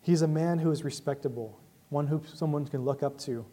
He's 0.01 0.23
a 0.23 0.29
man 0.29 0.59
who 0.59 0.71
is 0.71 0.83
respectable, 0.83 1.61
one 1.91 2.07
who 2.07 2.23
someone 2.35 2.67
can 2.67 2.83
look 2.87 3.03
up 3.03 3.19
to. 3.21 3.45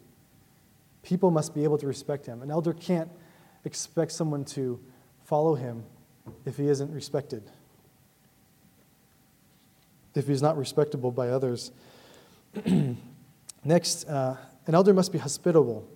People 1.02 1.30
must 1.30 1.54
be 1.54 1.64
able 1.64 1.78
to 1.78 1.86
respect 1.86 2.26
him. 2.26 2.42
An 2.42 2.50
elder 2.50 2.72
can't 2.72 3.10
expect 3.64 4.12
someone 4.12 4.44
to 4.46 4.80
follow 5.24 5.54
him 5.54 5.84
if 6.44 6.56
he 6.56 6.68
isn't 6.68 6.92
respected, 6.92 7.42
if 10.14 10.26
he's 10.26 10.42
not 10.42 10.56
respectable 10.56 11.10
by 11.10 11.28
others. 11.28 11.70
Next, 13.64 14.08
uh, 14.08 14.36
an 14.66 14.74
elder 14.74 14.92
must 14.92 15.12
be 15.12 15.18
hospitable. 15.18 15.88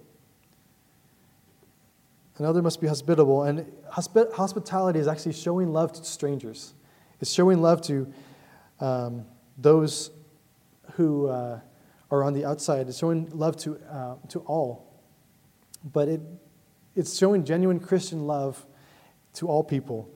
An 2.38 2.44
elder 2.44 2.62
must 2.62 2.80
be 2.80 2.86
hospitable. 2.86 3.44
And 3.44 3.70
hospi- 3.92 4.32
hospitality 4.32 4.98
is 4.98 5.06
actually 5.06 5.34
showing 5.34 5.72
love 5.72 5.92
to 5.92 6.04
strangers, 6.04 6.74
it's 7.20 7.32
showing 7.32 7.62
love 7.62 7.80
to 7.82 8.12
um, 8.80 9.24
those 9.56 10.10
who 10.92 11.28
uh, 11.28 11.60
are 12.10 12.22
on 12.22 12.32
the 12.32 12.44
outside, 12.44 12.88
it's 12.88 12.98
showing 12.98 13.30
love 13.30 13.56
to, 13.58 13.78
uh, 13.90 14.14
to 14.28 14.40
all. 14.40 14.92
But 15.92 16.08
it, 16.08 16.20
it's 16.94 17.16
showing 17.16 17.44
genuine 17.44 17.80
Christian 17.80 18.26
love 18.26 18.64
to 19.34 19.48
all 19.48 19.64
people. 19.64 20.08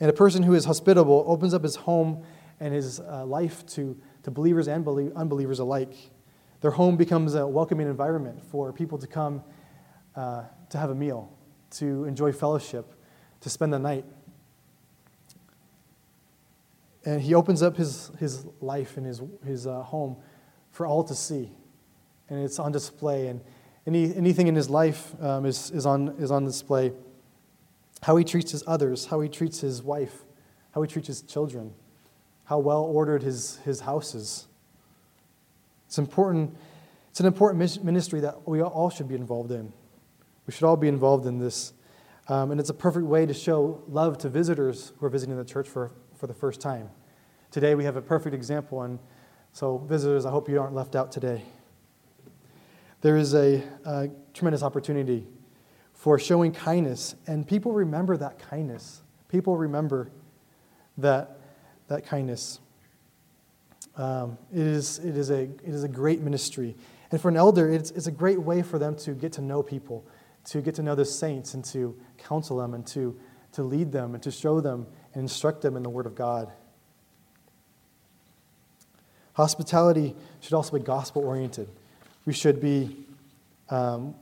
And 0.00 0.10
a 0.10 0.12
person 0.12 0.42
who 0.42 0.54
is 0.54 0.64
hospitable 0.64 1.24
opens 1.26 1.54
up 1.54 1.62
his 1.62 1.76
home 1.76 2.24
and 2.60 2.74
his 2.74 3.00
uh, 3.00 3.24
life 3.24 3.64
to, 3.66 3.98
to 4.24 4.30
believers 4.30 4.68
and 4.68 4.86
unbelievers 5.16 5.60
alike. 5.60 5.94
Their 6.64 6.70
home 6.70 6.96
becomes 6.96 7.34
a 7.34 7.46
welcoming 7.46 7.88
environment 7.88 8.42
for 8.42 8.72
people 8.72 8.96
to 8.96 9.06
come 9.06 9.42
uh, 10.16 10.44
to 10.70 10.78
have 10.78 10.88
a 10.88 10.94
meal, 10.94 11.30
to 11.72 12.04
enjoy 12.04 12.32
fellowship, 12.32 12.90
to 13.42 13.50
spend 13.50 13.70
the 13.70 13.78
night. 13.78 14.06
And 17.04 17.20
he 17.20 17.34
opens 17.34 17.62
up 17.62 17.76
his, 17.76 18.10
his 18.18 18.46
life 18.62 18.96
and 18.96 19.04
his, 19.04 19.20
his 19.44 19.66
uh, 19.66 19.82
home 19.82 20.16
for 20.70 20.86
all 20.86 21.04
to 21.04 21.14
see. 21.14 21.52
And 22.30 22.42
it's 22.42 22.58
on 22.58 22.72
display. 22.72 23.26
And 23.26 23.42
any, 23.86 24.16
anything 24.16 24.46
in 24.46 24.54
his 24.54 24.70
life 24.70 25.12
um, 25.22 25.44
is, 25.44 25.70
is, 25.70 25.84
on, 25.84 26.14
is 26.18 26.30
on 26.30 26.46
display. 26.46 26.94
How 28.04 28.16
he 28.16 28.24
treats 28.24 28.52
his 28.52 28.64
others, 28.66 29.04
how 29.04 29.20
he 29.20 29.28
treats 29.28 29.60
his 29.60 29.82
wife, 29.82 30.24
how 30.70 30.80
he 30.80 30.88
treats 30.88 31.08
his 31.08 31.20
children, 31.20 31.74
how 32.44 32.58
well 32.58 32.84
ordered 32.84 33.22
his, 33.22 33.58
his 33.66 33.80
house 33.80 34.14
is. 34.14 34.46
It's 35.94 35.98
important. 36.00 36.56
It's 37.10 37.20
an 37.20 37.26
important 37.26 37.84
ministry 37.84 38.18
that 38.18 38.48
we 38.48 38.60
all 38.60 38.90
should 38.90 39.06
be 39.06 39.14
involved 39.14 39.52
in. 39.52 39.72
We 40.44 40.52
should 40.52 40.64
all 40.64 40.76
be 40.76 40.88
involved 40.88 41.24
in 41.24 41.38
this. 41.38 41.72
Um, 42.26 42.50
and 42.50 42.58
it's 42.58 42.70
a 42.70 42.74
perfect 42.74 43.06
way 43.06 43.26
to 43.26 43.32
show 43.32 43.80
love 43.86 44.18
to 44.18 44.28
visitors 44.28 44.92
who 44.98 45.06
are 45.06 45.08
visiting 45.08 45.36
the 45.36 45.44
church 45.44 45.68
for, 45.68 45.92
for 46.16 46.26
the 46.26 46.34
first 46.34 46.60
time. 46.60 46.90
Today 47.52 47.76
we 47.76 47.84
have 47.84 47.94
a 47.94 48.02
perfect 48.02 48.34
example, 48.34 48.82
and 48.82 48.98
so 49.52 49.78
visitors, 49.78 50.26
I 50.26 50.32
hope 50.32 50.48
you 50.48 50.60
aren't 50.60 50.74
left 50.74 50.96
out 50.96 51.12
today. 51.12 51.44
There 53.00 53.16
is 53.16 53.32
a, 53.36 53.62
a 53.84 54.10
tremendous 54.32 54.64
opportunity 54.64 55.28
for 55.92 56.18
showing 56.18 56.50
kindness, 56.50 57.14
and 57.28 57.46
people 57.46 57.70
remember 57.70 58.16
that 58.16 58.40
kindness. 58.40 59.02
People 59.28 59.56
remember 59.56 60.10
that, 60.98 61.38
that 61.86 62.04
kindness. 62.04 62.58
Um, 63.96 64.38
it, 64.52 64.60
is, 64.60 64.98
it, 64.98 65.16
is 65.16 65.30
a, 65.30 65.42
it 65.42 65.68
is 65.68 65.84
a 65.84 65.88
great 65.88 66.20
ministry. 66.20 66.74
And 67.10 67.20
for 67.20 67.28
an 67.28 67.36
elder, 67.36 67.70
it's, 67.70 67.90
it's 67.92 68.06
a 68.06 68.12
great 68.12 68.40
way 68.40 68.62
for 68.62 68.78
them 68.78 68.96
to 68.96 69.12
get 69.12 69.32
to 69.34 69.40
know 69.40 69.62
people, 69.62 70.04
to 70.46 70.60
get 70.60 70.74
to 70.76 70.82
know 70.82 70.94
the 70.94 71.04
saints, 71.04 71.54
and 71.54 71.64
to 71.66 71.96
counsel 72.18 72.56
them, 72.58 72.74
and 72.74 72.86
to, 72.88 73.16
to 73.52 73.62
lead 73.62 73.92
them, 73.92 74.14
and 74.14 74.22
to 74.24 74.30
show 74.30 74.60
them 74.60 74.86
and 75.12 75.22
instruct 75.22 75.62
them 75.62 75.76
in 75.76 75.82
the 75.82 75.90
Word 75.90 76.06
of 76.06 76.14
God. 76.14 76.52
Hospitality 79.34 80.14
should 80.40 80.54
also 80.54 80.76
be 80.76 80.84
gospel 80.84 81.22
oriented. 81.24 81.68
We 82.24 82.32
should 82.32 82.60
be 82.60 83.04
um, 83.70 84.14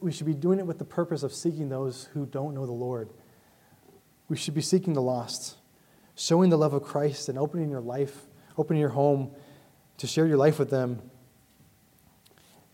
we 0.00 0.10
should 0.10 0.26
be 0.26 0.34
doing 0.34 0.58
it 0.58 0.66
with 0.66 0.78
the 0.78 0.84
purpose 0.84 1.22
of 1.22 1.32
seeking 1.32 1.68
those 1.68 2.08
who 2.14 2.26
don't 2.26 2.54
know 2.54 2.66
the 2.66 2.72
Lord. 2.72 3.10
We 4.28 4.36
should 4.36 4.54
be 4.54 4.62
seeking 4.62 4.94
the 4.94 5.02
lost, 5.02 5.56
showing 6.16 6.50
the 6.50 6.58
love 6.58 6.72
of 6.72 6.82
Christ, 6.82 7.28
and 7.28 7.38
opening 7.38 7.70
your 7.70 7.80
life, 7.80 8.22
opening 8.60 8.80
your 8.80 8.90
home 8.90 9.30
to 9.96 10.06
share 10.06 10.26
your 10.26 10.36
life 10.36 10.58
with 10.58 10.70
them. 10.70 11.00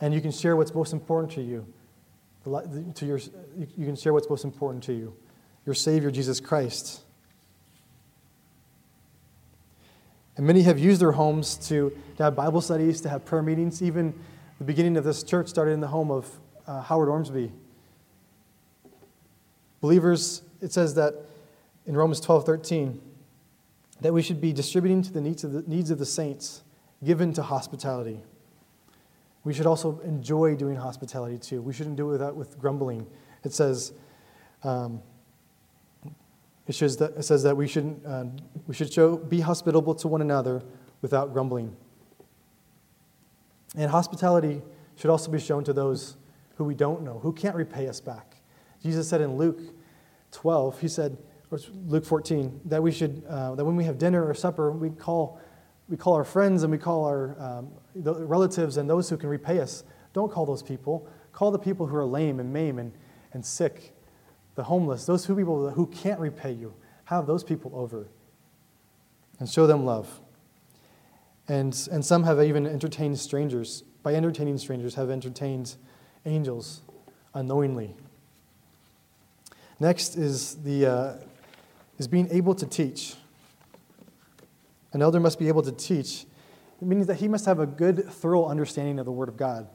And 0.01 0.13
you 0.13 0.21
can 0.21 0.33
share 0.33 0.57
what's 0.57 0.75
most 0.75 0.93
important 0.93 1.33
to 1.35 1.43
you. 1.43 1.67
To 2.45 3.07
your, 3.07 3.19
you 3.57 3.87
can 3.87 3.97
share 3.97 4.13
what's 4.13 4.29
most 4.29 4.45
important 4.45 4.85
to 4.85 4.93
you 4.93 5.17
your 5.65 5.75
Savior, 5.75 6.13
Jesus 6.13 6.39
Christ. 6.39 7.01
And 10.37 10.47
many 10.47 10.63
have 10.63 10.79
used 10.79 11.01
their 11.01 11.13
homes 11.13 11.57
to, 11.69 11.97
to 12.17 12.23
have 12.23 12.37
Bible 12.37 12.61
studies, 12.61 13.01
to 13.01 13.09
have 13.09 13.25
prayer 13.25 13.43
meetings. 13.43 13.83
Even 13.83 14.15
the 14.59 14.65
beginning 14.65 14.97
of 14.97 15.03
this 15.03 15.25
church 15.25 15.49
started 15.49 15.73
in 15.73 15.81
the 15.81 15.89
home 15.89 16.11
of 16.11 16.31
uh, 16.69 16.83
Howard 16.83 17.09
Ormsby. 17.09 17.51
Believers, 19.81 20.43
it 20.61 20.73
says 20.73 20.95
that 20.95 21.15
in 21.87 21.97
Romans 21.97 22.21
12 22.21 22.47
13, 22.47 23.01
that 24.01 24.13
we 24.13 24.23
should 24.23 24.41
be 24.41 24.53
distributing 24.53 25.03
to 25.03 25.13
the 25.13 25.21
needs 25.21 25.45
of 25.45 25.53
the, 25.53 25.63
needs 25.63 25.91
of 25.91 25.99
the 25.99 26.07
saints, 26.07 26.63
given 27.05 27.33
to 27.35 27.43
hospitality. 27.43 28.21
We 29.45 29.55
should 29.55 29.67
also 29.67 30.01
enjoy 30.01 30.57
doing 30.57 30.77
hospitality 30.77 31.39
too. 31.39 31.63
We 31.63 31.73
shouldn't 31.73 31.97
do 31.97 32.09
it 32.09 32.13
without, 32.13 32.37
with 32.37 32.59
grumbling. 32.59 33.07
It 33.45 33.53
says, 33.53 33.93
um, 34.65 35.01
it, 36.67 36.75
shows 36.75 36.97
that, 36.97 37.13
it 37.17 37.23
says 37.23 37.45
that 37.45 37.57
we, 37.57 37.69
should 37.69 38.01
uh, 38.05 38.25
we 38.67 38.75
should 38.75 38.93
show, 38.93 39.17
be 39.17 39.41
hospitable 39.41 39.95
to 39.95 40.09
one 40.09 40.21
another 40.21 40.63
without 41.01 41.33
grumbling. 41.33 41.77
And 43.77 43.91
hospitality 43.91 44.63
should 44.97 45.11
also 45.11 45.31
be 45.31 45.39
shown 45.39 45.63
to 45.65 45.73
those 45.73 46.17
who 46.57 46.65
we 46.65 46.75
don't 46.75 47.03
know, 47.03 47.19
who 47.21 47.33
can't 47.33 47.55
repay 47.55 47.87
us 47.89 48.01
back. 48.01 48.37
Jesus 48.83 49.09
said 49.09 49.21
in 49.21 49.37
Luke 49.37 49.61
12, 50.33 50.81
he 50.81 50.89
said, 50.89 51.17
or 51.51 51.59
Luke 51.87 52.05
14, 52.05 52.61
that 52.67 52.83
we 52.83 52.91
should, 52.91 53.23
uh, 53.29 53.55
that 53.55 53.65
when 53.65 53.77
we 53.77 53.85
have 53.85 53.99
dinner 53.99 54.27
or 54.27 54.35
supper, 54.35 54.73
we 54.73 54.91
call, 54.91 55.41
we 55.89 55.97
call 55.97 56.15
our 56.15 56.25
friends 56.25 56.63
and 56.63 56.73
we 56.73 56.79
call 56.79 57.05
our 57.05 57.37
um, 57.41 57.71
relatives 57.95 58.77
and 58.77 58.91
those 58.91 59.09
who 59.09 59.17
can 59.17 59.29
repay 59.29 59.61
us. 59.61 59.85
Don't 60.13 60.31
call 60.33 60.47
those 60.47 60.63
people. 60.63 61.09
Call 61.33 61.51
the 61.51 61.59
people 61.59 61.87
who 61.87 61.97
are 61.97 62.05
lame 62.05 62.41
and 62.41 62.53
maimed 62.53 62.79
and, 62.79 62.93
and 63.33 63.45
sick 63.45 63.93
the 64.57 64.65
homeless, 64.65 65.05
those 65.05 65.25
who 65.27 65.37
people 65.37 65.71
who 65.71 65.87
can't 65.87 66.19
repay 66.19 66.51
you, 66.51 66.75
have 67.05 67.27
those 67.27 67.45
people 67.45 67.71
over 67.75 68.09
and 69.39 69.49
show 69.49 69.67
them 69.67 69.85
love. 69.85 70.21
And, 71.47 71.89
and 71.93 72.05
some 72.05 72.25
have 72.25 72.43
even 72.43 72.67
entertained 72.67 73.19
strangers. 73.21 73.85
By 74.03 74.15
entertaining 74.15 74.59
strangers, 74.59 74.95
have 74.95 75.11
entertained 75.11 75.77
angels 76.25 76.81
unknowingly. 77.35 77.95
Next 79.79 80.17
is, 80.17 80.57
the, 80.65 80.87
uh, 80.87 81.15
is 81.99 82.09
being 82.09 82.29
able 82.31 82.55
to 82.55 82.67
teach. 82.67 83.15
An 84.93 85.03
elder 85.03 85.21
must 85.21 85.39
be 85.39 85.49
able 85.49 85.63
to 85.63 85.73
teach. 85.73 86.27
Means 86.81 87.07
that 87.07 87.17
he 87.17 87.29
must 87.29 87.47
have 87.47 87.59
a 87.59 87.67
good, 87.67 88.05
thorough 88.05 88.47
understanding 88.47 88.99
of 88.99 89.07
the 89.07 89.13
Word 89.13 89.29
of 89.29 89.37
God. 89.37 89.67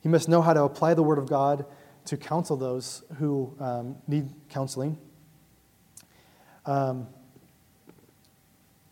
He 0.00 0.08
must 0.08 0.28
know 0.28 0.42
how 0.42 0.52
to 0.52 0.62
apply 0.64 0.94
the 0.94 1.02
Word 1.02 1.18
of 1.18 1.28
God 1.28 1.64
to 2.06 2.16
counsel 2.16 2.56
those 2.56 3.04
who 3.18 3.54
um, 3.60 3.96
need 4.08 4.28
counseling. 4.48 4.98
Um, 6.66 7.06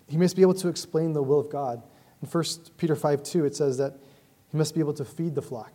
he 0.09 0.17
must 0.17 0.37
be 0.37 0.43
able 0.43 0.55
to 0.55 0.69
explain 0.69 1.13
the 1.13 1.23
will 1.23 1.41
of 1.41 1.51
God. 1.51 1.83
In 2.23 2.29
1 2.29 2.45
Peter 2.77 2.95
5 2.95 3.23
2, 3.23 3.45
it 3.45 3.57
says 3.57 3.77
that 3.79 3.95
he 4.51 4.57
must 4.57 4.75
be 4.75 4.81
able 4.81 4.95
to 4.95 5.05
feed 5.05 5.35
the 5.35 5.43
flock. 5.43 5.73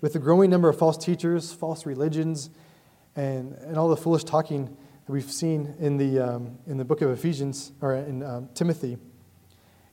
With 0.00 0.12
the 0.12 0.18
growing 0.18 0.50
number 0.50 0.68
of 0.68 0.78
false 0.78 0.96
teachers, 0.96 1.52
false 1.52 1.86
religions, 1.86 2.50
and, 3.16 3.52
and 3.54 3.76
all 3.76 3.88
the 3.88 3.96
foolish 3.96 4.24
talking 4.24 4.76
we've 5.08 5.30
seen 5.30 5.74
in 5.78 5.96
the, 5.96 6.18
um, 6.18 6.58
in 6.66 6.76
the 6.76 6.84
book 6.84 7.02
of 7.02 7.10
Ephesians, 7.10 7.72
or 7.80 7.94
in 7.94 8.22
um, 8.22 8.48
Timothy, 8.54 8.96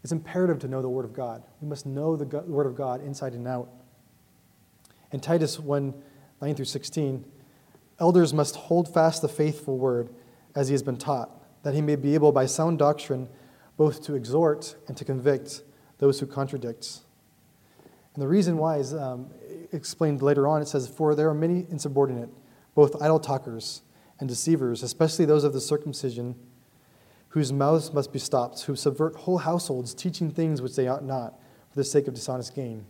it's 0.03 0.12
imperative 0.12 0.59
to 0.59 0.68
know 0.68 0.82
the 0.82 0.89
Word 0.89 1.05
of 1.05 1.14
God. 1.14 1.43
We 1.62 1.68
must 1.68 1.86
know 1.86 2.16
the 2.16 2.26
Word 2.41 2.66
of 2.66 2.76
God 2.76 3.03
inside 3.03 3.34
and 3.34 3.47
out. 3.47 3.70
In 5.12 5.20
Titus 5.20 5.59
1 5.59 5.93
9 6.41 6.55
through 6.55 6.66
16, 6.66 7.24
elders 7.99 8.34
must 8.34 8.55
hold 8.55 8.91
fast 8.91 9.22
the 9.22 9.28
faithful 9.28 9.78
word 9.78 10.09
as 10.55 10.70
he 10.70 10.74
has 10.74 10.82
been 10.82 10.97
taught, 10.97 11.30
that 11.62 11.76
he 11.76 11.82
may 11.82 11.95
be 11.95 12.16
able 12.16 12.32
by 12.32 12.47
sound 12.47 12.80
doctrine 12.80 13.30
both 13.78 14.03
to 14.03 14.16
exhort 14.16 14.76
and 14.88 14.97
to 14.97 15.05
convict 15.05 15.62
those 15.99 16.20
who 16.20 16.26
contradict. 16.26 17.01
And 18.16 18.24
the 18.24 18.28
reason 18.28 18.57
why 18.57 18.78
is 18.78 18.95
um, 18.95 19.30
explained 19.72 20.22
later 20.22 20.47
on. 20.47 20.62
It 20.62 20.68
says, 20.68 20.88
For 20.88 21.16
there 21.16 21.30
are 21.30 21.34
many 21.34 21.66
insubordinate, 21.70 22.30
both 22.76 23.01
idle 23.01 23.20
talkers 23.20 23.82
and 24.22 24.30
deceivers, 24.30 24.82
especially 24.84 25.26
those 25.26 25.43
of 25.43 25.51
the 25.51 25.59
circumcision, 25.59 26.36
whose 27.30 27.51
mouths 27.51 27.93
must 27.93 28.13
be 28.13 28.19
stopped, 28.19 28.61
who 28.61 28.76
subvert 28.76 29.15
whole 29.17 29.39
households, 29.39 29.93
teaching 29.93 30.32
things 30.32 30.61
which 30.61 30.76
they 30.76 30.88
ought 30.88 31.03
not, 31.03 31.39
for 31.69 31.76
the 31.76 31.84
sake 31.84 32.07
of 32.07 32.13
dishonest 32.13 32.55
gain. 32.55 32.86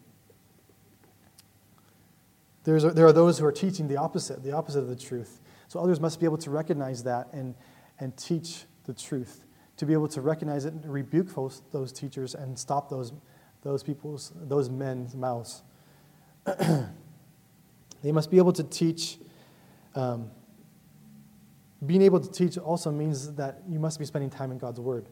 There's, 2.64 2.84
there 2.84 3.08
are 3.08 3.14
those 3.14 3.40
who 3.40 3.46
are 3.46 3.52
teaching 3.52 3.88
the 3.88 3.98
opposite, 3.98 4.44
the 4.44 4.52
opposite 4.52 4.80
of 4.80 4.88
the 4.88 4.96
truth. 4.96 5.42
So 5.68 5.80
others 5.80 6.00
must 6.00 6.20
be 6.20 6.28
able 6.28 6.38
to 6.38 6.52
recognize 6.52 7.04
that 7.04 7.28
and, 7.34 7.56
and 8.00 8.16
teach 8.16 8.66
the 8.86 8.94
truth, 8.94 9.46
to 9.78 9.88
be 9.88 9.94
able 9.94 10.08
to 10.10 10.22
recognize 10.22 10.66
it 10.66 10.74
and 10.74 10.86
rebuke 10.94 11.34
those, 11.34 11.64
those 11.72 11.92
teachers 11.92 12.36
and 12.36 12.58
stop 12.60 12.90
those 12.90 13.14
those 13.64 13.84
people's, 13.84 14.32
those 14.36 14.70
men's 14.70 15.16
mouths. 15.16 15.64
they 16.46 18.12
must 18.12 18.32
be 18.32 18.38
able 18.38 18.54
to 18.54 18.64
teach. 18.64 19.18
Um, 19.94 20.32
being 21.86 22.02
able 22.02 22.20
to 22.20 22.32
teach 22.32 22.58
also 22.58 22.92
means 22.92 23.34
that 23.34 23.62
you 23.68 23.80
must 23.80 23.98
be 23.98 24.06
spending 24.06 24.30
time 24.30 24.52
in 24.52 24.58
God's 24.58 24.80
Word. 24.80 25.08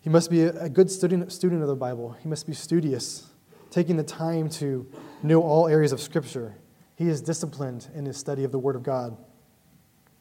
He 0.00 0.10
must 0.10 0.30
be 0.30 0.42
a 0.42 0.68
good 0.68 0.90
student, 0.90 1.30
student 1.32 1.62
of 1.62 1.68
the 1.68 1.76
Bible. 1.76 2.16
He 2.20 2.28
must 2.28 2.46
be 2.46 2.54
studious, 2.54 3.28
taking 3.70 3.96
the 3.96 4.02
time 4.02 4.48
to 4.50 4.90
know 5.22 5.42
all 5.42 5.68
areas 5.68 5.92
of 5.92 6.00
Scripture. 6.00 6.56
He 6.96 7.08
is 7.08 7.20
disciplined 7.20 7.88
in 7.94 8.06
his 8.06 8.16
study 8.16 8.42
of 8.42 8.52
the 8.52 8.58
Word 8.58 8.74
of 8.74 8.82
God. 8.82 9.16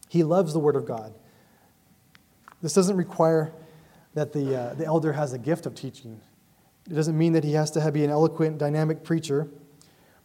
He 0.10 0.24
loves 0.24 0.54
the 0.54 0.60
Word 0.60 0.76
of 0.76 0.86
God. 0.86 1.14
This 2.62 2.74
doesn't 2.74 2.98
require 2.98 3.54
that 4.14 4.34
the, 4.34 4.56
uh, 4.56 4.74
the 4.76 4.86
elder 4.86 5.14
has 5.14 5.34
a 5.34 5.40
gift 5.40 5.66
of 5.66 5.74
teaching. 5.74 6.20
It 6.90 6.94
doesn't 6.94 7.18
mean 7.18 7.34
that 7.34 7.44
he 7.44 7.54
has 7.54 7.72
to 7.72 7.92
be 7.92 8.04
an 8.04 8.12
eloquent, 8.12 8.58
dynamic 8.58 9.04
preacher, 9.04 9.48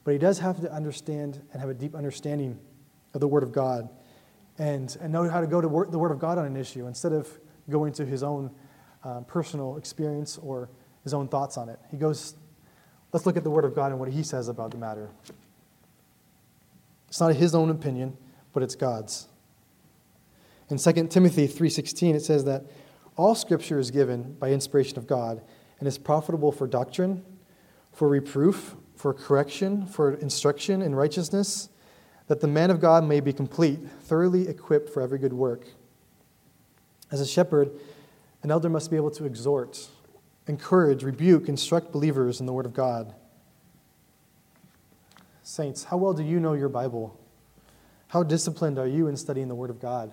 but 0.05 0.11
he 0.11 0.19
does 0.19 0.41
have 0.41 0.61
to 0.61 0.73
understand 0.73 1.41
and 1.53 1.61
have 1.61 1.71
a 1.71 1.75
deep 1.75 1.95
understanding 1.95 2.59
of 3.15 3.21
the 3.21 3.29
Word 3.29 3.43
of 3.43 3.53
God 3.53 3.89
and, 4.59 4.97
and 5.01 5.13
know 5.13 5.29
how 5.29 5.41
to 5.41 5.47
go 5.47 5.61
to 5.61 5.69
wor- 5.69 5.87
the 5.87 5.99
Word 5.99 6.11
of 6.11 6.19
God 6.19 6.39
on 6.39 6.47
an 6.47 6.57
issue 6.57 6.87
instead 6.87 7.13
of 7.13 7.29
going 7.69 7.93
to 7.95 8.07
his 8.07 8.23
own 8.23 8.51
uh, 9.05 9.21
personal 9.21 9.77
experience 9.77 10.39
or 10.39 10.69
his 11.03 11.15
own 11.15 11.29
thoughts 11.29 11.57
on 11.57 11.69
it. 11.69 11.79
He 11.91 11.97
goes, 11.97 12.35
let's 13.13 13.27
look 13.27 13.37
at 13.37 13.45
the 13.45 13.51
Word 13.51 13.65
of 13.65 13.75
God 13.75 13.91
and 13.91 14.01
what 14.01 14.11
he 14.11 14.23
says 14.23 14.49
about 14.49 14.71
the 14.71 14.79
matter. 14.79 15.11
It's 17.09 17.21
not 17.21 17.35
his 17.35 17.55
own 17.55 17.71
opinion, 17.71 18.17
but 18.53 18.63
it's 18.63 18.75
God's. 18.75 19.29
In 20.69 20.79
2 20.79 21.07
Timothy 21.09 21.47
3:16 21.47 22.15
it 22.15 22.23
says 22.23 22.45
that 22.45 22.65
all 23.17 23.35
scripture 23.35 23.79
is 23.79 23.91
given 23.91 24.35
by 24.35 24.51
inspiration 24.51 24.99
of 24.99 25.07
God 25.07 25.41
and 25.79 25.87
is 25.87 25.97
profitable 25.97 26.51
for 26.51 26.67
doctrine, 26.67 27.25
for 27.93 28.09
reproof, 28.09 28.75
for 28.95 29.15
correction, 29.15 29.87
for 29.87 30.15
instruction 30.15 30.83
in 30.83 30.95
righteousness, 30.95 31.69
that 32.29 32.41
the 32.41 32.49
man 32.49 32.71
of 32.71 32.81
God 32.81 33.05
may 33.05 33.21
be 33.21 33.33
complete, 33.33 33.79
thoroughly 34.03 34.49
equipped 34.49 34.91
for 34.91 35.01
every 35.01 35.19
good 35.19 35.33
work. 35.33 35.67
As 37.11 37.21
a 37.21 37.27
shepherd, 37.27 37.71
an 38.43 38.51
elder 38.51 38.69
must 38.69 38.91
be 38.91 38.97
able 38.97 39.11
to 39.13 39.25
exhort, 39.25 39.89
encourage, 40.47 41.03
rebuke, 41.03 41.49
instruct 41.49 41.93
believers 41.93 42.41
in 42.41 42.47
the 42.47 42.53
Word 42.53 42.67
of 42.67 42.75
God. 42.75 43.15
Saints, 45.43 45.85
how 45.85 45.97
well 45.97 46.13
do 46.13 46.25
you 46.25 46.41
know 46.41 46.55
your 46.55 46.69
Bible? 46.69 47.19
How 48.09 48.23
disciplined 48.23 48.79
are 48.79 48.87
you 48.87 49.07
in 49.07 49.17
studying 49.17 49.49
the 49.49 49.55
Word 49.55 49.71
of 49.71 49.81
God? 49.81 50.13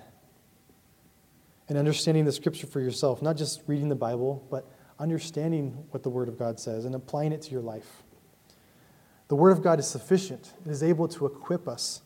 And 1.67 1.77
understanding 1.77 2.25
the 2.25 2.31
Scripture 2.31 2.67
for 2.67 2.79
yourself, 2.79 3.21
not 3.21 3.37
just 3.37 3.61
reading 3.65 3.89
the 3.89 3.95
Bible, 3.95 4.45
but 4.51 4.69
understanding 4.99 5.71
what 5.89 6.03
the 6.03 6.09
Word 6.09 6.27
of 6.27 6.37
God 6.37 6.59
says 6.59 6.85
and 6.85 6.93
applying 6.93 7.31
it 7.31 7.41
to 7.43 7.51
your 7.51 7.61
life. 7.61 8.03
The 9.27 9.35
Word 9.35 9.51
of 9.51 9.61
God 9.61 9.79
is 9.79 9.87
sufficient, 9.87 10.53
it 10.65 10.71
is 10.71 10.83
able 10.83 11.07
to 11.09 11.25
equip 11.25 11.67
us. 11.67 12.01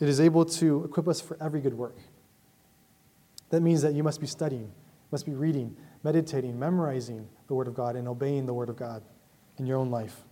It 0.00 0.08
is 0.08 0.20
able 0.20 0.44
to 0.44 0.82
equip 0.82 1.06
us 1.06 1.20
for 1.20 1.36
every 1.40 1.60
good 1.60 1.74
work. 1.74 1.96
That 3.50 3.60
means 3.60 3.82
that 3.82 3.94
you 3.94 4.02
must 4.02 4.20
be 4.20 4.26
studying, 4.26 4.72
must 5.12 5.24
be 5.24 5.32
reading, 5.32 5.76
meditating, 6.02 6.58
memorizing 6.58 7.28
the 7.46 7.54
Word 7.54 7.68
of 7.68 7.74
God, 7.74 7.94
and 7.94 8.08
obeying 8.08 8.46
the 8.46 8.54
Word 8.54 8.68
of 8.68 8.76
God 8.76 9.04
in 9.58 9.66
your 9.66 9.78
own 9.78 9.90
life. 9.90 10.22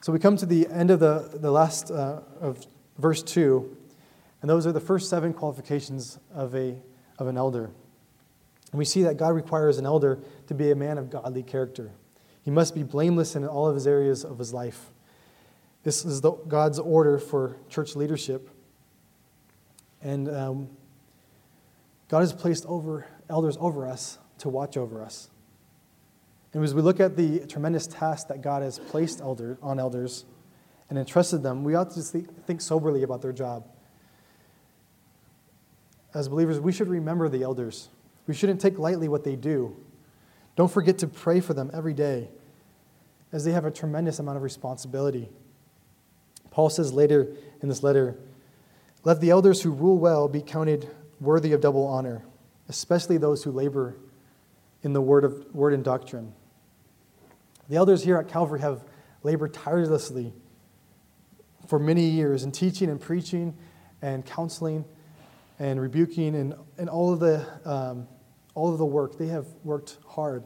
So 0.00 0.12
we 0.12 0.18
come 0.18 0.36
to 0.36 0.46
the 0.46 0.66
end 0.68 0.90
of 0.90 1.00
the, 1.00 1.30
the 1.34 1.50
last 1.50 1.90
uh, 1.90 2.20
of 2.40 2.66
verse 2.98 3.22
2, 3.22 3.76
and 4.40 4.50
those 4.50 4.66
are 4.66 4.72
the 4.72 4.80
first 4.80 5.10
seven 5.10 5.32
qualifications 5.32 6.18
of, 6.34 6.54
a, 6.54 6.76
of 7.18 7.26
an 7.26 7.36
elder. 7.36 7.70
And 8.74 8.78
we 8.80 8.84
see 8.84 9.04
that 9.04 9.18
God 9.18 9.36
requires 9.36 9.78
an 9.78 9.86
elder 9.86 10.18
to 10.48 10.54
be 10.54 10.72
a 10.72 10.74
man 10.74 10.98
of 10.98 11.08
godly 11.08 11.44
character. 11.44 11.92
He 12.42 12.50
must 12.50 12.74
be 12.74 12.82
blameless 12.82 13.36
in 13.36 13.46
all 13.46 13.68
of 13.68 13.76
his 13.76 13.86
areas 13.86 14.24
of 14.24 14.36
his 14.36 14.52
life. 14.52 14.90
This 15.84 16.04
is 16.04 16.22
the, 16.22 16.32
God's 16.32 16.80
order 16.80 17.20
for 17.20 17.54
church 17.68 17.94
leadership. 17.94 18.50
And 20.02 20.28
um, 20.28 20.68
God 22.08 22.18
has 22.22 22.32
placed 22.32 22.66
over 22.66 23.06
elders 23.30 23.56
over 23.60 23.86
us 23.86 24.18
to 24.38 24.48
watch 24.48 24.76
over 24.76 25.04
us. 25.04 25.30
And 26.52 26.64
as 26.64 26.74
we 26.74 26.82
look 26.82 26.98
at 26.98 27.16
the 27.16 27.46
tremendous 27.46 27.86
task 27.86 28.26
that 28.26 28.42
God 28.42 28.64
has 28.64 28.80
placed 28.80 29.20
elder, 29.20 29.56
on 29.62 29.78
elders 29.78 30.24
and 30.90 30.98
entrusted 30.98 31.44
them, 31.44 31.62
we 31.62 31.76
ought 31.76 31.92
to 31.92 32.02
think 32.02 32.60
soberly 32.60 33.04
about 33.04 33.22
their 33.22 33.32
job. 33.32 33.68
As 36.12 36.28
believers, 36.28 36.58
we 36.58 36.72
should 36.72 36.88
remember 36.88 37.28
the 37.28 37.44
elders. 37.44 37.88
We 38.26 38.34
shouldn't 38.34 38.60
take 38.60 38.78
lightly 38.78 39.08
what 39.08 39.24
they 39.24 39.36
do. 39.36 39.76
Don't 40.56 40.70
forget 40.70 40.98
to 40.98 41.06
pray 41.06 41.40
for 41.40 41.54
them 41.54 41.70
every 41.74 41.94
day, 41.94 42.28
as 43.32 43.44
they 43.44 43.52
have 43.52 43.64
a 43.64 43.70
tremendous 43.70 44.18
amount 44.18 44.36
of 44.36 44.42
responsibility. 44.42 45.28
Paul 46.50 46.70
says 46.70 46.92
later 46.92 47.34
in 47.60 47.68
this 47.68 47.82
letter, 47.82 48.16
Let 49.02 49.20
the 49.20 49.30
elders 49.30 49.62
who 49.62 49.70
rule 49.70 49.98
well 49.98 50.28
be 50.28 50.40
counted 50.40 50.88
worthy 51.20 51.52
of 51.52 51.60
double 51.60 51.86
honor, 51.86 52.22
especially 52.68 53.18
those 53.18 53.42
who 53.42 53.50
labor 53.50 53.96
in 54.82 54.92
the 54.92 55.00
word, 55.00 55.24
of, 55.24 55.54
word 55.54 55.72
and 55.72 55.82
doctrine. 55.82 56.32
The 57.68 57.76
elders 57.76 58.04
here 58.04 58.18
at 58.18 58.28
Calvary 58.28 58.60
have 58.60 58.84
labored 59.22 59.54
tirelessly 59.54 60.32
for 61.66 61.78
many 61.78 62.04
years 62.04 62.44
in 62.44 62.52
teaching 62.52 62.90
and 62.90 63.00
preaching 63.00 63.56
and 64.02 64.24
counseling 64.24 64.84
and 65.58 65.80
rebuking 65.80 66.34
and, 66.34 66.54
and 66.76 66.90
all, 66.90 67.12
of 67.12 67.20
the, 67.20 67.46
um, 67.64 68.06
all 68.54 68.72
of 68.72 68.78
the 68.78 68.86
work. 68.86 69.18
They 69.18 69.28
have 69.28 69.46
worked 69.62 69.98
hard. 70.06 70.44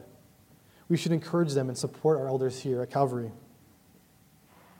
We 0.87 0.97
should 0.97 1.11
encourage 1.11 1.53
them 1.53 1.69
and 1.69 1.77
support 1.77 2.19
our 2.19 2.27
elders 2.27 2.61
here 2.61 2.81
at 2.81 2.91
Calvary. 2.91 3.31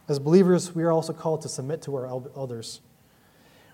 As 0.07 0.17
believers, 0.17 0.73
we 0.73 0.83
are 0.83 0.91
also 0.91 1.13
called 1.13 1.41
to 1.41 1.49
submit 1.49 1.81
to 1.83 1.95
our 1.95 2.07
elders. 2.07 2.81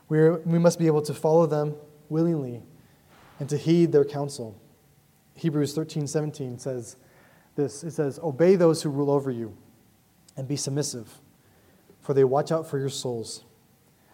we 0.09 0.29
we 0.29 0.59
must 0.59 0.77
be 0.77 0.87
able 0.87 1.01
to 1.03 1.13
follow 1.13 1.45
them 1.45 1.75
willingly 2.09 2.61
and 3.39 3.49
to 3.49 3.57
heed 3.57 3.91
their 3.91 4.03
counsel. 4.03 4.59
Hebrews 5.35 5.73
13 5.73 6.07
17 6.07 6.59
says, 6.59 6.97
this 7.55 7.83
it 7.83 7.91
says, 7.91 8.19
Obey 8.21 8.55
those 8.55 8.81
who 8.81 8.89
rule 8.89 9.09
over 9.09 9.31
you 9.31 9.55
and 10.37 10.47
be 10.47 10.55
submissive, 10.55 11.21
for 12.01 12.13
they 12.13 12.23
watch 12.23 12.51
out 12.51 12.67
for 12.67 12.77
your 12.77 12.89
souls. 12.89 13.43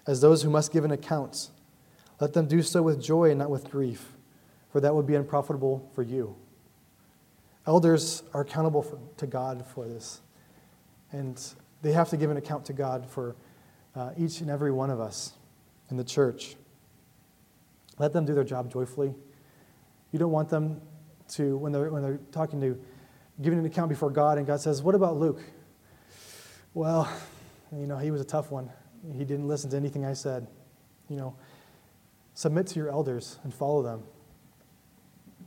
As 0.07 0.21
those 0.21 0.43
who 0.43 0.49
must 0.49 0.71
give 0.71 0.85
an 0.85 0.91
account, 0.91 1.49
let 2.19 2.33
them 2.33 2.47
do 2.47 2.61
so 2.61 2.81
with 2.81 3.01
joy 3.01 3.31
and 3.31 3.39
not 3.39 3.49
with 3.49 3.69
grief, 3.69 4.11
for 4.72 4.80
that 4.82 4.93
would 4.93 5.05
be 5.05 5.15
unprofitable 5.15 5.89
for 5.93 6.03
you. 6.03 6.36
Elders 7.67 8.24
are 8.34 8.41
accountable 8.41 8.82
for, 8.82 8.97
to 9.17 9.28
God 9.28 9.65
for 9.65 9.88
this, 9.88 10.22
and 11.11 11.39
they 11.82 11.91
have 11.91 12.09
to 12.09 12.17
give 12.17 12.32
an 12.32 12.38
account 12.38 12.65
to 12.65 12.74
God 12.74 13.07
for 13.07 13.36
uh, 13.95 14.11
each 14.17 14.41
and 14.41 14.49
every 14.49 14.72
one 14.72 14.89
of 14.89 14.99
us 14.99 15.34
in 15.89 15.97
the 15.97 16.03
church. 16.03 16.55
Let 17.99 18.13
them 18.13 18.26
do 18.26 18.34
their 18.34 18.43
job 18.43 18.72
joyfully. 18.72 19.13
You 20.11 20.19
don't 20.19 20.32
want 20.32 20.49
them 20.49 20.82
to, 21.34 21.57
when 21.57 21.72
they're, 21.72 21.89
when 21.91 22.01
they're 22.01 22.19
talking 22.32 22.59
to 22.61 22.80
giving 23.41 23.59
an 23.59 23.65
account 23.65 23.89
before 23.89 24.09
God, 24.09 24.38
and 24.38 24.47
God 24.47 24.59
says, 24.61 24.82
What 24.82 24.95
about 24.95 25.17
Luke? 25.17 25.41
Well, 26.74 27.11
you 27.72 27.88
know, 27.88 27.97
he 27.97 28.11
was 28.11 28.22
a 28.22 28.26
tough 28.26 28.51
one. 28.51 28.69
He 29.13 29.26
didn't 29.26 29.47
listen 29.47 29.69
to 29.72 29.78
anything 29.78 30.05
I 30.05 30.13
said. 30.13 30.47
You 31.09 31.17
know, 31.17 31.36
submit 32.34 32.67
to 32.67 32.80
your 32.80 32.89
elders 32.89 33.39
and 33.43 33.53
follow 33.53 33.82
them. 33.82 34.03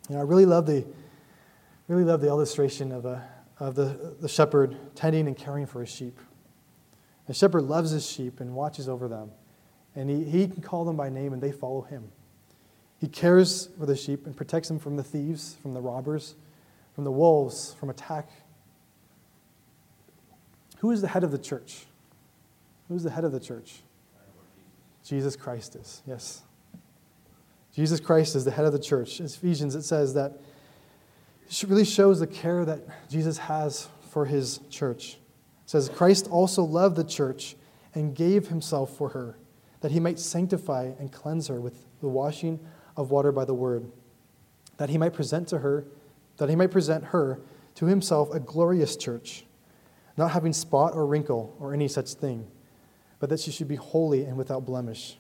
You 0.09 0.17
know, 0.17 0.21
I 0.21 0.25
really 0.25 0.47
love 0.47 0.67
the, 0.67 0.85
really 1.89 2.05
love 2.05 2.21
the 2.21 2.29
illustration 2.29 2.93
of, 2.93 3.07
a, 3.07 3.27
of 3.59 3.75
the, 3.75 4.17
the 4.21 4.29
shepherd 4.29 4.77
tending 4.95 5.27
and 5.27 5.37
caring 5.37 5.67
for 5.67 5.81
his 5.81 5.91
sheep. 5.91 6.19
The 7.27 7.35
shepherd 7.35 7.63
loves 7.63 7.91
his 7.91 8.07
sheep 8.07 8.41
and 8.41 8.55
watches 8.55 8.89
over 8.89 9.09
them. 9.09 9.31
And 9.97 10.11
he, 10.11 10.25
he 10.25 10.49
can 10.49 10.63
call 10.63 10.85
them 10.85 10.97
by 10.97 11.09
name 11.09 11.33
and 11.33 11.43
they 11.43 11.53
follow 11.53 11.83
him. 11.83 12.11
He 13.01 13.09
cares 13.09 13.69
for 13.79 13.87
the 13.87 13.97
sheep 13.97 14.27
and 14.27 14.37
protects 14.37 14.69
them 14.69 14.79
from 14.79 14.97
the 14.97 15.05
thieves, 15.05 15.57
from 15.63 15.75
the 15.75 15.81
robbers, 15.81 16.35
from 16.95 17.05
the 17.05 17.13
wolves, 17.13 17.75
from 17.79 17.91
attack. 17.91 18.29
Who 20.79 20.91
is 20.91 21.01
the 21.01 21.09
head 21.09 21.25
of 21.25 21.31
the 21.31 21.39
church? 21.39 21.87
Who's 22.89 23.03
the 23.03 23.11
head 23.11 23.25
of 23.25 23.33
the 23.33 23.41
church? 23.41 23.83
Jesus 25.05 25.37
Christ 25.37 25.77
is, 25.77 26.03
yes. 26.07 26.43
Jesus 27.75 28.01
Christ 28.01 28.37
is 28.37 28.45
the 28.45 28.51
head 28.51 28.65
of 28.65 28.73
the 28.73 28.79
church. 28.79 29.21
In 29.21 29.27
Ephesians, 29.27 29.75
it 29.75 29.83
says 29.83 30.15
that 30.15 30.41
it 31.49 31.65
really 31.69 31.85
shows 31.85 32.21
the 32.21 32.27
care 32.27 32.65
that 32.65 32.81
Jesus 33.11 33.39
has 33.39 33.89
for 34.11 34.27
his 34.27 34.61
church. 34.71 35.15
It 35.65 35.71
says, 35.71 35.89
Christ 35.89 36.29
also 36.31 36.63
loved 36.63 36.97
the 36.97 37.05
church 37.05 37.57
and 37.95 38.15
gave 38.15 38.49
himself 38.49 38.97
for 38.97 39.11
her, 39.11 39.37
that 39.81 39.91
he 39.91 40.01
might 40.01 40.19
sanctify 40.19 40.93
and 40.99 41.13
cleanse 41.13 41.49
her 41.49 41.61
with 41.61 41.85
the 42.01 42.09
washing 42.09 42.61
of 42.97 43.11
water 43.11 43.33
by 43.33 43.45
the 43.45 43.55
word, 43.55 43.91
that 44.77 44.91
he 44.91 44.99
might 44.99 45.13
present 45.13 45.49
to 45.49 45.59
her 45.59 45.85
that 46.37 46.49
he 46.49 46.57
might 46.57 46.71
present 46.71 47.05
her 47.07 47.41
to 47.77 47.87
himself 47.87 48.33
a 48.33 48.41
glorious 48.41 48.97
church, 48.97 49.45
not 50.17 50.31
having 50.31 50.53
spot 50.53 50.95
or 50.95 51.07
wrinkle 51.07 51.57
or 51.59 51.73
any 51.73 51.89
such 51.89 52.15
thing, 52.15 52.47
but 53.19 53.29
that 53.29 53.41
she 53.41 53.51
should 53.51 53.69
be 53.69 53.77
holy 53.77 54.25
and 54.25 54.37
without 54.37 54.65
blemish. 54.65 55.17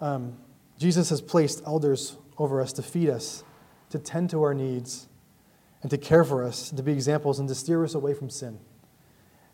Um, 0.00 0.36
Jesus 0.78 1.10
has 1.10 1.20
placed 1.20 1.62
elders 1.66 2.16
over 2.38 2.60
us 2.60 2.72
to 2.74 2.82
feed 2.82 3.08
us, 3.08 3.44
to 3.90 3.98
tend 3.98 4.30
to 4.30 4.42
our 4.42 4.54
needs, 4.54 5.08
and 5.82 5.90
to 5.90 5.98
care 5.98 6.24
for 6.24 6.42
us, 6.42 6.70
to 6.70 6.82
be 6.82 6.92
examples 6.92 7.38
and 7.38 7.48
to 7.48 7.54
steer 7.54 7.84
us 7.84 7.94
away 7.94 8.14
from 8.14 8.30
sin. 8.30 8.58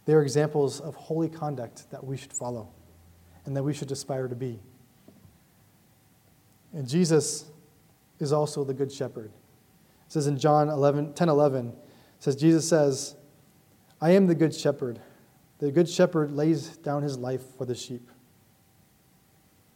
They 0.07 0.15
are 0.15 0.23
examples 0.23 0.81
of 0.81 0.95
holy 0.95 1.29
conduct 1.29 1.91
that 1.91 2.05
we 2.05 2.17
should 2.17 2.33
follow 2.33 2.69
and 3.45 3.57
that 3.57 3.63
we 3.63 3.75
should 3.75 3.91
aspire 3.91 4.29
to 4.29 4.35
be. 4.35 4.61
And 6.73 6.89
Jesus 6.89 7.47
is 8.19 8.33
also 8.33 8.65
the 8.65 8.75
good 8.75 8.93
shepherd. 8.93 9.33
It 10.07 10.13
says 10.13 10.27
in 10.27 10.39
John 10.39 10.69
11, 10.69 11.15
10 11.15 11.29
11, 11.29 11.73
says, 12.19 12.37
Jesus 12.37 12.69
says, 12.69 13.17
I 14.01 14.11
am 14.11 14.27
the 14.27 14.35
good 14.35 14.55
shepherd. 14.55 15.01
The 15.59 15.71
good 15.71 15.89
shepherd 15.89 16.33
lays 16.33 16.77
down 16.79 17.03
his 17.03 17.19
life 17.19 17.43
for 17.57 17.65
the 17.65 17.75
sheep. 17.75 18.10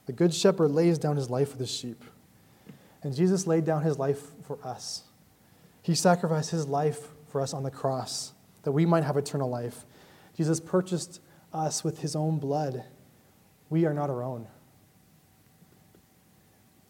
The 0.07 0.13
good 0.13 0.35
shepherd 0.35 0.71
lays 0.71 0.99
down 0.99 1.17
his 1.17 1.31
life 1.31 1.51
for 1.51 1.57
the 1.57 1.67
sheep. 1.67 2.05
And 3.03 3.15
Jesus 3.15 3.47
laid 3.47 3.65
down 3.65 3.83
his 3.83 3.99
life 3.99 4.21
for 4.47 4.59
us. 4.65 5.05
He 5.83 5.95
sacrificed 5.95 6.51
his 6.51 6.67
life 6.67 7.09
for 7.29 7.41
us 7.41 7.53
on 7.53 7.63
the 7.63 7.71
cross 7.71 8.33
that 8.63 8.73
we 8.73 8.87
might 8.87 9.05
have 9.05 9.17
eternal 9.17 9.49
life. 9.49 9.85
Jesus 10.37 10.61
purchased 10.61 11.21
us 11.53 11.85
with 11.85 12.01
his 12.01 12.17
own 12.17 12.39
blood. 12.39 12.85
We 13.71 13.85
are 13.85 13.95
not 13.95 14.11
our 14.11 14.23
own. 14.23 14.47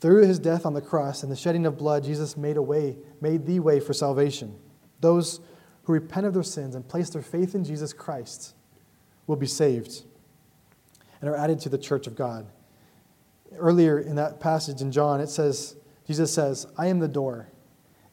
Through 0.00 0.26
his 0.26 0.38
death 0.38 0.66
on 0.66 0.74
the 0.74 0.80
cross 0.80 1.22
and 1.22 1.32
the 1.32 1.36
shedding 1.36 1.66
of 1.66 1.78
blood, 1.78 2.04
Jesus 2.04 2.36
made 2.36 2.56
a 2.56 2.62
way, 2.62 2.96
made 3.20 3.46
the 3.46 3.60
way 3.60 3.80
for 3.80 3.92
salvation. 3.92 4.54
Those 5.00 5.40
who 5.84 5.92
repent 5.92 6.26
of 6.26 6.34
their 6.34 6.42
sins 6.42 6.74
and 6.74 6.86
place 6.86 7.10
their 7.10 7.22
faith 7.22 7.54
in 7.54 7.64
Jesus 7.64 7.92
Christ 7.92 8.54
will 9.26 9.36
be 9.36 9.46
saved 9.46 10.02
and 11.20 11.30
are 11.30 11.36
added 11.36 11.58
to 11.60 11.68
the 11.68 11.78
church 11.78 12.06
of 12.06 12.14
God. 12.14 12.46
Earlier 13.56 13.98
in 13.98 14.16
that 14.16 14.40
passage 14.40 14.80
in 14.80 14.92
John, 14.92 15.20
it 15.20 15.28
says, 15.28 15.76
Jesus 16.06 16.32
says, 16.32 16.66
I 16.76 16.88
am 16.88 16.98
the 16.98 17.08
door. 17.08 17.48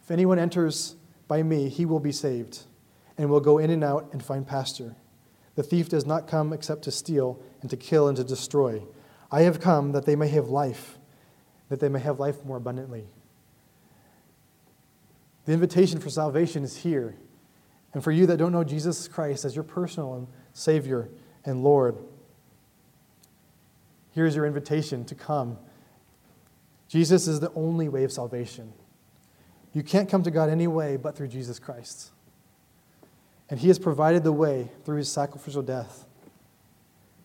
If 0.01 0.11
anyone 0.11 0.39
enters 0.39 0.95
by 1.27 1.43
me, 1.43 1.69
he 1.69 1.85
will 1.85 1.99
be 1.99 2.11
saved 2.11 2.63
and 3.17 3.29
will 3.29 3.39
go 3.39 3.57
in 3.57 3.69
and 3.69 3.83
out 3.83 4.09
and 4.11 4.23
find 4.23 4.47
pasture. 4.47 4.95
The 5.55 5.63
thief 5.63 5.89
does 5.89 6.05
not 6.05 6.27
come 6.27 6.53
except 6.53 6.83
to 6.83 6.91
steal 6.91 7.41
and 7.61 7.69
to 7.69 7.77
kill 7.77 8.07
and 8.07 8.17
to 8.17 8.23
destroy. 8.23 8.83
I 9.31 9.41
have 9.41 9.59
come 9.59 9.91
that 9.91 10.05
they 10.05 10.15
may 10.15 10.27
have 10.29 10.49
life, 10.49 10.97
that 11.69 11.79
they 11.79 11.89
may 11.89 11.99
have 11.99 12.19
life 12.19 12.43
more 12.45 12.57
abundantly. 12.57 13.07
The 15.45 15.53
invitation 15.53 15.99
for 15.99 16.09
salvation 16.09 16.63
is 16.63 16.77
here. 16.77 17.15
And 17.93 18.03
for 18.03 18.11
you 18.11 18.25
that 18.27 18.37
don't 18.37 18.51
know 18.51 18.63
Jesus 18.63 19.07
Christ 19.07 19.43
as 19.43 19.55
your 19.55 19.63
personal 19.63 20.29
Savior 20.53 21.09
and 21.45 21.63
Lord, 21.63 21.97
here's 24.11 24.35
your 24.35 24.45
invitation 24.45 25.05
to 25.05 25.15
come. 25.15 25.57
Jesus 26.87 27.27
is 27.27 27.39
the 27.39 27.51
only 27.53 27.87
way 27.89 28.03
of 28.03 28.11
salvation. 28.11 28.73
You 29.73 29.83
can't 29.83 30.09
come 30.09 30.23
to 30.23 30.31
God 30.31 30.49
any 30.49 30.67
way 30.67 30.97
but 30.97 31.15
through 31.15 31.29
Jesus 31.29 31.59
Christ. 31.59 32.11
And 33.49 33.59
He 33.59 33.69
has 33.69 33.79
provided 33.79 34.23
the 34.23 34.31
way 34.33 34.69
through 34.83 34.97
His 34.97 35.11
sacrificial 35.11 35.61
death. 35.61 36.05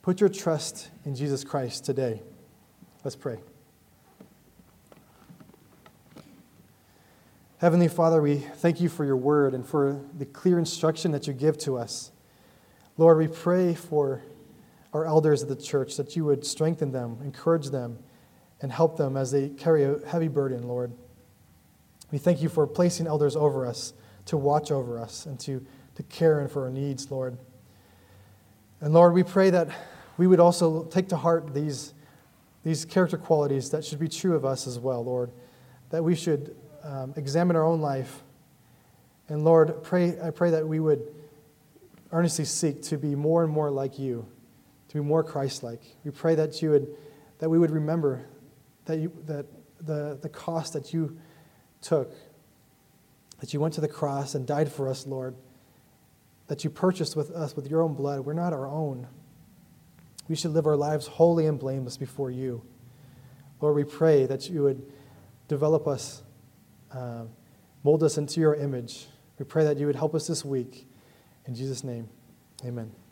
Put 0.03 0.21
your 0.21 0.29
trust 0.29 0.91
in 1.05 1.17
Jesus 1.17 1.43
Christ 1.43 1.85
today. 1.85 2.23
Let's 3.03 3.17
pray. 3.17 3.39
Heavenly 7.59 7.89
Father, 7.89 8.21
we 8.21 8.37
thank 8.37 8.81
you 8.81 8.89
for 8.89 9.05
your 9.05 9.17
word 9.17 9.55
and 9.55 9.67
for 9.67 10.01
the 10.17 10.27
clear 10.27 10.59
instruction 10.59 11.11
that 11.13 11.27
you 11.27 11.33
give 11.33 11.57
to 11.59 11.79
us. 11.79 12.13
Lord, 12.99 13.19
we 13.19 13.29
pray 13.29 13.75
for 13.75 14.23
our 14.97 15.05
elders 15.05 15.43
of 15.43 15.49
the 15.49 15.57
church 15.57 15.97
that 15.97 16.17
you 16.17 16.25
would 16.25 16.45
strengthen 16.45 16.91
them, 16.91 17.19
encourage 17.23 17.69
them, 17.69 17.99
and 18.63 18.73
help 18.73 18.97
them 18.97 19.17
as 19.17 19.31
they 19.31 19.51
carry 19.51 19.85
a 19.85 19.99
heavy 20.07 20.29
burden, 20.29 20.67
Lord. 20.67 20.93
We 22.11 22.19
thank 22.19 22.41
you 22.41 22.49
for 22.49 22.67
placing 22.67 23.07
elders 23.07 23.37
over 23.37 23.67
us 23.67 23.93
to 24.27 24.37
watch 24.37 24.71
over 24.71 24.99
us 24.99 25.27
and 25.27 25.39
to, 25.41 25.65
to 25.97 26.03
care 26.05 26.41
and 26.41 26.51
for 26.51 26.65
our 26.65 26.71
needs, 26.71 27.11
Lord. 27.11 27.37
And 28.81 28.95
Lord, 28.95 29.13
we 29.13 29.23
pray 29.23 29.51
that 29.51 29.69
we 30.17 30.27
would 30.27 30.41
also 30.41 30.85
take 30.85 31.09
to 31.09 31.17
heart 31.17 31.53
these, 31.53 31.93
these 32.65 32.85
character 32.85 33.19
qualities 33.19 33.71
that 33.71 33.85
should 33.85 33.99
be 33.99 34.09
true 34.09 34.35
of 34.35 34.45
us 34.45 34.67
as 34.67 34.79
well, 34.79 35.05
Lord. 35.05 35.31
That 35.91 36.03
we 36.03 36.15
should 36.15 36.57
um, 36.83 37.13
examine 37.17 37.57
our 37.57 37.65
own 37.65 37.81
life. 37.81 38.23
And 39.29 39.45
Lord, 39.45 39.83
pray, 39.83 40.19
I 40.21 40.31
pray 40.31 40.51
that 40.53 40.67
we 40.67 40.81
would 40.81 41.15
earnestly 42.13 42.45
seek 42.45 42.83
to 42.85 42.97
be 42.97 43.15
more 43.15 43.45
and 43.45 43.53
more 43.53 43.71
like 43.71 43.99
you, 43.99 44.27
to 44.89 44.95
be 44.95 45.01
more 45.01 45.23
Christ 45.23 45.63
like. 45.63 45.83
We 46.05 46.11
pray 46.11 46.35
that, 46.37 46.63
you 46.63 46.71
would, 46.71 46.89
that 47.39 47.49
we 47.49 47.59
would 47.59 47.71
remember 47.71 48.27
that, 48.87 48.99
you, 48.99 49.13
that 49.27 49.47
the, 49.81 50.19
the 50.21 50.29
cost 50.29 50.73
that 50.73 50.93
you 50.93 51.19
took, 51.83 52.13
that 53.41 53.53
you 53.53 53.61
went 53.61 53.75
to 53.75 53.81
the 53.81 53.89
cross 53.89 54.35
and 54.35 54.47
died 54.47 54.71
for 54.71 54.89
us, 54.89 55.07
Lord, 55.07 55.37
that 56.47 56.65
you 56.65 56.71
purchased 56.71 57.17
with 57.17 57.31
us 57.31 57.57
with 57.57 57.69
your 57.69 57.83
own 57.83 57.95
blood. 57.95 58.21
We're 58.21 58.33
not 58.33 58.53
our 58.53 58.67
own. 58.67 59.07
We 60.29 60.37
should 60.37 60.53
live 60.53 60.67
our 60.67 60.77
lives 60.77 61.07
holy 61.07 61.47
and 61.47 61.59
blameless 61.59 61.97
before 61.97 62.31
you. 62.31 62.63
Lord, 63.61 63.77
we 63.77 63.85
pray 63.85 64.27
that 64.27 64.49
you 64.49 64.63
would 64.63 64.83
develop 65.49 65.87
us, 65.87 66.23
uh, 66.93 67.25
mold 67.85 68.03
us 68.03 68.19
into 68.19 68.41
your 68.41 68.55
image. 68.55 69.07
We 69.39 69.45
pray 69.45 69.65
that 69.65 69.79
you 69.79 69.87
would 69.87 69.97
help 69.97 70.15
us 70.15 70.27
this 70.27 70.45
week. 70.45 70.87
In 71.47 71.55
Jesus' 71.55 71.85
name, 71.85 72.09
amen. 72.65 73.06